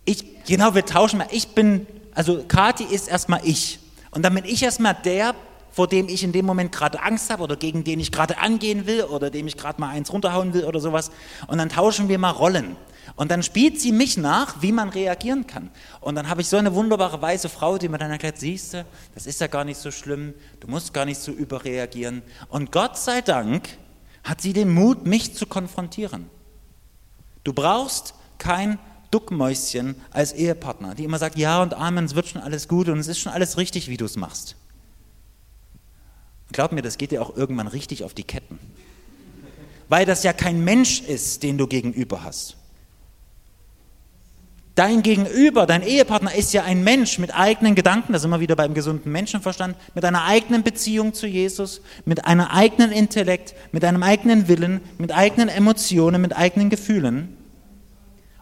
ich, 0.04 0.44
genau, 0.44 0.74
wir 0.74 0.84
tauschen 0.84 1.18
mal. 1.18 1.28
Ich 1.30 1.48
bin, 1.48 1.86
also 2.14 2.44
Kati 2.46 2.84
ist 2.84 3.08
erstmal 3.08 3.40
ich. 3.44 3.78
Und 4.10 4.22
dann 4.22 4.34
bin 4.34 4.44
ich 4.44 4.62
erstmal 4.62 4.94
der, 4.94 5.34
vor 5.70 5.88
dem 5.88 6.08
ich 6.08 6.22
in 6.22 6.30
dem 6.30 6.46
Moment 6.46 6.70
gerade 6.70 7.02
Angst 7.02 7.30
habe 7.30 7.42
oder 7.42 7.56
gegen 7.56 7.82
den 7.82 7.98
ich 7.98 8.12
gerade 8.12 8.38
angehen 8.38 8.86
will 8.86 9.02
oder 9.02 9.30
dem 9.30 9.48
ich 9.48 9.56
gerade 9.56 9.80
mal 9.80 9.88
eins 9.88 10.12
runterhauen 10.12 10.54
will 10.54 10.64
oder 10.64 10.78
sowas. 10.78 11.10
Und 11.48 11.58
dann 11.58 11.68
tauschen 11.68 12.08
wir 12.08 12.18
mal 12.18 12.30
Rollen. 12.30 12.76
Und 13.16 13.30
dann 13.30 13.42
spielt 13.42 13.80
sie 13.80 13.92
mich 13.92 14.16
nach, 14.16 14.62
wie 14.62 14.72
man 14.72 14.88
reagieren 14.88 15.46
kann. 15.46 15.70
Und 16.00 16.14
dann 16.14 16.28
habe 16.28 16.40
ich 16.40 16.48
so 16.48 16.56
eine 16.56 16.74
wunderbare 16.74 17.20
weiße 17.20 17.48
Frau, 17.48 17.76
die 17.76 17.88
mir 17.88 17.98
dann 17.98 18.10
erklärt, 18.10 18.38
siehst 18.38 18.74
du, 18.74 18.86
das 19.14 19.26
ist 19.26 19.40
ja 19.40 19.46
gar 19.46 19.64
nicht 19.64 19.78
so 19.78 19.90
schlimm, 19.90 20.34
du 20.60 20.68
musst 20.68 20.94
gar 20.94 21.04
nicht 21.04 21.20
so 21.20 21.32
überreagieren. 21.32 22.22
Und 22.48 22.72
Gott 22.72 22.96
sei 22.96 23.20
Dank 23.20 23.68
hat 24.22 24.40
sie 24.40 24.52
den 24.52 24.72
Mut, 24.72 25.06
mich 25.06 25.34
zu 25.34 25.46
konfrontieren. 25.46 26.30
Du 27.44 27.52
brauchst 27.52 28.14
kein 28.38 28.78
Duckmäuschen 29.10 29.94
als 30.10 30.32
Ehepartner, 30.32 30.94
die 30.94 31.04
immer 31.04 31.18
sagt, 31.18 31.38
ja 31.38 31.62
und 31.62 31.74
Amen, 31.74 32.04
es 32.04 32.14
wird 32.14 32.26
schon 32.26 32.42
alles 32.42 32.66
gut 32.66 32.88
und 32.88 32.98
es 32.98 33.06
ist 33.06 33.20
schon 33.20 33.32
alles 33.32 33.56
richtig, 33.58 33.88
wie 33.88 33.96
du 33.96 34.06
es 34.06 34.16
machst. 34.16 34.56
Glaub 36.50 36.72
mir, 36.72 36.82
das 36.82 36.98
geht 36.98 37.12
dir 37.12 37.22
auch 37.22 37.36
irgendwann 37.36 37.68
richtig 37.68 38.02
auf 38.02 38.14
die 38.14 38.24
Ketten. 38.24 38.58
Weil 39.88 40.06
das 40.06 40.22
ja 40.22 40.32
kein 40.32 40.64
Mensch 40.64 41.00
ist, 41.00 41.42
den 41.42 41.58
du 41.58 41.66
gegenüber 41.66 42.24
hast. 42.24 42.56
Dein 44.74 45.02
Gegenüber, 45.02 45.66
dein 45.66 45.82
Ehepartner 45.82 46.34
ist 46.34 46.52
ja 46.52 46.64
ein 46.64 46.82
Mensch 46.82 47.20
mit 47.20 47.32
eigenen 47.32 47.76
Gedanken, 47.76 48.12
das 48.12 48.22
ist 48.22 48.26
immer 48.26 48.40
wieder 48.40 48.56
beim 48.56 48.74
gesunden 48.74 49.12
Menschenverstand, 49.12 49.76
mit 49.94 50.04
einer 50.04 50.24
eigenen 50.24 50.64
Beziehung 50.64 51.14
zu 51.14 51.28
Jesus, 51.28 51.80
mit 52.04 52.24
einem 52.24 52.46
eigenen 52.46 52.90
Intellekt, 52.90 53.54
mit 53.70 53.84
einem 53.84 54.02
eigenen 54.02 54.48
Willen, 54.48 54.80
mit 54.98 55.12
eigenen 55.12 55.48
Emotionen, 55.48 56.20
mit 56.20 56.36
eigenen 56.36 56.70
Gefühlen. 56.70 57.36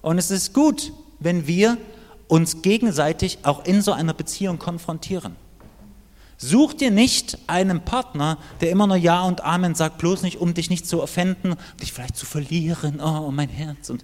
Und 0.00 0.16
es 0.16 0.30
ist 0.30 0.54
gut, 0.54 0.92
wenn 1.20 1.46
wir 1.46 1.76
uns 2.28 2.62
gegenseitig 2.62 3.40
auch 3.42 3.66
in 3.66 3.82
so 3.82 3.92
einer 3.92 4.14
Beziehung 4.14 4.58
konfrontieren. 4.58 5.36
Such 6.38 6.72
dir 6.72 6.90
nicht 6.90 7.38
einen 7.46 7.82
Partner, 7.82 8.38
der 8.62 8.70
immer 8.70 8.86
nur 8.86 8.96
Ja 8.96 9.22
und 9.22 9.44
Amen 9.44 9.74
sagt, 9.74 9.98
bloß 9.98 10.22
nicht, 10.22 10.40
um 10.40 10.54
dich 10.54 10.70
nicht 10.70 10.86
zu 10.88 11.02
offenden, 11.02 11.56
dich 11.80 11.92
vielleicht 11.92 12.16
zu 12.16 12.24
verlieren, 12.24 13.00
oh 13.00 13.30
mein 13.30 13.50
Herz 13.50 13.90
und 13.90 14.02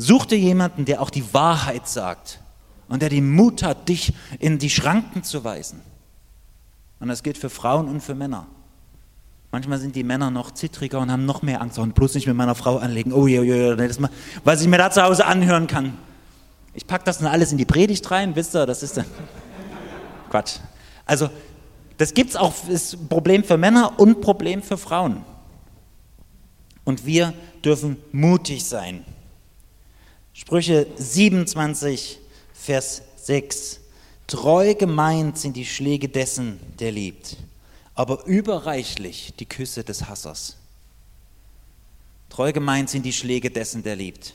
Such 0.00 0.24
dir 0.24 0.38
jemanden, 0.38 0.86
der 0.86 1.02
auch 1.02 1.10
die 1.10 1.34
Wahrheit 1.34 1.86
sagt 1.86 2.40
und 2.88 3.02
der 3.02 3.10
den 3.10 3.30
Mut 3.30 3.62
hat, 3.62 3.88
dich 3.90 4.14
in 4.38 4.58
die 4.58 4.70
Schranken 4.70 5.22
zu 5.22 5.44
weisen. 5.44 5.82
Und 7.00 7.08
das 7.08 7.22
gilt 7.22 7.36
für 7.36 7.50
Frauen 7.50 7.86
und 7.86 8.00
für 8.00 8.14
Männer. 8.14 8.46
Manchmal 9.52 9.78
sind 9.78 9.94
die 9.96 10.02
Männer 10.02 10.30
noch 10.30 10.52
zittriger 10.52 11.00
und 11.00 11.12
haben 11.12 11.26
noch 11.26 11.42
mehr 11.42 11.60
Angst 11.60 11.78
und 11.78 11.94
bloß 11.94 12.14
nicht 12.14 12.26
mit 12.26 12.34
meiner 12.34 12.54
Frau 12.54 12.78
anlegen. 12.78 13.12
Oh 13.12 13.26
je, 13.26 13.42
je, 13.42 13.76
das 13.76 14.00
mal, 14.00 14.10
was 14.42 14.62
ich 14.62 14.68
mir 14.68 14.78
da 14.78 14.90
zu 14.90 15.02
Hause 15.02 15.26
anhören 15.26 15.66
kann. 15.66 15.98
Ich 16.72 16.86
packe 16.86 17.04
das 17.04 17.18
dann 17.18 17.26
alles 17.26 17.52
in 17.52 17.58
die 17.58 17.66
Predigt 17.66 18.10
rein, 18.10 18.34
wisst 18.34 18.54
ihr, 18.54 18.64
das 18.64 18.82
ist 18.82 18.96
dann 18.96 19.04
Quatsch. 20.30 20.60
Also, 21.04 21.28
das 21.98 22.14
gibt 22.14 22.30
es 22.30 22.36
auch, 22.36 22.54
ist 22.68 22.94
ein 22.94 23.08
Problem 23.08 23.44
für 23.44 23.58
Männer 23.58 23.98
und 23.98 24.08
ein 24.16 24.20
Problem 24.22 24.62
für 24.62 24.78
Frauen. 24.78 25.24
Und 26.84 27.04
wir 27.04 27.34
dürfen 27.62 27.98
mutig 28.12 28.64
sein. 28.64 29.04
Sprüche 30.40 30.86
27, 30.96 32.18
Vers 32.54 33.02
6. 33.16 33.78
Treu 34.26 34.74
gemeint 34.74 35.36
sind 35.36 35.54
die 35.54 35.66
Schläge 35.66 36.08
dessen, 36.08 36.58
der 36.78 36.92
liebt, 36.92 37.36
aber 37.94 38.24
überreichlich 38.24 39.34
die 39.38 39.44
Küsse 39.44 39.84
des 39.84 40.08
Hassers. 40.08 40.56
Treu 42.30 42.54
gemeint 42.54 42.88
sind 42.88 43.04
die 43.04 43.12
Schläge 43.12 43.50
dessen, 43.50 43.82
der 43.82 43.96
liebt. 43.96 44.32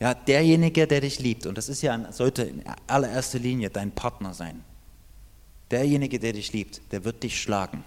Ja, 0.00 0.14
derjenige, 0.14 0.86
der 0.86 1.02
dich 1.02 1.18
liebt, 1.18 1.44
und 1.44 1.58
das 1.58 1.68
ist 1.68 1.82
ja, 1.82 2.10
sollte 2.10 2.44
in 2.44 2.64
allererster 2.86 3.40
Linie 3.40 3.68
dein 3.68 3.90
Partner 3.90 4.32
sein. 4.32 4.64
Derjenige, 5.70 6.18
der 6.18 6.32
dich 6.32 6.54
liebt, 6.54 6.80
der 6.90 7.04
wird 7.04 7.22
dich 7.22 7.38
schlagen. 7.38 7.84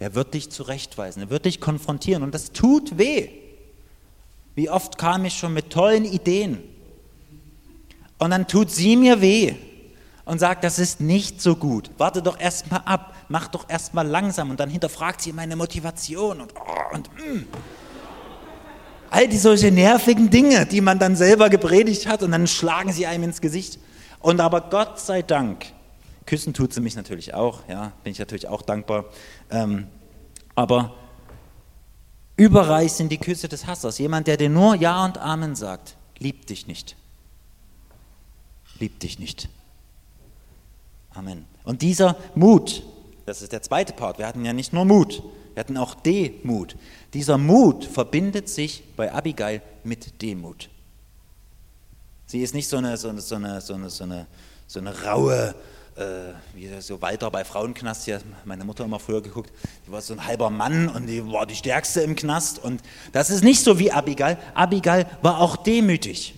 Er 0.00 0.16
wird 0.16 0.34
dich 0.34 0.50
zurechtweisen, 0.50 1.22
er 1.22 1.30
wird 1.30 1.44
dich 1.44 1.60
konfrontieren 1.60 2.24
und 2.24 2.34
das 2.34 2.50
tut 2.50 2.98
weh. 2.98 3.39
Wie 4.54 4.68
oft 4.68 4.98
kam 4.98 5.24
ich 5.24 5.34
schon 5.34 5.52
mit 5.52 5.70
tollen 5.70 6.04
Ideen 6.04 6.58
und 8.18 8.30
dann 8.30 8.46
tut 8.46 8.70
sie 8.70 8.96
mir 8.96 9.20
weh 9.20 9.54
und 10.24 10.38
sagt, 10.38 10.62
das 10.62 10.78
ist 10.78 11.00
nicht 11.00 11.40
so 11.40 11.56
gut. 11.56 11.90
Warte 11.98 12.22
doch 12.22 12.38
erst 12.38 12.70
mal 12.70 12.82
ab, 12.84 13.14
mach 13.28 13.48
doch 13.48 13.64
erst 13.68 13.94
mal 13.94 14.06
langsam 14.06 14.50
und 14.50 14.60
dann 14.60 14.70
hinterfragt 14.70 15.22
sie 15.22 15.32
meine 15.32 15.56
Motivation 15.56 16.40
und, 16.40 16.54
oh, 16.54 16.94
und 16.94 17.08
mm. 17.16 17.46
All 19.12 19.26
die 19.26 19.38
solche 19.38 19.72
nervigen 19.72 20.30
Dinge, 20.30 20.66
die 20.66 20.80
man 20.80 21.00
dann 21.00 21.16
selber 21.16 21.50
gepredigt 21.50 22.06
hat 22.06 22.22
und 22.22 22.30
dann 22.30 22.46
schlagen 22.46 22.92
sie 22.92 23.06
einem 23.06 23.24
ins 23.24 23.40
Gesicht. 23.40 23.80
Und 24.20 24.40
aber 24.40 24.60
Gott 24.60 25.00
sei 25.00 25.22
Dank, 25.22 25.66
küssen 26.26 26.54
tut 26.54 26.72
sie 26.72 26.80
mich 26.80 26.94
natürlich 26.94 27.34
auch, 27.34 27.62
ja, 27.68 27.92
bin 28.04 28.12
ich 28.12 28.20
natürlich 28.20 28.46
auch 28.46 28.62
dankbar. 28.62 29.06
Ähm, 29.50 29.88
aber 30.54 30.94
überreich 32.40 32.92
sind 32.92 33.10
die 33.12 33.18
Küsse 33.18 33.48
des 33.48 33.66
Hassers. 33.66 33.98
Jemand, 33.98 34.26
der 34.26 34.36
dir 34.36 34.48
nur 34.48 34.74
Ja 34.74 35.04
und 35.04 35.18
Amen 35.18 35.54
sagt, 35.54 35.96
liebt 36.18 36.48
dich 36.48 36.66
nicht. 36.66 36.96
Liebt 38.78 39.02
dich 39.02 39.18
nicht. 39.18 39.48
Amen. 41.12 41.44
Und 41.64 41.82
dieser 41.82 42.16
Mut, 42.34 42.82
das 43.26 43.42
ist 43.42 43.52
der 43.52 43.62
zweite 43.62 43.92
Part, 43.92 44.18
wir 44.18 44.26
hatten 44.26 44.44
ja 44.44 44.54
nicht 44.54 44.72
nur 44.72 44.86
Mut, 44.86 45.22
wir 45.54 45.60
hatten 45.60 45.76
auch 45.76 45.94
Demut. 45.94 46.76
Dieser 47.12 47.36
Mut 47.36 47.84
verbindet 47.84 48.48
sich 48.48 48.84
bei 48.96 49.12
Abigail 49.12 49.60
mit 49.84 50.22
Demut. 50.22 50.70
Sie 52.26 52.40
ist 52.40 52.54
nicht 52.54 52.68
so 52.68 52.78
eine, 52.78 52.96
so 52.96 53.08
eine, 53.08 53.20
so 53.20 53.34
eine, 53.34 53.60
so 53.60 53.74
eine, 53.74 54.26
so 54.66 54.78
eine, 54.78 55.02
raue, 55.02 55.54
wie 56.54 56.68
so 56.80 57.00
Walter 57.02 57.30
bei 57.30 57.44
Frauenknast, 57.44 58.04
hier 58.04 58.20
meine 58.44 58.64
Mutter 58.64 58.84
immer 58.84 58.98
früher 58.98 59.22
geguckt, 59.22 59.52
die 59.86 59.92
war 59.92 60.00
so 60.00 60.14
ein 60.14 60.26
halber 60.26 60.50
Mann 60.50 60.88
und 60.88 61.06
die 61.06 61.26
war 61.26 61.46
die 61.46 61.56
stärkste 61.56 62.00
im 62.00 62.16
Knast. 62.16 62.58
Und 62.58 62.82
das 63.12 63.30
ist 63.30 63.44
nicht 63.44 63.62
so 63.62 63.78
wie 63.78 63.92
Abigail. 63.92 64.38
Abigail 64.54 65.06
war 65.22 65.40
auch 65.40 65.56
demütig. 65.56 66.34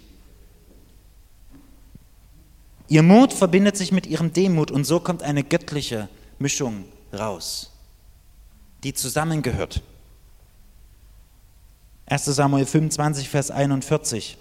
Ihr 2.88 3.02
Mut 3.02 3.32
verbindet 3.32 3.76
sich 3.76 3.92
mit 3.92 4.06
ihrem 4.06 4.32
Demut 4.32 4.70
und 4.70 4.84
so 4.84 5.00
kommt 5.00 5.22
eine 5.22 5.44
göttliche 5.44 6.08
Mischung 6.38 6.84
raus, 7.12 7.70
die 8.84 8.92
zusammengehört. 8.92 9.80
1 12.06 12.24
Samuel 12.26 12.66
25, 12.66 13.28
Vers 13.28 13.50
41. 13.50 14.36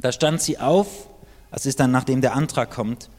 Da 0.00 0.12
stand 0.12 0.40
sie 0.40 0.58
auf, 0.58 0.88
das 1.50 1.66
ist 1.66 1.80
dann 1.80 1.90
nachdem 1.90 2.22
der 2.22 2.34
Antrag 2.34 2.70
kommt, 2.70 3.10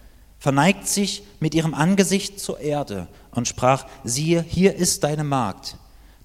verneigt 0.44 0.90
sich 0.90 1.24
mit 1.40 1.56
ihrem 1.56 1.74
Angesicht 1.74 2.38
zur 2.38 2.60
Erde 2.60 3.08
und 3.32 3.48
sprach, 3.48 3.88
siehe, 4.04 4.44
hier 4.44 4.76
ist 4.76 5.06
deine 5.06 5.24
Magd, 5.24 5.78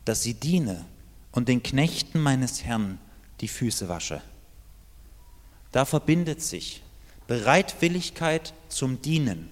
dass 0.05 0.25
sie 0.25 0.35
diene 0.35 0.85
und 1.31 1.47
den 1.47 1.63
Knechten 1.63 2.19
meines 2.19 2.65
Herrn 2.65 2.99
die 3.41 3.47
Füße 3.47 3.89
wasche. 3.89 4.21
Da 5.71 5.85
verbindet 5.85 6.43
sich 6.43 6.83
Bereitwilligkeit 7.29 8.55
zum 8.69 9.01
Dienen, 9.03 9.51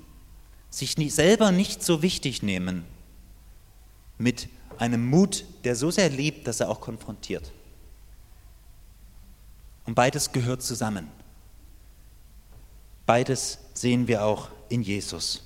sich 0.69 0.97
selber 1.15 1.53
nicht 1.53 1.85
so 1.85 2.03
wichtig 2.03 2.43
nehmen, 2.43 2.85
mit 4.19 4.49
einem 4.79 5.07
Mut, 5.07 5.45
der 5.63 5.77
so 5.77 5.93
sehr 5.93 6.11
liebt, 6.11 6.49
dass 6.49 6.59
er 6.59 6.71
auch 6.71 6.81
konfrontiert. 6.81 7.53
Und 9.85 9.95
beides 9.95 10.33
gehört 10.33 10.65
zusammen. 10.65 11.07
Beides 13.07 13.61
sehen 13.73 14.09
wir 14.09 14.25
auch 14.25 14.49
in 14.69 14.83
Jesus. 14.83 15.43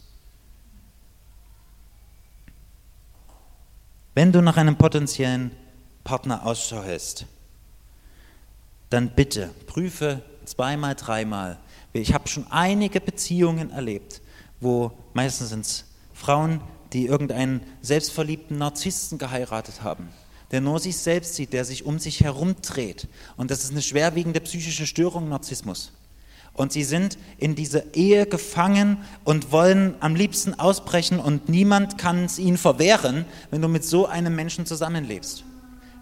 Wenn 4.14 4.32
du 4.32 4.42
nach 4.42 4.56
einem 4.56 4.76
potenziellen 4.76 5.52
Partner 6.04 6.44
Ausschau 6.44 6.82
hältst, 6.82 7.26
dann 8.90 9.14
bitte 9.14 9.50
prüfe 9.66 10.22
zweimal, 10.44 10.94
dreimal. 10.94 11.58
Ich 11.92 12.12
habe 12.12 12.28
schon 12.28 12.46
einige 12.50 13.00
Beziehungen 13.00 13.70
erlebt, 13.70 14.20
wo 14.60 14.92
meistens 15.14 15.50
sind 15.50 15.64
es 15.64 15.84
Frauen, 16.12 16.60
die 16.92 17.06
irgendeinen 17.06 17.60
selbstverliebten 17.82 18.58
Narzissten 18.58 19.18
geheiratet 19.18 19.82
haben, 19.82 20.08
der 20.50 20.60
nur 20.60 20.80
sich 20.80 20.96
selbst 20.96 21.36
sieht, 21.36 21.52
der 21.52 21.64
sich 21.64 21.84
um 21.84 21.98
sich 21.98 22.22
herum 22.22 22.56
dreht. 22.60 23.08
Und 23.36 23.50
das 23.50 23.62
ist 23.62 23.70
eine 23.70 23.82
schwerwiegende 23.82 24.40
psychische 24.40 24.86
Störung, 24.86 25.28
Narzissmus. 25.28 25.92
Und 26.60 26.72
sie 26.72 26.84
sind 26.84 27.16
in 27.38 27.54
dieser 27.54 27.94
Ehe 27.94 28.26
gefangen 28.26 28.98
und 29.24 29.50
wollen 29.50 29.94
am 30.00 30.14
liebsten 30.14 30.52
ausbrechen 30.60 31.18
und 31.18 31.48
niemand 31.48 31.96
kann 31.96 32.26
es 32.26 32.38
ihnen 32.38 32.58
verwehren, 32.58 33.24
wenn 33.50 33.62
du 33.62 33.68
mit 33.68 33.82
so 33.82 34.04
einem 34.04 34.36
Menschen 34.36 34.66
zusammenlebst. 34.66 35.42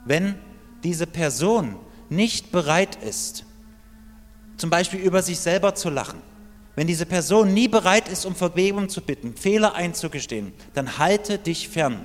Wenn 0.04 0.34
diese 0.82 1.06
Person 1.06 1.76
nicht 2.08 2.50
bereit 2.50 2.98
ist, 3.04 3.44
zum 4.56 4.68
Beispiel 4.68 4.98
über 4.98 5.22
sich 5.22 5.38
selber 5.38 5.76
zu 5.76 5.90
lachen, 5.90 6.20
wenn 6.74 6.88
diese 6.88 7.06
Person 7.06 7.54
nie 7.54 7.68
bereit 7.68 8.08
ist, 8.08 8.26
um 8.26 8.34
Vergebung 8.34 8.88
zu 8.88 9.00
bitten, 9.00 9.36
Fehler 9.36 9.76
einzugestehen, 9.76 10.52
dann 10.74 10.98
halte 10.98 11.38
dich 11.38 11.68
fern. 11.68 12.04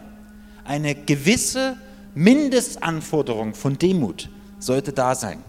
Eine 0.63 0.93
gewisse 0.93 1.75
Mindestanforderung 2.13 3.55
von 3.55 3.79
Demut 3.79 4.29
sollte 4.59 4.93
da 4.93 5.15
sein. 5.15 5.43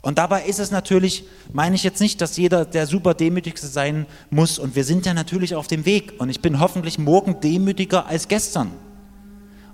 Und 0.00 0.18
dabei 0.18 0.44
ist 0.44 0.60
es 0.60 0.70
natürlich, 0.70 1.24
meine 1.52 1.74
ich 1.74 1.82
jetzt 1.82 2.00
nicht, 2.00 2.20
dass 2.20 2.36
jeder 2.36 2.64
der 2.64 2.86
super 2.86 3.14
demütigste 3.14 3.66
sein 3.66 4.06
muss. 4.30 4.58
Und 4.58 4.76
wir 4.76 4.84
sind 4.84 5.06
ja 5.06 5.14
natürlich 5.14 5.54
auf 5.54 5.66
dem 5.66 5.84
Weg. 5.84 6.14
Und 6.18 6.30
ich 6.30 6.40
bin 6.40 6.60
hoffentlich 6.60 6.98
morgen 6.98 7.40
demütiger 7.40 8.06
als 8.06 8.28
gestern. 8.28 8.70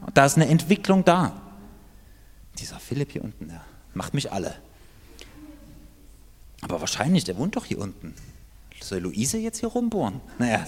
Und 0.06 0.16
da 0.16 0.24
ist 0.24 0.36
eine 0.36 0.48
Entwicklung 0.48 1.04
da. 1.04 1.40
Dieser 2.58 2.78
Philipp 2.78 3.12
hier 3.12 3.24
unten, 3.24 3.48
der 3.48 3.60
macht 3.92 4.14
mich 4.14 4.32
alle. 4.32 4.54
Aber 6.62 6.80
wahrscheinlich, 6.80 7.24
der 7.24 7.36
wohnt 7.36 7.56
doch 7.56 7.66
hier 7.66 7.78
unten. 7.78 8.14
Soll 8.80 9.00
Luise 9.00 9.38
jetzt 9.38 9.60
hier 9.60 9.68
rumbohren? 9.68 10.20
Naja, 10.38 10.66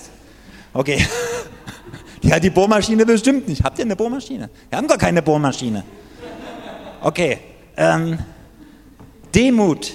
okay. 0.72 1.06
Die 2.22 2.32
hat 2.32 2.42
die 2.42 2.50
Bohrmaschine 2.50 3.04
bestimmt 3.06 3.46
nicht. 3.46 3.62
Habt 3.62 3.78
ihr 3.78 3.84
eine 3.84 3.94
Bohrmaschine? 3.94 4.50
Wir 4.68 4.78
haben 4.78 4.88
gar 4.88 4.98
keine 4.98 5.22
Bohrmaschine. 5.22 5.84
Okay. 7.02 7.38
Ähm, 7.76 8.18
Demut. 9.36 9.92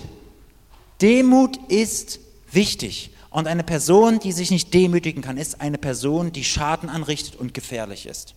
Demut 1.02 1.58
ist 1.68 2.20
wichtig. 2.52 3.10
Und 3.32 3.48
eine 3.48 3.64
Person, 3.64 4.20
die 4.20 4.34
sich 4.34 4.52
nicht 4.52 4.72
demütigen 4.72 5.24
kann, 5.24 5.38
ist 5.38 5.62
eine 5.62 5.80
Person, 5.80 6.32
die 6.32 6.44
Schaden 6.44 6.90
anrichtet 6.90 7.38
und 7.38 7.56
gefährlich 7.56 8.06
ist. 8.06 8.36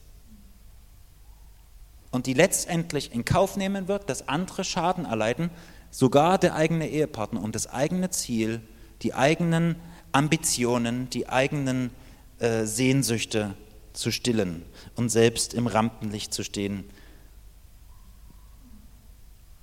Und 2.11 2.25
die 2.25 2.33
letztendlich 2.33 3.13
in 3.13 3.27
Kauf 3.27 3.59
nehmen 3.59 3.87
wird, 3.87 4.09
dass 4.09 4.29
andere 4.29 4.65
Schaden 4.65 5.05
erleiden, 5.05 5.51
sogar 5.91 6.39
der 6.39 6.55
eigene 6.55 6.89
Ehepartner, 6.89 7.43
um 7.43 7.53
das 7.53 7.67
eigene 7.67 8.09
Ziel, 8.09 8.63
die 9.03 9.13
eigenen 9.13 9.77
Ambitionen, 10.13 11.11
die 11.11 11.29
eigenen 11.29 11.91
äh, 12.39 12.65
Sehnsüchte 12.65 13.55
zu 13.93 14.11
stillen 14.11 14.63
und 14.95 15.11
selbst 15.11 15.53
im 15.53 15.67
Rampenlicht 15.67 16.33
zu 16.33 16.45
stehen 16.45 16.85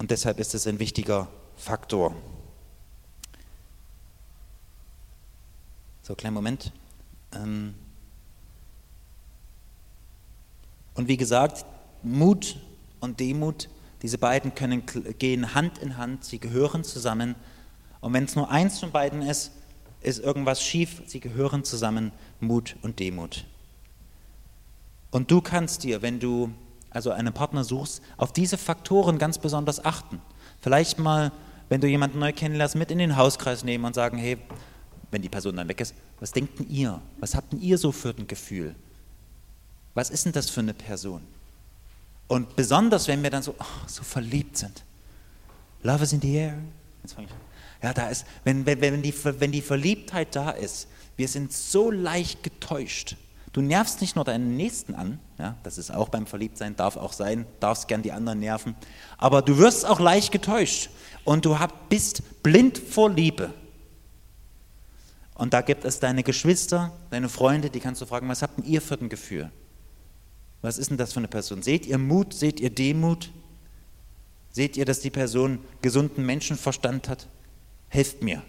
und 0.02 0.10
deshalb 0.10 0.40
ist 0.40 0.56
es 0.56 0.66
ein 0.66 0.80
wichtiger 0.80 1.28
Faktor. 1.56 2.16
So, 6.02 6.16
kleinen 6.16 6.34
Moment. 6.34 6.72
Ähm 7.36 7.76
und 10.96 11.08
wie 11.08 11.18
gesagt, 11.18 11.68
Mut 12.02 12.58
und 13.00 13.20
Demut, 13.20 13.70
diese 14.02 14.18
beiden 14.18 14.56
können 14.56 14.88
gehen 15.20 15.54
Hand 15.54 15.78
in 15.78 15.98
Hand, 15.98 16.26
sie 16.26 16.40
gehören 16.40 16.84
zusammen. 16.84 17.36
Und 18.00 18.14
wenn 18.14 18.24
es 18.24 18.36
nur 18.36 18.50
eins 18.50 18.80
von 18.80 18.92
beiden 18.92 19.22
ist, 19.22 19.52
ist 20.02 20.18
irgendwas 20.18 20.64
schief, 20.64 21.04
sie 21.06 21.20
gehören 21.20 21.64
zusammen, 21.64 22.12
Mut 22.40 22.76
und 22.82 22.98
Demut. 22.98 23.46
Und 25.12 25.30
du 25.30 25.42
kannst 25.42 25.84
dir, 25.84 26.02
wenn 26.02 26.20
du 26.20 26.50
also 26.92 27.12
einen 27.12 27.34
Partner 27.34 27.64
suchst, 27.64 28.02
auf 28.18 28.32
diese 28.32 28.58
Faktoren 28.58 29.18
ganz 29.18 29.38
besonders 29.38 29.84
achten. 29.84 30.22
Vielleicht 30.60 31.00
mal, 31.00 31.32
wenn 31.70 31.82
du 31.82 31.88
jemanden 31.88 32.20
neu 32.20 32.34
kennenlernst, 32.34 32.76
mit 32.76 32.92
in 32.92 33.00
den 33.00 33.18
Hauskreis 33.18 33.64
nehmen 33.64 33.86
und 33.86 33.96
sagen, 33.96 34.18
hey, 34.18 34.38
wenn 35.10 35.22
die 35.22 35.30
Person 35.30 35.56
dann 35.56 35.68
weg 35.68 35.82
ist, 35.82 35.96
was 36.20 36.32
denkt 36.32 36.60
denn 36.60 36.70
ihr? 36.70 37.02
Was 37.20 37.36
habt 37.36 37.52
denn 37.52 37.62
ihr 37.62 37.78
so 37.78 37.92
für 37.92 38.10
ein 38.10 38.28
Gefühl? 38.28 38.76
Was 39.94 40.10
ist 40.10 40.26
denn 40.26 40.32
das 40.32 40.50
für 40.50 40.62
eine 40.62 40.74
Person? 40.74 41.22
Und 42.28 42.56
besonders, 42.56 43.08
wenn 43.08 43.24
wir 43.24 43.30
dann 43.30 43.44
so, 43.44 43.56
oh, 43.60 43.88
so 43.88 44.04
verliebt 44.04 44.58
sind. 44.58 44.84
Love 45.84 46.04
is 46.04 46.14
in 46.14 46.22
the 46.22 46.34
air. 46.34 46.58
Jetzt 47.02 47.14
fange 47.14 47.28
ich 47.28 47.34
an. 47.34 47.40
Ja, 47.84 47.94
da 47.94 48.10
ist, 48.10 48.26
wenn, 48.44 48.66
wenn, 48.66 48.80
wenn, 48.80 49.02
die, 49.02 49.14
wenn 49.24 49.52
die 49.52 49.62
Verliebtheit 49.62 50.36
da 50.36 50.52
ist, 50.52 50.88
wir 51.18 51.28
sind 51.28 51.52
so 51.52 51.92
leicht 51.92 52.44
getäuscht. 52.44 53.18
Du 53.54 53.62
nervst 53.62 54.00
nicht 54.00 54.16
nur 54.16 54.24
deinen 54.24 54.56
Nächsten 54.56 54.96
an, 54.96 55.20
ja, 55.38 55.58
das 55.64 55.78
ist 55.78 55.94
auch 55.94 56.08
beim 56.08 56.26
Verliebtsein, 56.26 56.76
darf 56.78 56.96
auch 56.96 57.12
sein, 57.12 57.46
darfst 57.60 57.88
gern 57.90 58.02
die 58.02 58.14
anderen 58.14 58.40
nerven, 58.40 58.76
aber 59.18 59.42
du 59.42 59.58
wirst 59.58 59.86
auch 59.86 60.00
leicht 60.00 60.32
getäuscht 60.32 60.90
und 61.26 61.44
du 61.44 61.60
hab, 61.60 61.90
bist 61.90 62.44
blind 62.44 62.78
vor 62.78 63.10
Liebe. 63.10 63.54
Und 65.36 65.54
da 65.54 65.62
gibt 65.62 65.86
es 65.86 66.00
deine 66.00 66.24
Geschwister, 66.24 66.94
deine 67.10 67.28
Freunde, 67.28 67.70
die 67.70 67.80
kannst 67.80 68.00
du 68.00 68.06
fragen, 68.06 68.30
was 68.30 68.42
habt 68.42 68.66
ihr 68.66 68.82
für 68.82 68.96
ein 68.96 69.10
Gefühl? 69.10 69.52
Was 70.62 70.78
ist 70.78 70.92
denn 70.92 70.98
das 70.98 71.14
für 71.14 71.20
eine 71.20 71.28
Person? 71.28 71.64
Seht 71.64 71.88
ihr 71.88 71.98
Mut? 71.98 72.34
Seht 72.34 72.60
ihr 72.60 72.70
Demut? 72.70 73.32
Seht 74.52 74.78
ihr, 74.78 74.86
dass 74.86 75.00
die 75.00 75.10
Person 75.10 75.60
gesunden 75.82 76.26
Menschenverstand 76.26 77.10
hat? 77.10 77.28
Helft 77.90 78.22
mir. 78.22 78.44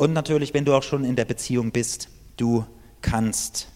Und 0.00 0.14
natürlich, 0.14 0.54
wenn 0.54 0.64
du 0.64 0.72
auch 0.74 0.82
schon 0.82 1.04
in 1.04 1.14
der 1.14 1.26
Beziehung 1.26 1.72
bist, 1.72 2.08
du 2.38 2.64
kannst 3.02 3.68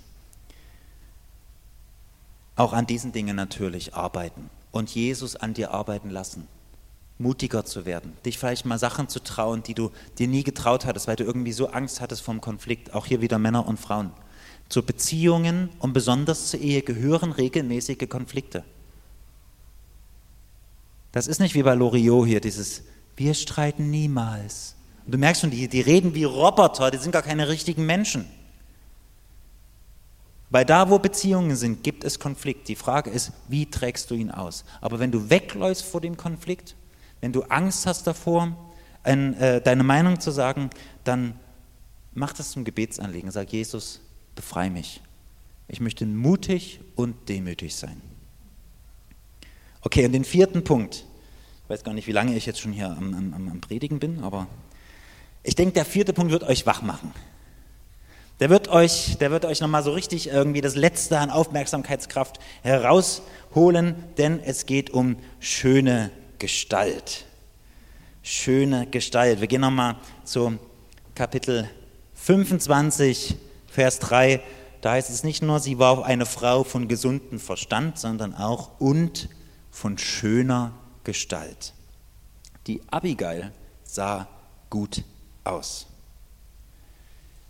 auch 2.56 2.72
an 2.72 2.86
diesen 2.86 3.12
Dingen 3.12 3.36
natürlich 3.36 3.92
arbeiten. 3.92 4.48
und 4.72 4.94
Jesus 4.94 5.36
an 5.36 5.52
dir 5.52 5.72
arbeiten 5.72 6.08
lassen. 6.08 6.48
Mutiger 7.18 7.66
zu 7.66 7.84
werden, 7.84 8.14
dich 8.24 8.38
vielleicht 8.38 8.64
mal 8.64 8.78
Sachen 8.78 9.08
zu 9.08 9.22
trauen, 9.22 9.62
die 9.62 9.74
du 9.74 9.92
dir 10.18 10.26
nie 10.26 10.42
getraut 10.44 10.86
hattest, 10.86 11.06
weil 11.08 11.16
du 11.16 11.24
irgendwie 11.24 11.52
so 11.52 11.68
Angst 11.68 12.00
hattest 12.00 12.22
vom 12.22 12.40
Konflikt. 12.40 12.94
Auch 12.94 13.04
hier 13.04 13.20
wieder 13.20 13.38
Männer 13.38 13.68
und 13.68 13.78
Frauen. 13.78 14.10
Zu 14.70 14.82
Beziehungen 14.82 15.68
und 15.78 15.92
besonders 15.92 16.48
zur 16.48 16.60
Ehe 16.60 16.80
gehören 16.80 17.32
regelmäßige 17.32 18.08
Konflikte. 18.08 18.64
Das 21.12 21.26
ist 21.26 21.38
nicht 21.38 21.54
wie 21.54 21.62
bei 21.62 21.74
Loriot 21.74 22.26
hier, 22.26 22.40
dieses 22.40 22.82
Wir 23.14 23.34
streiten 23.34 23.90
niemals. 23.90 24.74
Und 25.06 25.12
du 25.12 25.18
merkst 25.18 25.42
schon, 25.42 25.50
die, 25.50 25.68
die 25.68 25.80
reden 25.80 26.14
wie 26.14 26.24
Roboter, 26.24 26.90
die 26.90 26.98
sind 26.98 27.12
gar 27.12 27.22
keine 27.22 27.48
richtigen 27.48 27.84
Menschen. 27.86 28.26
Weil 30.50 30.64
da, 30.64 30.88
wo 30.88 30.98
Beziehungen 30.98 31.56
sind, 31.56 31.82
gibt 31.82 32.04
es 32.04 32.18
Konflikt. 32.18 32.68
Die 32.68 32.76
Frage 32.76 33.10
ist, 33.10 33.32
wie 33.48 33.66
trägst 33.66 34.10
du 34.10 34.14
ihn 34.14 34.30
aus? 34.30 34.64
Aber 34.80 35.00
wenn 35.00 35.10
du 35.10 35.28
wegläufst 35.28 35.84
vor 35.84 36.00
dem 36.00 36.16
Konflikt, 36.16 36.76
wenn 37.20 37.32
du 37.32 37.42
Angst 37.44 37.86
hast 37.86 38.06
davor, 38.06 38.56
ein, 39.02 39.34
äh, 39.34 39.60
deine 39.60 39.82
Meinung 39.82 40.20
zu 40.20 40.30
sagen, 40.30 40.70
dann 41.02 41.38
mach 42.14 42.32
das 42.32 42.50
zum 42.52 42.64
Gebetsanliegen. 42.64 43.30
Sag, 43.30 43.52
Jesus, 43.52 44.00
befreie 44.34 44.70
mich. 44.70 45.02
Ich 45.68 45.80
möchte 45.80 46.06
mutig 46.06 46.80
und 46.94 47.28
demütig 47.28 47.74
sein. 47.74 48.00
Okay, 49.80 50.06
und 50.06 50.12
den 50.12 50.24
vierten 50.24 50.64
Punkt. 50.64 51.04
Ich 51.64 51.70
weiß 51.70 51.84
gar 51.84 51.94
nicht, 51.94 52.06
wie 52.06 52.12
lange 52.12 52.36
ich 52.36 52.46
jetzt 52.46 52.60
schon 52.60 52.72
hier 52.72 52.90
am, 52.90 53.14
am, 53.14 53.48
am 53.48 53.60
Predigen 53.60 53.98
bin, 53.98 54.22
aber 54.22 54.46
ich 55.44 55.54
denke, 55.54 55.74
der 55.74 55.84
vierte 55.84 56.12
Punkt 56.14 56.32
wird 56.32 56.42
euch 56.42 56.66
wach 56.66 56.82
machen. 56.82 57.12
Der 58.40 58.50
wird 58.50 58.66
euch, 58.68 59.16
der 59.18 59.30
wird 59.30 59.44
euch 59.44 59.60
nochmal 59.60 59.84
so 59.84 59.92
richtig 59.92 60.26
irgendwie 60.26 60.60
das 60.60 60.74
Letzte 60.74 61.20
an 61.20 61.30
Aufmerksamkeitskraft 61.30 62.40
herausholen, 62.62 63.94
denn 64.18 64.40
es 64.40 64.66
geht 64.66 64.90
um 64.90 65.16
schöne 65.38 66.10
Gestalt. 66.38 67.26
Schöne 68.22 68.86
Gestalt. 68.86 69.40
Wir 69.40 69.46
gehen 69.46 69.60
nochmal 69.60 69.96
zu 70.24 70.58
Kapitel 71.14 71.68
25, 72.14 73.36
Vers 73.68 73.98
3. 74.00 74.40
Da 74.80 74.92
heißt 74.92 75.10
es 75.10 75.22
nicht 75.24 75.42
nur, 75.42 75.60
sie 75.60 75.78
war 75.78 76.04
eine 76.04 76.26
Frau 76.26 76.64
von 76.64 76.88
gesundem 76.88 77.38
Verstand, 77.38 77.98
sondern 77.98 78.34
auch 78.34 78.80
und 78.80 79.28
von 79.70 79.98
schöner 79.98 80.72
Gestalt. 81.04 81.74
Die 82.66 82.80
Abigail 82.90 83.52
sah 83.84 84.26
gut 84.70 85.04
aus. 85.44 85.86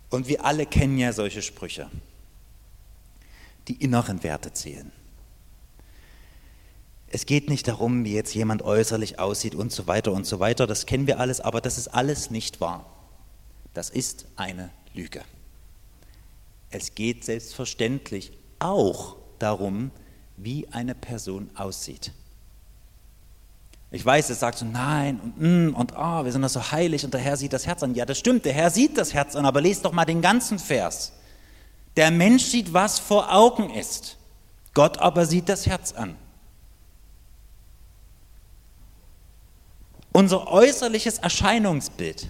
Und 0.09 0.27
wir 0.27 0.45
alle 0.45 0.65
kennen 0.65 0.97
ja 0.97 1.13
solche 1.13 1.41
Sprüche. 1.41 1.89
Die 3.67 3.83
inneren 3.83 4.23
Werte 4.23 4.53
zählen. 4.53 4.91
Es 7.07 7.25
geht 7.25 7.49
nicht 7.49 7.67
darum, 7.67 8.03
wie 8.03 8.13
jetzt 8.13 8.35
jemand 8.35 8.61
äußerlich 8.61 9.19
aussieht 9.19 9.55
und 9.55 9.71
so 9.71 9.87
weiter 9.87 10.11
und 10.11 10.25
so 10.25 10.39
weiter. 10.39 10.67
Das 10.67 10.85
kennen 10.85 11.07
wir 11.07 11.19
alles, 11.19 11.39
aber 11.39 11.61
das 11.61 11.77
ist 11.77 11.87
alles 11.87 12.29
nicht 12.29 12.61
wahr. 12.61 12.85
Das 13.73 13.89
ist 13.89 14.27
eine 14.35 14.69
Lüge. 14.93 15.21
Es 16.71 16.95
geht 16.95 17.23
selbstverständlich 17.23 18.31
auch 18.59 19.15
darum, 19.39 19.91
wie 20.37 20.67
eine 20.69 20.95
Person 20.95 21.49
aussieht. 21.55 22.11
Ich 23.91 24.05
weiß, 24.05 24.29
es 24.29 24.39
sagt 24.39 24.57
so 24.57 24.65
nein 24.65 25.19
und 25.23 25.39
mm, 25.39 25.75
und 25.75 25.95
ah, 25.95 26.21
oh, 26.21 26.25
wir 26.25 26.31
sind 26.31 26.41
doch 26.41 26.49
so 26.49 26.71
heilig 26.71 27.05
und 27.05 27.13
der 27.13 27.21
Herr 27.21 27.37
sieht 27.37 27.53
das 27.53 27.65
Herz 27.65 27.83
an. 27.83 27.95
Ja, 27.95 28.05
das 28.05 28.17
stimmt, 28.17 28.45
der 28.45 28.53
Herr 28.53 28.69
sieht 28.69 28.97
das 28.97 29.13
Herz 29.13 29.35
an, 29.35 29.45
aber 29.45 29.61
lest 29.61 29.85
doch 29.85 29.91
mal 29.91 30.05
den 30.05 30.21
ganzen 30.21 30.59
Vers. 30.59 31.13
Der 31.95 32.11
Mensch 32.11 32.43
sieht, 32.45 32.73
was 32.73 32.99
vor 32.99 33.33
Augen 33.33 33.69
ist. 33.69 34.17
Gott 34.73 34.97
aber 34.97 35.25
sieht 35.25 35.47
das 35.47 35.65
Herz 35.65 35.93
an. 35.93 36.15
Unser 40.11 40.47
äußerliches 40.47 41.19
Erscheinungsbild 41.19 42.29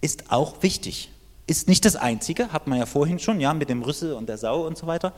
ist 0.00 0.30
auch 0.30 0.62
wichtig. 0.62 1.10
Ist 1.46 1.66
nicht 1.66 1.84
das 1.84 1.96
einzige, 1.96 2.52
hat 2.52 2.66
man 2.66 2.78
ja 2.78 2.86
vorhin 2.86 3.18
schon, 3.18 3.40
ja, 3.40 3.54
mit 3.54 3.70
dem 3.70 3.82
Rüssel 3.82 4.12
und 4.12 4.28
der 4.28 4.38
Sau 4.38 4.66
und 4.66 4.76
so 4.76 4.86
weiter. 4.86 5.14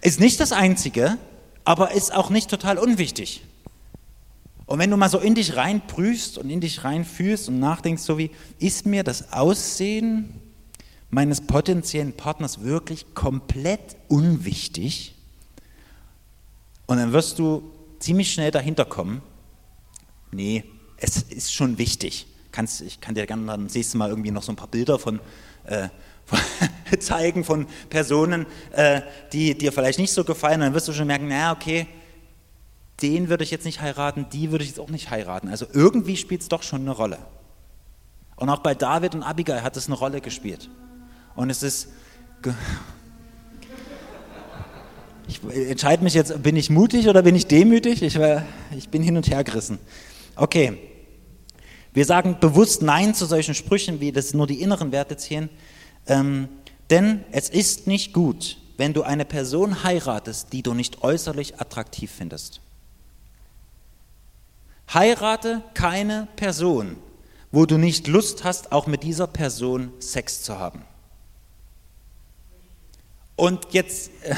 Ist 0.00 0.20
nicht 0.20 0.40
das 0.40 0.52
einzige, 0.52 1.18
aber 1.64 1.92
ist 1.92 2.14
auch 2.14 2.30
nicht 2.30 2.50
total 2.50 2.78
unwichtig. 2.78 3.42
Und 4.66 4.78
wenn 4.78 4.90
du 4.90 4.96
mal 4.96 5.08
so 5.08 5.18
in 5.18 5.34
dich 5.34 5.56
rein 5.56 5.86
prüfst 5.86 6.38
und 6.38 6.48
in 6.48 6.60
dich 6.60 6.84
rein 6.84 7.04
fühlst 7.04 7.48
und 7.48 7.58
nachdenkst, 7.58 8.02
so 8.02 8.16
wie, 8.16 8.30
ist 8.58 8.86
mir 8.86 9.04
das 9.04 9.32
Aussehen 9.32 10.40
meines 11.10 11.42
potenziellen 11.42 12.14
Partners 12.14 12.62
wirklich 12.62 13.14
komplett 13.14 13.96
unwichtig? 14.08 15.14
Und 16.86 16.96
dann 16.98 17.12
wirst 17.12 17.38
du 17.38 17.70
ziemlich 17.98 18.32
schnell 18.32 18.50
dahinter 18.50 18.84
kommen, 18.84 19.22
nee, 20.30 20.64
es 20.96 21.22
ist 21.22 21.52
schon 21.52 21.78
wichtig. 21.78 22.26
Kannst, 22.52 22.80
ich 22.80 23.00
kann 23.00 23.14
dir 23.14 23.26
gerne 23.26 23.46
dann 23.46 23.62
nächstes 23.64 23.94
Mal 23.94 24.10
irgendwie 24.10 24.30
noch 24.30 24.42
so 24.42 24.52
ein 24.52 24.56
paar 24.56 24.68
Bilder 24.68 24.98
von, 24.98 25.20
äh, 25.64 25.88
von 26.24 26.38
zeigen 27.00 27.44
von 27.44 27.66
Personen, 27.90 28.46
äh, 28.72 29.02
die 29.32 29.56
dir 29.56 29.72
vielleicht 29.72 29.98
nicht 29.98 30.12
so 30.12 30.24
gefallen. 30.24 30.60
Dann 30.60 30.72
wirst 30.72 30.88
du 30.88 30.92
schon 30.92 31.06
merken, 31.06 31.28
naja, 31.28 31.52
okay, 31.52 31.86
den 33.02 33.28
würde 33.28 33.44
ich 33.44 33.50
jetzt 33.50 33.64
nicht 33.64 33.80
heiraten, 33.80 34.26
die 34.32 34.50
würde 34.50 34.64
ich 34.64 34.70
jetzt 34.70 34.80
auch 34.80 34.90
nicht 34.90 35.10
heiraten. 35.10 35.48
Also 35.48 35.66
irgendwie 35.72 36.16
spielt 36.16 36.42
es 36.42 36.48
doch 36.48 36.62
schon 36.62 36.82
eine 36.82 36.92
Rolle. 36.92 37.18
Und 38.36 38.48
auch 38.48 38.60
bei 38.60 38.74
David 38.74 39.14
und 39.14 39.22
Abigail 39.22 39.62
hat 39.62 39.76
es 39.76 39.86
eine 39.86 39.96
Rolle 39.96 40.20
gespielt. 40.20 40.70
Und 41.36 41.50
es 41.50 41.62
ist. 41.62 41.88
Ich 45.26 45.40
entscheide 45.42 46.04
mich 46.04 46.14
jetzt, 46.14 46.42
bin 46.42 46.54
ich 46.54 46.68
mutig 46.68 47.08
oder 47.08 47.22
bin 47.22 47.34
ich 47.34 47.46
demütig? 47.46 48.02
Ich, 48.02 48.18
ich 48.76 48.88
bin 48.90 49.02
hin 49.02 49.16
und 49.16 49.28
her 49.28 49.42
gerissen. 49.42 49.78
Okay. 50.36 50.78
Wir 51.94 52.04
sagen 52.04 52.38
bewusst 52.40 52.82
Nein 52.82 53.14
zu 53.14 53.24
solchen 53.24 53.54
Sprüchen, 53.54 54.00
wie 54.00 54.12
das 54.12 54.34
nur 54.34 54.46
die 54.46 54.60
inneren 54.60 54.92
Werte 54.92 55.16
zählen. 55.16 55.48
Ähm, 56.06 56.48
denn 56.90 57.24
es 57.30 57.48
ist 57.48 57.86
nicht 57.86 58.12
gut, 58.12 58.58
wenn 58.76 58.92
du 58.92 59.02
eine 59.02 59.24
Person 59.24 59.84
heiratest, 59.84 60.52
die 60.52 60.62
du 60.62 60.74
nicht 60.74 61.02
äußerlich 61.02 61.60
attraktiv 61.60 62.10
findest. 62.10 62.60
Heirate 64.92 65.62
keine 65.74 66.28
Person, 66.36 66.96
wo 67.52 67.66
du 67.66 67.78
nicht 67.78 68.06
Lust 68.06 68.44
hast, 68.44 68.72
auch 68.72 68.86
mit 68.86 69.02
dieser 69.02 69.26
Person 69.26 69.92
Sex 69.98 70.42
zu 70.42 70.58
haben. 70.58 70.82
Und 73.36 73.66
jetzt, 73.72 74.10
äh, 74.22 74.34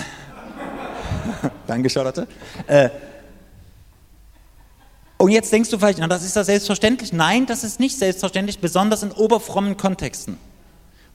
danke 1.67 1.91
Charlotte, 1.91 2.27
äh, 2.67 2.91
und 5.19 5.31
jetzt 5.31 5.51
denkst 5.53 5.71
du 5.71 5.79
vielleicht, 5.79 5.99
na, 5.99 6.07
das 6.09 6.23
ist 6.23 6.37
ja 6.37 6.45
selbstverständlich. 6.45 7.13
Nein, 7.13 7.47
das 7.47 7.65
ist 7.65 7.81
nicht 7.81 7.99
selbstverständlich, 7.99 8.59
besonders 8.59 9.03
in 9.03 9.13
oberfrommen 9.13 9.77
Kontexten, 9.77 10.37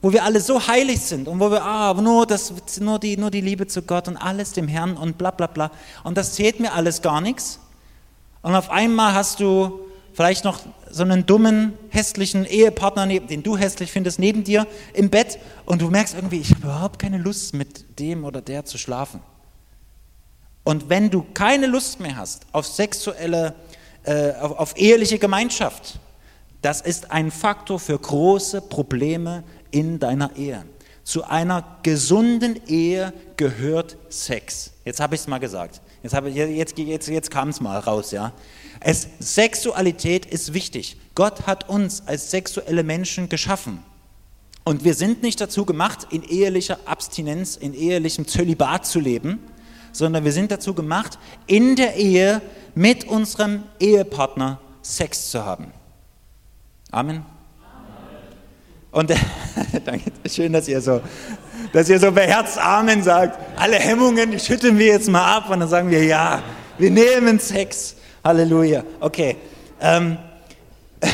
wo 0.00 0.12
wir 0.12 0.24
alle 0.24 0.40
so 0.40 0.66
heilig 0.66 1.00
sind 1.00 1.28
und 1.28 1.38
wo 1.38 1.50
wir, 1.50 1.62
ah, 1.62 1.94
nur, 1.94 2.26
das, 2.26 2.52
nur, 2.80 2.98
die, 2.98 3.16
nur 3.16 3.30
die 3.30 3.40
Liebe 3.40 3.68
zu 3.68 3.82
Gott 3.82 4.08
und 4.08 4.16
alles 4.16 4.52
dem 4.52 4.66
Herrn 4.66 4.96
und 4.96 5.18
bla 5.18 5.30
bla 5.30 5.46
bla. 5.46 5.70
Und 6.02 6.16
das 6.16 6.34
zählt 6.34 6.58
mir 6.58 6.72
alles 6.72 7.02
gar 7.02 7.20
nichts. 7.20 7.60
Und 8.42 8.54
auf 8.54 8.70
einmal 8.70 9.14
hast 9.14 9.40
du 9.40 9.80
vielleicht 10.12 10.44
noch 10.44 10.60
so 10.90 11.02
einen 11.02 11.24
dummen, 11.24 11.72
hässlichen 11.88 12.44
Ehepartner, 12.44 13.06
den 13.06 13.42
du 13.42 13.56
hässlich 13.56 13.90
findest, 13.90 14.18
neben 14.18 14.44
dir 14.44 14.66
im 14.92 15.08
Bett 15.08 15.38
und 15.64 15.80
du 15.80 15.88
merkst 15.88 16.14
irgendwie, 16.14 16.40
ich 16.40 16.50
habe 16.50 16.64
überhaupt 16.64 16.98
keine 16.98 17.18
Lust, 17.18 17.54
mit 17.54 17.98
dem 17.98 18.24
oder 18.24 18.42
der 18.42 18.64
zu 18.64 18.76
schlafen. 18.76 19.20
Und 20.64 20.88
wenn 20.88 21.10
du 21.10 21.24
keine 21.34 21.66
Lust 21.66 21.98
mehr 21.98 22.16
hast 22.16 22.46
auf 22.52 22.66
sexuelle, 22.66 23.54
äh, 24.04 24.32
auf, 24.32 24.58
auf 24.58 24.76
eheliche 24.76 25.18
Gemeinschaft, 25.18 25.98
das 26.60 26.80
ist 26.80 27.10
ein 27.10 27.30
Faktor 27.30 27.80
für 27.80 27.98
große 27.98 28.60
Probleme 28.60 29.42
in 29.70 29.98
deiner 29.98 30.36
Ehe. 30.36 30.64
Zu 31.02 31.24
einer 31.24 31.78
gesunden 31.82 32.60
Ehe 32.68 33.12
gehört 33.36 33.96
Sex. 34.08 34.72
Jetzt 34.84 35.00
habe 35.00 35.16
ich 35.16 35.22
es 35.22 35.26
mal 35.26 35.38
gesagt. 35.38 35.80
Jetzt, 36.02 36.14
jetzt, 36.14 36.78
jetzt, 36.78 37.08
jetzt 37.08 37.30
kam 37.30 37.48
es 37.50 37.60
mal 37.60 37.78
raus, 37.78 38.10
ja. 38.10 38.32
Es, 38.80 39.08
Sexualität 39.20 40.26
ist 40.26 40.52
wichtig. 40.52 40.96
Gott 41.14 41.46
hat 41.46 41.68
uns 41.68 42.02
als 42.06 42.30
sexuelle 42.30 42.82
Menschen 42.82 43.28
geschaffen. 43.28 43.82
Und 44.64 44.84
wir 44.84 44.94
sind 44.94 45.22
nicht 45.22 45.40
dazu 45.40 45.64
gemacht, 45.64 46.08
in 46.10 46.22
ehelicher 46.22 46.78
Abstinenz, 46.86 47.56
in 47.56 47.74
ehelichem 47.74 48.26
Zölibat 48.26 48.86
zu 48.86 49.00
leben, 49.00 49.40
sondern 49.92 50.24
wir 50.24 50.32
sind 50.32 50.50
dazu 50.50 50.74
gemacht, 50.74 51.18
in 51.46 51.76
der 51.76 51.96
Ehe 51.96 52.40
mit 52.74 53.04
unserem 53.04 53.64
Ehepartner 53.78 54.60
Sex 54.82 55.30
zu 55.30 55.44
haben. 55.44 55.72
Amen. 56.90 57.24
Und 58.92 59.10
danke, 59.84 60.12
schön, 60.28 60.52
dass 60.52 60.68
ihr 60.68 60.80
so, 60.82 61.00
dass 61.72 61.88
ihr 61.88 61.98
so 61.98 62.12
beherzt 62.12 62.58
Amen 62.58 63.02
sagt. 63.02 63.38
Alle 63.58 63.76
Hemmungen, 63.76 64.38
schütteln 64.38 64.78
wir 64.78 64.86
jetzt 64.86 65.08
mal 65.08 65.38
ab 65.38 65.48
und 65.48 65.60
dann 65.60 65.68
sagen 65.68 65.90
wir 65.90 66.04
ja, 66.04 66.42
wir 66.76 66.90
nehmen 66.90 67.40
Sex. 67.40 67.96
Halleluja. 68.22 68.84
Okay. 69.00 69.38
Ähm. 69.80 70.18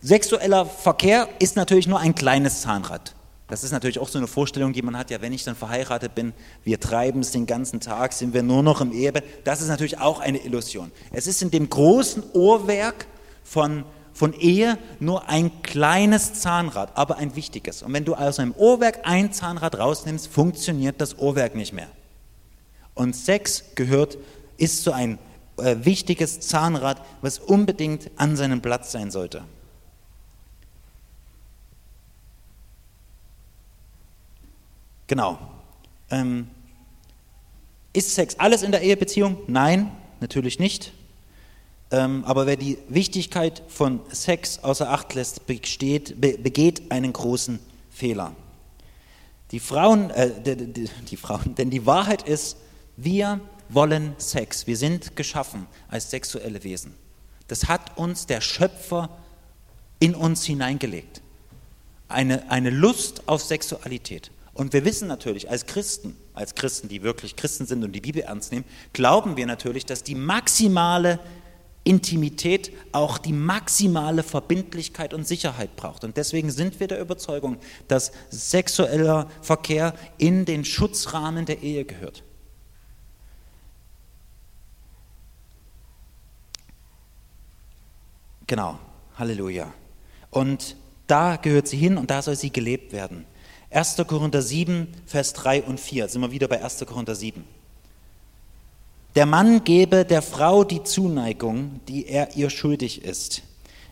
Sexueller 0.00 0.64
Verkehr 0.64 1.28
ist 1.38 1.54
natürlich 1.56 1.86
nur 1.86 2.00
ein 2.00 2.14
kleines 2.14 2.62
Zahnrad. 2.62 3.14
Das 3.48 3.62
ist 3.62 3.72
natürlich 3.72 3.98
auch 3.98 4.08
so 4.08 4.16
eine 4.16 4.26
Vorstellung, 4.26 4.72
die 4.72 4.80
man 4.80 4.96
hat, 4.96 5.10
ja, 5.10 5.20
wenn 5.20 5.34
ich 5.34 5.44
dann 5.44 5.54
verheiratet 5.54 6.14
bin, 6.14 6.32
wir 6.64 6.80
treiben 6.80 7.20
es 7.20 7.30
den 7.30 7.44
ganzen 7.44 7.80
Tag, 7.80 8.14
sind 8.14 8.32
wir 8.32 8.42
nur 8.42 8.62
noch 8.62 8.80
im 8.80 8.90
Ehebett. 8.92 9.24
Das 9.44 9.60
ist 9.60 9.68
natürlich 9.68 9.98
auch 9.98 10.20
eine 10.20 10.38
Illusion. 10.38 10.90
Es 11.12 11.26
ist 11.26 11.42
in 11.42 11.50
dem 11.50 11.68
großen 11.68 12.22
Uhrwerk 12.32 13.06
von, 13.48 13.84
von 14.12 14.32
Ehe 14.34 14.78
nur 15.00 15.28
ein 15.28 15.62
kleines 15.62 16.34
Zahnrad, 16.34 16.96
aber 16.96 17.16
ein 17.16 17.34
wichtiges. 17.34 17.82
Und 17.82 17.92
wenn 17.92 18.04
du 18.04 18.14
aus 18.14 18.38
einem 18.38 18.52
Uhrwerk 18.52 19.00
ein 19.04 19.32
Zahnrad 19.32 19.78
rausnimmst, 19.78 20.28
funktioniert 20.28 21.00
das 21.00 21.14
Uhrwerk 21.14 21.54
nicht 21.54 21.72
mehr. 21.72 21.88
Und 22.94 23.14
Sex 23.14 23.64
gehört, 23.74 24.18
ist 24.56 24.82
so 24.82 24.92
ein 24.92 25.18
äh, 25.56 25.76
wichtiges 25.80 26.40
Zahnrad, 26.40 27.00
was 27.22 27.38
unbedingt 27.38 28.10
an 28.16 28.36
seinem 28.36 28.60
Platz 28.60 28.92
sein 28.92 29.10
sollte. 29.10 29.44
Genau. 35.06 35.38
Ähm, 36.10 36.48
ist 37.92 38.14
Sex 38.14 38.38
alles 38.38 38.62
in 38.62 38.72
der 38.72 38.82
Ehebeziehung? 38.82 39.38
Nein, 39.46 39.90
natürlich 40.20 40.58
nicht. 40.58 40.92
Ähm, 41.90 42.24
aber 42.24 42.46
wer 42.46 42.56
die 42.56 42.78
Wichtigkeit 42.88 43.62
von 43.68 44.00
Sex 44.10 44.58
außer 44.62 44.90
Acht 44.90 45.14
lässt, 45.14 45.46
besteht, 45.46 46.20
be, 46.20 46.36
begeht 46.36 46.90
einen 46.90 47.12
großen 47.12 47.58
Fehler. 47.90 48.34
Die 49.52 49.60
Frauen, 49.60 50.10
äh, 50.10 50.30
die, 50.42 50.88
die 51.10 51.16
Frauen, 51.16 51.54
denn 51.58 51.70
die 51.70 51.86
Wahrheit 51.86 52.28
ist, 52.28 52.58
wir 52.96 53.40
wollen 53.70 54.14
Sex. 54.18 54.66
Wir 54.66 54.76
sind 54.76 55.16
geschaffen 55.16 55.66
als 55.88 56.10
sexuelle 56.10 56.62
Wesen. 56.64 56.94
Das 57.48 57.68
hat 57.68 57.96
uns 57.96 58.26
der 58.26 58.40
Schöpfer 58.40 59.08
in 59.98 60.14
uns 60.14 60.44
hineingelegt. 60.44 61.22
Eine, 62.08 62.50
eine 62.50 62.70
Lust 62.70 63.22
auf 63.26 63.42
Sexualität. 63.42 64.30
Und 64.54 64.72
wir 64.72 64.84
wissen 64.84 65.06
natürlich, 65.08 65.48
als 65.50 65.66
Christen, 65.66 66.16
als 66.34 66.54
Christen, 66.54 66.88
die 66.88 67.02
wirklich 67.02 67.36
Christen 67.36 67.66
sind 67.66 67.84
und 67.84 67.92
die 67.92 68.00
Bibel 68.00 68.22
ernst 68.22 68.50
nehmen, 68.50 68.64
glauben 68.92 69.36
wir 69.36 69.46
natürlich, 69.46 69.86
dass 69.86 70.02
die 70.02 70.16
maximale 70.16 71.20
Intimität 71.88 72.70
auch 72.92 73.16
die 73.16 73.32
maximale 73.32 74.22
Verbindlichkeit 74.22 75.14
und 75.14 75.26
Sicherheit 75.26 75.74
braucht. 75.74 76.04
Und 76.04 76.18
deswegen 76.18 76.50
sind 76.50 76.78
wir 76.80 76.86
der 76.86 77.00
Überzeugung, 77.00 77.56
dass 77.88 78.12
sexueller 78.28 79.30
Verkehr 79.40 79.94
in 80.18 80.44
den 80.44 80.66
Schutzrahmen 80.66 81.46
der 81.46 81.62
Ehe 81.62 81.86
gehört. 81.86 82.22
Genau, 88.46 88.78
Halleluja. 89.16 89.72
Und 90.30 90.76
da 91.06 91.36
gehört 91.36 91.68
sie 91.68 91.78
hin 91.78 91.96
und 91.96 92.10
da 92.10 92.20
soll 92.20 92.36
sie 92.36 92.50
gelebt 92.50 92.92
werden. 92.92 93.24
1. 93.70 93.96
Korinther 94.06 94.42
7, 94.42 94.88
Vers 95.06 95.32
3 95.32 95.62
und 95.62 95.80
4, 95.80 96.08
sind 96.08 96.20
wir 96.20 96.30
wieder 96.32 96.48
bei 96.48 96.62
1. 96.62 96.84
Korinther 96.86 97.14
7. 97.14 97.44
Der 99.14 99.26
Mann 99.26 99.64
gebe 99.64 100.04
der 100.04 100.22
Frau 100.22 100.64
die 100.64 100.82
Zuneigung, 100.84 101.80
die 101.88 102.06
er 102.06 102.36
ihr 102.36 102.50
schuldig 102.50 103.04
ist. 103.04 103.42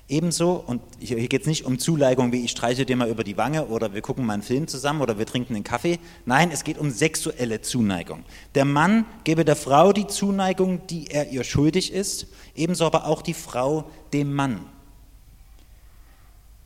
Ebenso, 0.09 0.63
und 0.65 0.83
hier, 1.01 1.27
geht 1.27 1.41
es 1.41 1.47
nicht 1.49 1.65
um 1.65 1.81
Zuneigung, 1.81 2.31
wie 2.31 2.45
ich 2.45 2.53
streiche 2.53 2.87
dir 2.87 2.95
mal 2.97 3.09
über 3.09 3.25
die 3.25 3.37
Wange 3.37 3.67
oder 3.67 3.93
wir 3.93 4.03
gucken 4.03 4.25
mal 4.25 4.35
einen 4.35 4.43
Film 4.43 4.69
zusammen 4.69 5.01
oder 5.01 5.19
wir 5.19 5.27
trinken 5.27 5.57
einen 5.57 5.65
Kaffee. 5.65 5.99
Nein, 6.27 6.53
es 6.53 6.63
geht 6.63 6.79
um 6.79 6.91
sexuelle 6.91 7.61
Zuneigung. 7.61 8.23
Der 8.55 8.65
Mann 8.65 9.05
gebe 9.25 9.45
der 9.45 9.57
Frau 9.57 9.93
die 9.93 10.07
Zuneigung, 10.07 10.87
die 10.87 11.09
er 11.09 11.31
ihr 11.33 11.43
schuldig 11.43 11.93
ist, 11.93 12.29
ebenso 12.55 12.87
aber 12.87 13.07
auch 13.07 13.21
die 13.21 13.35
Frau 13.35 13.91
dem 14.13 14.33
Mann. 14.33 14.61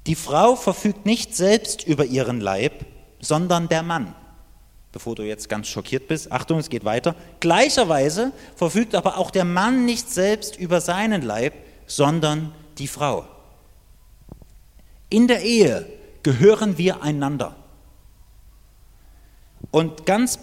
Die 0.07 0.16
Frau 0.16 0.55
verfügt 0.55 1.07
nicht 1.07 1.34
selbst 1.34 1.86
über 1.86 2.05
ihren 2.05 2.40
Leib, 2.40 2.84
sondern 3.20 3.68
der 3.68 3.82
Mann. 3.82 4.14
Bevor 4.93 5.14
du 5.14 5.22
jetzt 5.22 5.49
ganz 5.49 5.68
schockiert 5.68 6.09
bist, 6.09 6.32
Achtung, 6.32 6.59
es 6.59 6.68
geht 6.68 6.84
weiter. 6.84 7.14
Gleicherweise 7.38 8.32
verfügt 8.57 8.95
aber 8.95 9.18
auch 9.18 9.30
der 9.30 9.45
Mann 9.45 9.84
nicht 9.84 10.11
selbst 10.11 10.57
über 10.57 10.80
seinen 10.80 11.22
Leib, 11.22 11.55
sondern 11.86 12.53
die 12.78 12.88
Frau. 12.88 13.24
In 15.09 15.28
der 15.28 15.43
Ehe 15.43 15.86
gehören 16.22 16.76
wir 16.76 17.03
einander. 17.03 17.55
Und 19.70 20.07
ganz, 20.07 20.38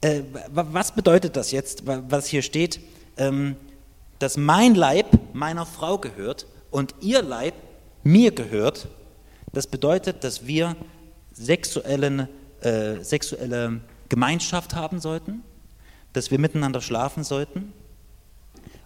äh, 0.00 0.22
was 0.50 0.92
bedeutet 0.92 1.36
das 1.36 1.50
jetzt, 1.50 1.82
was 1.86 2.26
hier 2.26 2.42
steht, 2.42 2.80
ähm, 3.16 3.56
dass 4.18 4.36
mein 4.36 4.74
Leib 4.74 5.06
meiner 5.34 5.66
Frau 5.66 5.98
gehört 5.98 6.46
und 6.70 6.94
ihr 7.00 7.22
Leib 7.22 7.54
mir 8.02 8.30
gehört? 8.30 8.88
Das 9.52 9.66
bedeutet, 9.66 10.24
dass 10.24 10.46
wir 10.46 10.76
sexuellen, 11.32 12.28
äh, 12.60 13.02
sexuelle 13.02 13.80
Gemeinschaft 14.08 14.74
haben 14.74 15.00
sollten, 15.00 15.42
dass 16.12 16.30
wir 16.30 16.38
miteinander 16.38 16.80
schlafen 16.80 17.24
sollten 17.24 17.72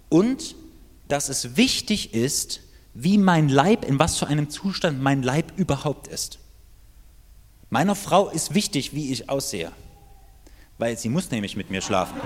und 0.08 0.54
dass 1.08 1.28
es 1.28 1.56
wichtig 1.56 2.14
ist, 2.14 2.60
wie 2.94 3.18
mein 3.18 3.48
Leib, 3.48 3.84
in 3.84 3.98
was 3.98 4.18
für 4.18 4.26
einem 4.26 4.50
Zustand 4.50 5.02
mein 5.02 5.22
Leib 5.22 5.52
überhaupt 5.56 6.08
ist. 6.08 6.38
Meiner 7.70 7.94
Frau 7.94 8.28
ist 8.28 8.54
wichtig, 8.54 8.94
wie 8.94 9.12
ich 9.12 9.30
aussehe, 9.30 9.72
weil 10.78 10.98
sie 10.98 11.08
muss 11.08 11.30
nämlich 11.30 11.56
mit 11.56 11.70
mir 11.70 11.80
schlafen. 11.80 12.20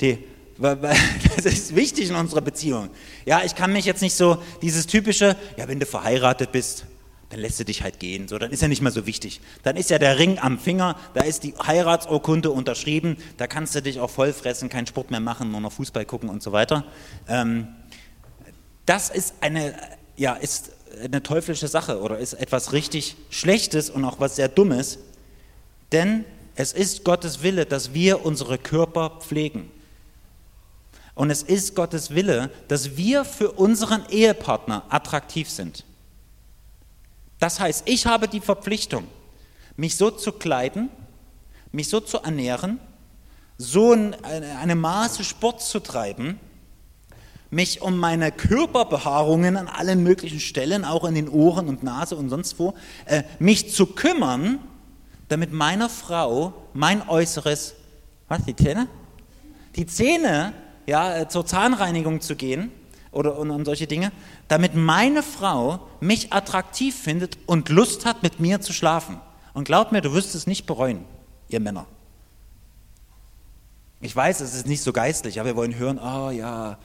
Die, 0.00 0.18
das 0.58 1.46
ist 1.46 1.76
wichtig 1.76 2.10
in 2.10 2.16
unserer 2.16 2.40
Beziehung. 2.40 2.90
Ja, 3.24 3.42
ich 3.44 3.54
kann 3.54 3.72
mich 3.72 3.84
jetzt 3.84 4.02
nicht 4.02 4.14
so, 4.14 4.42
dieses 4.62 4.86
typische, 4.86 5.36
ja, 5.56 5.68
wenn 5.68 5.78
du 5.78 5.86
verheiratet 5.86 6.52
bist, 6.52 6.84
dann 7.30 7.38
lässt 7.40 7.60
du 7.60 7.64
dich 7.64 7.82
halt 7.82 8.00
gehen. 8.00 8.28
So, 8.28 8.38
dann 8.38 8.50
ist 8.50 8.60
ja 8.60 8.68
nicht 8.68 8.82
mehr 8.82 8.90
so 8.90 9.06
wichtig. 9.06 9.40
Dann 9.62 9.76
ist 9.76 9.88
ja 9.88 9.98
der 9.98 10.18
Ring 10.18 10.38
am 10.40 10.58
Finger, 10.58 10.96
da 11.14 11.22
ist 11.22 11.44
die 11.44 11.54
Heiratsurkunde 11.54 12.50
unterschrieben, 12.50 13.16
da 13.36 13.46
kannst 13.46 13.74
du 13.74 13.82
dich 13.82 14.00
auch 14.00 14.10
vollfressen, 14.10 14.68
keinen 14.68 14.88
Sport 14.88 15.10
mehr 15.10 15.20
machen, 15.20 15.52
nur 15.52 15.60
noch 15.60 15.72
Fußball 15.72 16.04
gucken 16.04 16.28
und 16.28 16.42
so 16.42 16.52
weiter. 16.52 16.84
Ähm, 17.28 17.68
das 18.84 19.10
ist 19.10 19.34
eine, 19.40 19.74
ja, 20.16 20.34
ist 20.34 20.72
eine 21.02 21.22
teuflische 21.22 21.68
Sache 21.68 22.00
oder 22.00 22.18
ist 22.18 22.32
etwas 22.34 22.72
richtig 22.72 23.16
Schlechtes 23.30 23.90
und 23.90 24.04
auch 24.04 24.18
was 24.18 24.34
sehr 24.34 24.48
Dummes, 24.48 24.98
denn 25.92 26.24
es 26.56 26.72
ist 26.72 27.04
Gottes 27.04 27.44
Wille, 27.44 27.64
dass 27.64 27.94
wir 27.94 28.24
unsere 28.24 28.58
Körper 28.58 29.20
pflegen. 29.20 29.70
Und 31.14 31.30
es 31.30 31.42
ist 31.44 31.76
Gottes 31.76 32.14
Wille, 32.14 32.50
dass 32.66 32.96
wir 32.96 33.24
für 33.24 33.52
unseren 33.52 34.04
Ehepartner 34.10 34.84
attraktiv 34.88 35.48
sind. 35.48 35.84
Das 37.40 37.58
heißt, 37.58 37.84
ich 37.86 38.06
habe 38.06 38.28
die 38.28 38.40
Verpflichtung, 38.40 39.06
mich 39.76 39.96
so 39.96 40.10
zu 40.10 40.32
kleiden, 40.32 40.90
mich 41.72 41.88
so 41.88 42.00
zu 42.00 42.18
ernähren, 42.18 42.78
so 43.56 43.92
in 43.94 44.14
eine 44.24 44.74
Maße 44.74 45.24
Sport 45.24 45.62
zu 45.62 45.80
treiben, 45.80 46.38
mich 47.50 47.82
um 47.82 47.98
meine 47.98 48.30
Körperbehaarungen 48.30 49.56
an 49.56 49.68
allen 49.68 50.02
möglichen 50.02 50.38
Stellen, 50.38 50.84
auch 50.84 51.04
in 51.04 51.14
den 51.14 51.28
Ohren 51.28 51.68
und 51.68 51.82
Nase 51.82 52.14
und 52.14 52.28
sonst 52.28 52.58
wo, 52.58 52.74
äh, 53.06 53.24
mich 53.38 53.72
zu 53.72 53.86
kümmern, 53.86 54.60
damit 55.28 55.52
meiner 55.52 55.88
Frau 55.88 56.52
mein 56.74 57.08
Äußeres, 57.08 57.74
was, 58.28 58.44
die 58.44 58.54
Zähne? 58.54 58.86
Die 59.76 59.86
Zähne, 59.86 60.52
ja, 60.86 61.18
äh, 61.20 61.28
zur 61.28 61.46
Zahnreinigung 61.46 62.20
zu 62.20 62.36
gehen 62.36 62.70
oder 63.12 63.36
und, 63.36 63.50
und 63.50 63.64
solche 63.64 63.86
Dinge, 63.86 64.12
damit 64.48 64.74
meine 64.74 65.22
Frau 65.22 65.88
mich 66.00 66.32
attraktiv 66.32 66.94
findet 66.94 67.38
und 67.46 67.68
Lust 67.68 68.06
hat, 68.06 68.22
mit 68.22 68.40
mir 68.40 68.60
zu 68.60 68.72
schlafen. 68.72 69.20
Und 69.52 69.64
glaub 69.64 69.92
mir, 69.92 70.00
du 70.00 70.12
wirst 70.12 70.34
es 70.34 70.46
nicht 70.46 70.66
bereuen, 70.66 71.04
ihr 71.48 71.60
Männer. 71.60 71.86
Ich 74.00 74.14
weiß, 74.14 74.40
es 74.40 74.54
ist 74.54 74.66
nicht 74.66 74.82
so 74.82 74.92
geistlich, 74.92 75.40
aber 75.40 75.50
wir 75.50 75.56
wollen 75.56 75.76
hören, 75.76 75.98
oh 75.98 76.30
ja, 76.30 76.78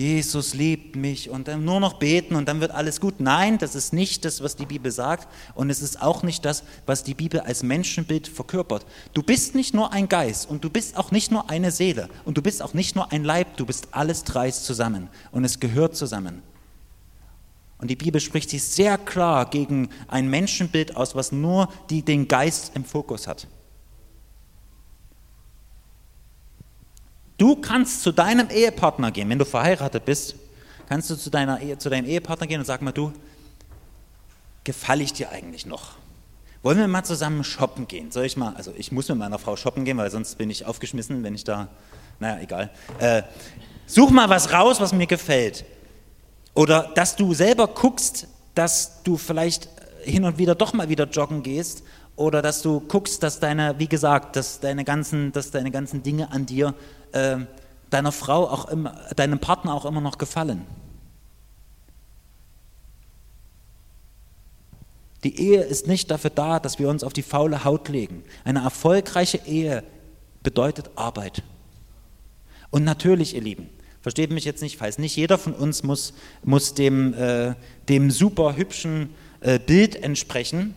Jesus 0.00 0.54
liebt 0.54 0.96
mich 0.96 1.28
und 1.28 1.46
dann 1.46 1.62
nur 1.62 1.78
noch 1.78 1.98
beten 1.98 2.34
und 2.34 2.48
dann 2.48 2.62
wird 2.62 2.70
alles 2.70 3.02
gut. 3.02 3.20
Nein, 3.20 3.58
das 3.58 3.74
ist 3.74 3.92
nicht 3.92 4.24
das, 4.24 4.42
was 4.42 4.56
die 4.56 4.64
Bibel 4.64 4.90
sagt 4.90 5.28
und 5.54 5.68
es 5.68 5.82
ist 5.82 6.00
auch 6.00 6.22
nicht 6.22 6.46
das, 6.46 6.64
was 6.86 7.04
die 7.04 7.12
Bibel 7.12 7.38
als 7.40 7.62
Menschenbild 7.62 8.26
verkörpert. 8.26 8.86
Du 9.12 9.22
bist 9.22 9.54
nicht 9.54 9.74
nur 9.74 9.92
ein 9.92 10.08
Geist 10.08 10.48
und 10.48 10.64
du 10.64 10.70
bist 10.70 10.96
auch 10.96 11.10
nicht 11.10 11.30
nur 11.30 11.50
eine 11.50 11.70
Seele 11.70 12.08
und 12.24 12.38
du 12.38 12.42
bist 12.42 12.62
auch 12.62 12.72
nicht 12.72 12.96
nur 12.96 13.12
ein 13.12 13.24
Leib, 13.24 13.58
du 13.58 13.66
bist 13.66 13.88
alles 13.90 14.24
dreis 14.24 14.64
zusammen 14.64 15.10
und 15.32 15.44
es 15.44 15.60
gehört 15.60 15.94
zusammen. 15.94 16.42
Und 17.76 17.90
die 17.90 17.96
Bibel 17.96 18.22
spricht 18.22 18.48
sich 18.48 18.62
sehr 18.62 18.96
klar 18.96 19.50
gegen 19.50 19.90
ein 20.08 20.30
Menschenbild 20.30 20.96
aus, 20.96 21.14
was 21.14 21.30
nur 21.30 21.68
die, 21.90 22.00
den 22.00 22.26
Geist 22.26 22.72
im 22.74 22.86
Fokus 22.86 23.26
hat. 23.26 23.46
Du 27.40 27.56
kannst 27.56 28.02
zu 28.02 28.12
deinem 28.12 28.50
Ehepartner 28.50 29.10
gehen, 29.12 29.30
wenn 29.30 29.38
du 29.38 29.46
verheiratet 29.46 30.04
bist, 30.04 30.34
kannst 30.90 31.08
du 31.08 31.16
zu, 31.16 31.30
deiner, 31.30 31.58
zu 31.78 31.88
deinem 31.88 32.04
Ehepartner 32.04 32.46
gehen 32.46 32.60
und 32.60 32.66
sag 32.66 32.82
mal, 32.82 32.92
du, 32.92 33.14
gefalle 34.62 35.02
ich 35.02 35.14
dir 35.14 35.30
eigentlich 35.30 35.64
noch? 35.64 35.92
Wollen 36.62 36.76
wir 36.76 36.86
mal 36.86 37.02
zusammen 37.02 37.42
shoppen 37.42 37.88
gehen? 37.88 38.10
Soll 38.10 38.26
ich 38.26 38.36
mal, 38.36 38.54
also 38.56 38.74
ich 38.76 38.92
muss 38.92 39.08
mit 39.08 39.16
meiner 39.16 39.38
Frau 39.38 39.56
shoppen 39.56 39.86
gehen, 39.86 39.96
weil 39.96 40.10
sonst 40.10 40.36
bin 40.36 40.50
ich 40.50 40.66
aufgeschmissen, 40.66 41.22
wenn 41.22 41.34
ich 41.34 41.42
da, 41.44 41.68
naja, 42.18 42.42
egal. 42.42 42.70
Äh, 42.98 43.22
such 43.86 44.10
mal 44.10 44.28
was 44.28 44.52
raus, 44.52 44.78
was 44.78 44.92
mir 44.92 45.06
gefällt. 45.06 45.64
Oder 46.52 46.90
dass 46.94 47.16
du 47.16 47.32
selber 47.32 47.68
guckst, 47.68 48.28
dass 48.54 49.02
du 49.02 49.16
vielleicht 49.16 49.70
hin 50.02 50.24
und 50.24 50.36
wieder 50.36 50.54
doch 50.54 50.74
mal 50.74 50.90
wieder 50.90 51.06
joggen 51.06 51.42
gehst 51.42 51.84
oder 52.16 52.42
dass 52.42 52.60
du 52.60 52.80
guckst, 52.80 53.22
dass 53.22 53.40
deine, 53.40 53.78
wie 53.78 53.88
gesagt, 53.88 54.36
dass 54.36 54.60
deine 54.60 54.84
ganzen, 54.84 55.32
dass 55.32 55.50
deine 55.50 55.70
ganzen 55.70 56.02
Dinge 56.02 56.30
an 56.32 56.44
dir 56.44 56.74
äh, 57.12 57.38
deiner 57.90 58.12
Frau 58.12 58.48
auch 58.48 58.68
immer, 58.68 58.92
deinem 59.16 59.38
Partner 59.38 59.74
auch 59.74 59.84
immer 59.84 60.00
noch 60.00 60.18
gefallen. 60.18 60.66
Die 65.24 65.38
Ehe 65.38 65.60
ist 65.60 65.86
nicht 65.86 66.10
dafür 66.10 66.30
da, 66.30 66.60
dass 66.60 66.78
wir 66.78 66.88
uns 66.88 67.04
auf 67.04 67.12
die 67.12 67.22
faule 67.22 67.64
Haut 67.64 67.88
legen. 67.88 68.24
Eine 68.44 68.60
erfolgreiche 68.60 69.40
Ehe 69.46 69.84
bedeutet 70.42 70.90
Arbeit. 70.96 71.42
Und 72.70 72.84
natürlich, 72.84 73.34
ihr 73.34 73.42
Lieben, 73.42 73.68
versteht 74.00 74.30
mich 74.30 74.44
jetzt 74.44 74.62
nicht 74.62 74.78
falsch, 74.78 74.98
nicht 74.98 75.16
jeder 75.16 75.36
von 75.36 75.52
uns 75.52 75.82
muss, 75.82 76.14
muss 76.42 76.72
dem, 76.72 77.12
äh, 77.14 77.54
dem 77.88 78.10
super 78.10 78.56
hübschen 78.56 79.14
äh, 79.40 79.58
Bild 79.58 80.02
entsprechen 80.02 80.74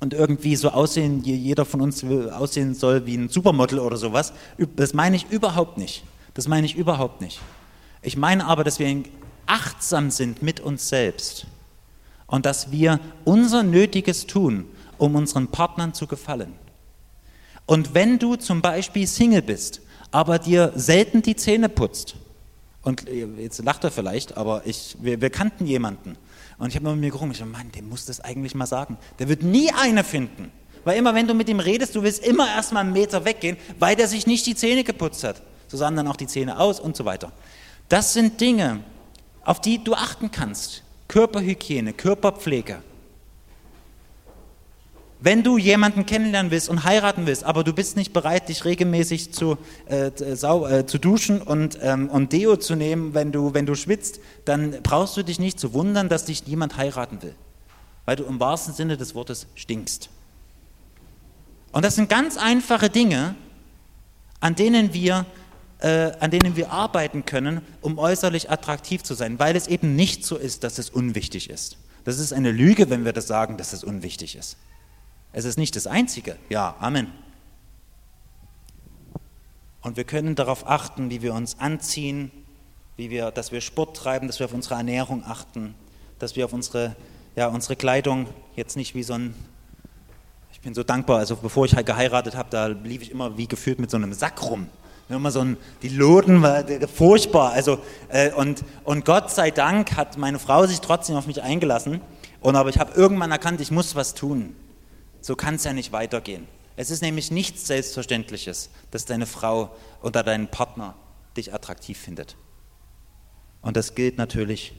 und 0.00 0.14
irgendwie 0.14 0.56
so 0.56 0.70
aussehen, 0.70 1.22
jeder 1.24 1.64
von 1.64 1.80
uns 1.80 2.04
aussehen 2.04 2.74
soll 2.74 3.06
wie 3.06 3.16
ein 3.16 3.28
Supermodel 3.28 3.80
oder 3.80 3.96
sowas. 3.96 4.32
Das 4.76 4.94
meine 4.94 5.16
ich 5.16 5.30
überhaupt 5.30 5.78
nicht. 5.78 6.04
Das 6.34 6.46
meine 6.46 6.66
ich 6.66 6.76
überhaupt 6.76 7.20
nicht. 7.20 7.40
Ich 8.02 8.16
meine 8.16 8.46
aber, 8.46 8.62
dass 8.62 8.78
wir 8.78 9.02
achtsam 9.46 10.10
sind 10.10 10.42
mit 10.42 10.60
uns 10.60 10.88
selbst 10.88 11.46
und 12.26 12.46
dass 12.46 12.70
wir 12.70 13.00
unser 13.24 13.62
Nötiges 13.62 14.26
tun, 14.26 14.66
um 14.98 15.16
unseren 15.16 15.48
Partnern 15.48 15.94
zu 15.94 16.06
gefallen. 16.06 16.54
Und 17.66 17.94
wenn 17.94 18.18
du 18.18 18.36
zum 18.36 18.62
Beispiel 18.62 19.06
Single 19.06 19.42
bist, 19.42 19.80
aber 20.10 20.38
dir 20.38 20.72
selten 20.76 21.22
die 21.22 21.36
Zähne 21.36 21.68
putzt, 21.68 22.14
und 22.82 23.04
jetzt 23.38 23.62
lacht 23.64 23.84
er 23.84 23.90
vielleicht, 23.90 24.36
aber 24.36 24.62
ich, 24.64 24.96
wir, 25.00 25.20
wir 25.20 25.30
kannten 25.30 25.66
jemanden, 25.66 26.16
und 26.58 26.68
ich 26.68 26.76
habe 26.76 26.90
mit 26.90 27.00
mir 27.00 27.10
gerungen, 27.10 27.32
ich 27.32 27.38
dachte, 27.38 27.50
Mann, 27.50 27.70
dem 27.72 27.88
muss 27.88 28.04
das 28.04 28.20
eigentlich 28.20 28.54
mal 28.54 28.66
sagen. 28.66 28.98
Der 29.18 29.28
wird 29.28 29.42
nie 29.42 29.70
eine 29.72 30.02
finden. 30.02 30.50
Weil 30.84 30.98
immer, 30.98 31.14
wenn 31.14 31.26
du 31.26 31.34
mit 31.34 31.48
ihm 31.48 31.60
redest, 31.60 31.94
du 31.94 32.02
willst 32.02 32.24
immer 32.24 32.48
erstmal 32.48 32.84
einen 32.84 32.92
Meter 32.92 33.24
weggehen, 33.24 33.56
weil 33.78 33.94
der 33.94 34.08
sich 34.08 34.26
nicht 34.26 34.46
die 34.46 34.54
Zähne 34.54 34.84
geputzt 34.84 35.22
hat. 35.22 35.42
So 35.68 35.76
sahen 35.76 35.96
dann 35.96 36.08
auch 36.08 36.16
die 36.16 36.26
Zähne 36.26 36.58
aus 36.58 36.80
und 36.80 36.96
so 36.96 37.04
weiter. 37.04 37.30
Das 37.88 38.12
sind 38.12 38.40
Dinge, 38.40 38.80
auf 39.44 39.60
die 39.60 39.82
du 39.82 39.94
achten 39.94 40.30
kannst. 40.30 40.82
Körperhygiene, 41.08 41.92
Körperpflege. 41.92 42.82
Wenn 45.20 45.42
du 45.42 45.58
jemanden 45.58 46.06
kennenlernen 46.06 46.52
willst 46.52 46.68
und 46.68 46.84
heiraten 46.84 47.26
willst, 47.26 47.42
aber 47.42 47.64
du 47.64 47.72
bist 47.72 47.96
nicht 47.96 48.12
bereit, 48.12 48.48
dich 48.48 48.64
regelmäßig 48.64 49.32
zu, 49.32 49.58
äh, 49.86 50.12
sau, 50.36 50.66
äh, 50.66 50.86
zu 50.86 50.98
duschen 50.98 51.42
und, 51.42 51.78
ähm, 51.82 52.08
und 52.08 52.32
Deo 52.32 52.56
zu 52.56 52.76
nehmen, 52.76 53.14
wenn 53.14 53.32
du, 53.32 53.52
wenn 53.52 53.66
du 53.66 53.74
schwitzt, 53.74 54.20
dann 54.44 54.76
brauchst 54.84 55.16
du 55.16 55.24
dich 55.24 55.40
nicht 55.40 55.58
zu 55.58 55.72
wundern, 55.72 56.08
dass 56.08 56.26
dich 56.26 56.46
niemand 56.46 56.76
heiraten 56.76 57.20
will, 57.22 57.34
weil 58.04 58.14
du 58.14 58.24
im 58.24 58.38
wahrsten 58.38 58.74
Sinne 58.74 58.96
des 58.96 59.16
Wortes 59.16 59.48
stinkst. 59.56 60.08
Und 61.72 61.84
das 61.84 61.96
sind 61.96 62.08
ganz 62.08 62.36
einfache 62.36 62.88
Dinge, 62.88 63.34
an 64.40 64.54
denen 64.54 64.94
wir 64.94 65.26
äh, 65.80 66.12
an 66.18 66.32
denen 66.32 66.56
wir 66.56 66.72
arbeiten 66.72 67.24
können, 67.24 67.60
um 67.80 67.98
äußerlich 67.98 68.50
attraktiv 68.50 69.04
zu 69.04 69.14
sein, 69.14 69.38
weil 69.38 69.54
es 69.54 69.68
eben 69.68 69.94
nicht 69.94 70.24
so 70.24 70.36
ist, 70.36 70.64
dass 70.64 70.78
es 70.78 70.90
unwichtig 70.90 71.50
ist. 71.50 71.76
Das 72.04 72.18
ist 72.18 72.32
eine 72.32 72.50
Lüge, 72.50 72.90
wenn 72.90 73.04
wir 73.04 73.12
das 73.12 73.26
sagen, 73.28 73.56
dass 73.56 73.72
es 73.72 73.84
unwichtig 73.84 74.34
ist. 74.34 74.56
Es 75.32 75.44
ist 75.44 75.58
nicht 75.58 75.76
das 75.76 75.86
Einzige. 75.86 76.36
Ja, 76.48 76.74
Amen. 76.80 77.12
Und 79.82 79.96
wir 79.96 80.04
können 80.04 80.34
darauf 80.34 80.68
achten, 80.68 81.10
wie 81.10 81.22
wir 81.22 81.34
uns 81.34 81.58
anziehen, 81.60 82.30
wie 82.96 83.10
wir, 83.10 83.30
dass 83.30 83.52
wir 83.52 83.60
Sport 83.60 83.96
treiben, 83.96 84.26
dass 84.26 84.38
wir 84.38 84.46
auf 84.46 84.52
unsere 84.52 84.74
Ernährung 84.74 85.22
achten, 85.24 85.74
dass 86.18 86.34
wir 86.34 86.44
auf 86.44 86.52
unsere, 86.52 86.96
ja, 87.36 87.46
unsere 87.46 87.76
Kleidung 87.76 88.26
jetzt 88.56 88.76
nicht 88.76 88.94
wie 88.94 89.04
so 89.04 89.14
ein, 89.14 89.34
ich 90.52 90.60
bin 90.60 90.74
so 90.74 90.82
dankbar, 90.82 91.18
also 91.18 91.36
bevor 91.36 91.64
ich 91.64 91.76
halt 91.76 91.86
geheiratet 91.86 92.34
habe, 92.34 92.48
da 92.50 92.66
lief 92.66 93.02
ich 93.02 93.12
immer 93.12 93.38
wie 93.38 93.46
gefühlt 93.46 93.78
mit 93.78 93.90
so 93.90 93.96
einem 93.96 94.12
Sack 94.12 94.42
rum. 94.42 94.66
Immer 95.08 95.30
so 95.30 95.40
ein, 95.40 95.56
die 95.80 95.88
Loden 95.88 96.42
war 96.42 96.64
furchtbar. 96.94 97.52
Also, 97.52 97.78
äh, 98.08 98.30
und, 98.32 98.62
und 98.84 99.06
Gott 99.06 99.30
sei 99.30 99.50
Dank 99.50 99.96
hat 99.96 100.18
meine 100.18 100.38
Frau 100.38 100.66
sich 100.66 100.80
trotzdem 100.80 101.16
auf 101.16 101.26
mich 101.26 101.42
eingelassen. 101.42 102.02
Und 102.40 102.56
aber 102.56 102.68
ich 102.68 102.78
habe 102.78 102.92
irgendwann 102.92 103.30
erkannt, 103.30 103.62
ich 103.62 103.70
muss 103.70 103.94
was 103.94 104.12
tun. 104.12 104.54
So 105.20 105.36
kann 105.36 105.56
es 105.56 105.64
ja 105.64 105.72
nicht 105.72 105.92
weitergehen. 105.92 106.46
Es 106.76 106.90
ist 106.90 107.02
nämlich 107.02 107.30
nichts 107.30 107.66
Selbstverständliches, 107.66 108.70
dass 108.90 109.04
deine 109.04 109.26
Frau 109.26 109.74
oder 110.02 110.22
dein 110.22 110.48
Partner 110.48 110.94
dich 111.36 111.52
attraktiv 111.52 111.98
findet. 111.98 112.36
Und 113.62 113.76
das 113.76 113.94
gilt 113.94 114.16
natürlich 114.16 114.74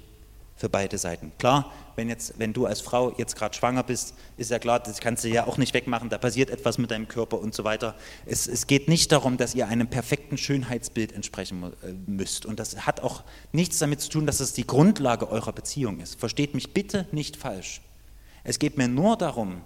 für 0.60 0.70
beide 0.70 0.98
Seiten. 0.98 1.32
Klar, 1.38 1.72
wenn, 1.96 2.10
jetzt, 2.10 2.38
wenn 2.38 2.52
du 2.52 2.66
als 2.66 2.82
Frau 2.82 3.14
jetzt 3.18 3.38
gerade 3.38 3.56
schwanger 3.56 3.84
bist, 3.84 4.14
ist 4.36 4.52
ja 4.52 4.60
klar, 4.60 4.80
das 4.80 5.00
kannst 5.00 5.24
du 5.24 5.30
ja 5.30 5.48
auch 5.48 5.58
nicht 5.58 5.74
wegmachen, 5.74 6.10
da 6.10 6.18
passiert 6.18 6.50
etwas 6.50 6.78
mit 6.78 6.92
deinem 6.92 7.08
Körper 7.08 7.40
und 7.40 7.56
so 7.56 7.64
weiter. 7.64 7.96
Es, 8.26 8.46
es 8.46 8.68
geht 8.68 8.90
nicht 8.90 9.12
darum, 9.14 9.38
dass 9.38 9.56
ihr 9.56 9.70
einem 9.70 9.90
perfekten 9.90 10.38
Schönheitsbild 10.38 11.14
entsprechen 11.14 11.64
äh, 11.64 11.94
müsst. 12.08 12.46
Und 12.46 12.60
das 12.60 12.86
hat 12.86 13.02
auch 13.02 13.24
nichts 13.54 13.80
damit 13.80 14.02
zu 14.02 14.10
tun, 14.10 14.26
dass 14.26 14.42
es 14.42 14.52
die 14.52 14.68
Grundlage 14.68 15.30
eurer 15.30 15.54
Beziehung 15.54 16.02
ist. 16.02 16.20
Versteht 16.20 16.54
mich 16.54 16.74
bitte 16.74 17.08
nicht 17.14 17.38
falsch. 17.38 17.82
Es 18.44 18.60
geht 18.60 18.78
mir 18.78 18.90
nur 18.90 19.16
darum, 19.16 19.62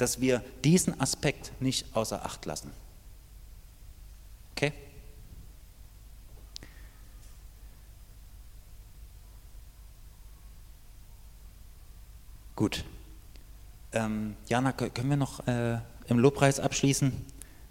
dass 0.00 0.20
wir 0.20 0.42
diesen 0.64 0.98
Aspekt 1.00 1.52
nicht 1.60 1.94
außer 1.94 2.24
Acht 2.24 2.46
lassen. 2.46 2.70
Okay? 4.52 4.72
Gut. 12.56 12.84
Ähm, 13.92 14.36
Jana, 14.48 14.72
können 14.72 15.10
wir 15.10 15.16
noch 15.16 15.46
äh, 15.46 15.78
im 16.06 16.18
Lobpreis 16.18 16.60
abschließen? 16.60 17.12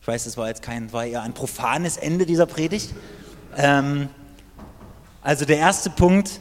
Ich 0.02 0.08
weiß, 0.08 0.26
es 0.26 0.38
war 0.38 0.48
jetzt 0.48 0.62
kein, 0.62 0.92
war 0.94 1.06
eher 1.06 1.24
ein 1.24 1.34
profanes 1.34 1.98
Ende 1.98 2.26
dieser 2.26 2.46
Predigt. 2.46 2.94
Ähm, 3.56 4.10
also 5.22 5.46
der 5.46 5.58
erste 5.58 5.90
Punkt, 5.90 6.40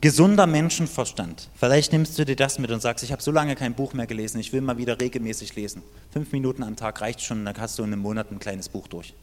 gesunder 0.00 0.46
Menschenverstand. 0.46 1.50
Vielleicht 1.54 1.92
nimmst 1.92 2.18
du 2.18 2.24
dir 2.24 2.36
das 2.36 2.58
mit 2.58 2.70
und 2.70 2.80
sagst, 2.80 3.04
ich 3.04 3.12
habe 3.12 3.22
so 3.22 3.30
lange 3.30 3.54
kein 3.54 3.74
Buch 3.74 3.92
mehr 3.92 4.06
gelesen, 4.06 4.38
ich 4.40 4.52
will 4.52 4.60
mal 4.60 4.78
wieder 4.78 5.00
regelmäßig 5.00 5.54
lesen. 5.56 5.82
Fünf 6.10 6.32
Minuten 6.32 6.62
am 6.62 6.76
Tag 6.76 7.00
reicht 7.00 7.20
schon, 7.20 7.44
dann 7.44 7.56
hast 7.58 7.78
du 7.78 7.82
in 7.82 7.92
einem 7.92 8.02
Monat 8.02 8.30
ein 8.30 8.38
kleines 8.38 8.68
Buch 8.68 8.88
durch. 8.88 9.14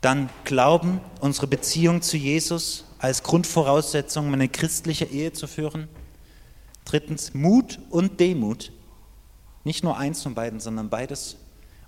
Dann 0.00 0.30
Glauben, 0.44 1.00
unsere 1.20 1.46
Beziehung 1.46 2.00
zu 2.00 2.16
Jesus 2.16 2.86
als 2.98 3.22
Grundvoraussetzung, 3.22 4.28
um 4.28 4.34
eine 4.34 4.48
christliche 4.48 5.04
Ehe 5.04 5.32
zu 5.32 5.46
führen. 5.46 5.88
Drittens 6.86 7.34
Mut 7.34 7.78
und 7.90 8.18
Demut. 8.18 8.72
Nicht 9.64 9.84
nur 9.84 9.98
eins 9.98 10.22
von 10.22 10.34
beiden, 10.34 10.58
sondern 10.58 10.88
beides. 10.88 11.36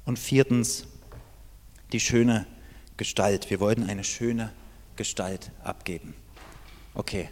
Und 0.05 0.19
viertens 0.19 0.85
die 1.93 2.01
schöne 2.01 2.47
Gestalt. 2.99 3.49
Wir 3.49 3.61
wollten 3.61 3.89
eine 3.89 4.05
schöne 4.05 4.53
Gestalt 4.97 5.51
abgeben. 5.65 6.15
Okay, 6.95 7.31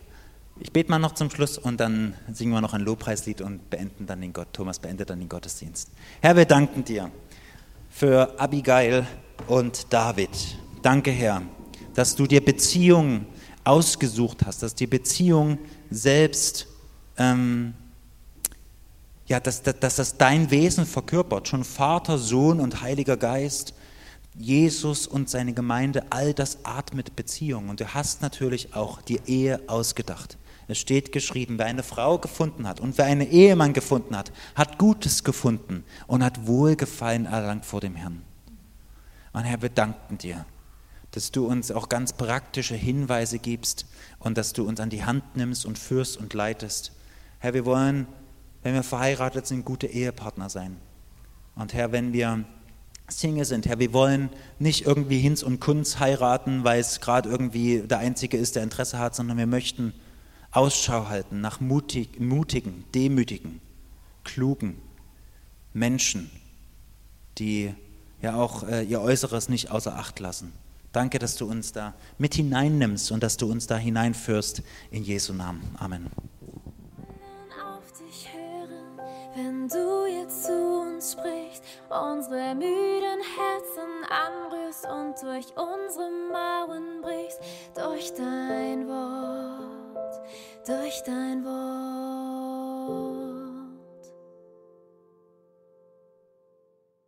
ich 0.58 0.72
bete 0.72 0.90
mal 0.90 0.98
noch 0.98 1.14
zum 1.14 1.30
Schluss 1.30 1.58
und 1.58 1.78
dann 1.78 2.14
singen 2.32 2.52
wir 2.52 2.60
noch 2.62 2.72
ein 2.72 2.80
Lobpreislied 2.80 3.42
und 3.42 3.68
beenden 3.68 4.06
dann 4.06 4.20
den 4.20 4.32
Gott. 4.32 4.48
Thomas 4.52 4.78
beendet 4.78 5.10
dann 5.10 5.18
den 5.18 5.28
Gottesdienst. 5.28 5.90
Herr, 6.22 6.36
wir 6.36 6.46
danken 6.46 6.84
dir 6.84 7.10
für 7.90 8.40
Abigail 8.40 9.06
und 9.46 9.92
David. 9.92 10.30
Danke, 10.80 11.10
Herr, 11.10 11.42
dass 11.94 12.16
du 12.16 12.26
dir 12.26 12.42
Beziehungen 12.42 13.26
ausgesucht 13.64 14.46
hast, 14.46 14.62
dass 14.62 14.74
die 14.74 14.86
Beziehung 14.86 15.58
selbst 15.90 16.66
ähm, 17.18 17.74
ja, 19.26 19.38
dass, 19.38 19.62
dass, 19.62 19.78
dass 19.78 19.96
das 19.96 20.16
dein 20.16 20.50
Wesen 20.50 20.86
verkörpert, 20.86 21.46
schon 21.46 21.62
Vater, 21.64 22.18
Sohn 22.18 22.58
und 22.58 22.82
Heiliger 22.82 23.16
Geist, 23.16 23.74
Jesus 24.34 25.06
und 25.06 25.28
seine 25.28 25.52
Gemeinde, 25.52 26.04
all 26.10 26.34
das 26.34 26.64
atmet 26.64 27.16
Beziehung. 27.16 27.68
Und 27.68 27.80
du 27.80 27.94
hast 27.94 28.22
natürlich 28.22 28.74
auch 28.74 29.02
die 29.02 29.20
Ehe 29.26 29.60
ausgedacht. 29.66 30.38
Es 30.68 30.78
steht 30.78 31.10
geschrieben, 31.10 31.58
wer 31.58 31.66
eine 31.66 31.82
Frau 31.82 32.18
gefunden 32.18 32.68
hat 32.68 32.78
und 32.78 32.96
wer 32.96 33.06
einen 33.06 33.28
Ehemann 33.28 33.72
gefunden 33.72 34.16
hat, 34.16 34.30
hat 34.54 34.78
Gutes 34.78 35.24
gefunden 35.24 35.84
und 36.06 36.22
hat 36.22 36.46
Wohlgefallen 36.46 37.26
erlangt 37.26 37.66
vor 37.66 37.80
dem 37.80 37.96
Herrn. 37.96 38.22
Und 39.32 39.42
Herr, 39.42 39.62
wir 39.62 39.68
danken 39.68 40.18
dir, 40.18 40.46
dass 41.10 41.32
du 41.32 41.46
uns 41.46 41.72
auch 41.72 41.88
ganz 41.88 42.12
praktische 42.12 42.76
Hinweise 42.76 43.40
gibst 43.40 43.86
und 44.20 44.38
dass 44.38 44.52
du 44.52 44.62
uns 44.64 44.78
an 44.78 44.90
die 44.90 45.04
Hand 45.04 45.36
nimmst 45.36 45.66
und 45.66 45.76
führst 45.76 46.18
und 46.18 46.34
leitest 46.34 46.92
Herr, 47.42 47.54
wir 47.54 47.64
wollen, 47.64 48.06
wenn 48.62 48.74
wir 48.74 48.82
verheiratet 48.82 49.46
sind, 49.46 49.64
gute 49.64 49.86
Ehepartner 49.86 50.50
sein. 50.50 50.76
Und 51.56 51.72
Herr, 51.72 51.90
wenn 51.90 52.12
wir 52.12 52.44
Single 53.10 53.44
sind, 53.44 53.66
Herr, 53.66 53.78
wir 53.78 53.92
wollen 53.92 54.30
nicht 54.58 54.86
irgendwie 54.86 55.18
Hinz 55.18 55.42
und 55.42 55.60
Kunz 55.60 55.98
heiraten, 55.98 56.64
weil 56.64 56.80
es 56.80 57.00
gerade 57.00 57.28
irgendwie 57.28 57.82
der 57.82 57.98
Einzige 57.98 58.36
ist, 58.36 58.56
der 58.56 58.62
Interesse 58.62 58.98
hat, 58.98 59.14
sondern 59.14 59.36
wir 59.36 59.46
möchten 59.46 59.92
Ausschau 60.52 61.08
halten 61.08 61.40
nach 61.40 61.60
mutig, 61.60 62.20
mutigen, 62.20 62.84
demütigen, 62.94 63.60
klugen 64.24 64.76
Menschen, 65.72 66.30
die 67.38 67.72
ja 68.22 68.34
auch 68.34 68.64
äh, 68.64 68.82
ihr 68.82 69.00
Äußeres 69.00 69.48
nicht 69.48 69.70
außer 69.70 69.96
Acht 69.96 70.18
lassen. 70.20 70.52
Danke, 70.92 71.20
dass 71.20 71.36
du 71.36 71.46
uns 71.46 71.72
da 71.72 71.94
mit 72.18 72.34
hineinnimmst 72.34 73.12
und 73.12 73.22
dass 73.22 73.36
du 73.36 73.50
uns 73.50 73.66
da 73.68 73.76
hineinführst 73.76 74.62
in 74.90 75.04
Jesu 75.04 75.32
Namen. 75.32 75.62
Amen. 75.78 76.06
Wenn 79.34 79.68
du 79.68 80.06
jetzt 80.06 80.44
zu 80.44 80.52
uns 80.52 81.12
sprichst, 81.12 81.62
unsere 81.88 82.54
müden 82.54 83.20
Herzen 83.36 84.04
anrührst 84.08 84.86
und 84.86 85.14
durch 85.22 85.46
unsere 85.56 86.10
Mauern 86.32 87.00
brichst, 87.02 87.40
durch 87.74 88.12
dein 88.14 88.88
Wort, 88.88 90.20
durch 90.66 91.02
dein 91.04 91.44
Wort. 91.44 92.89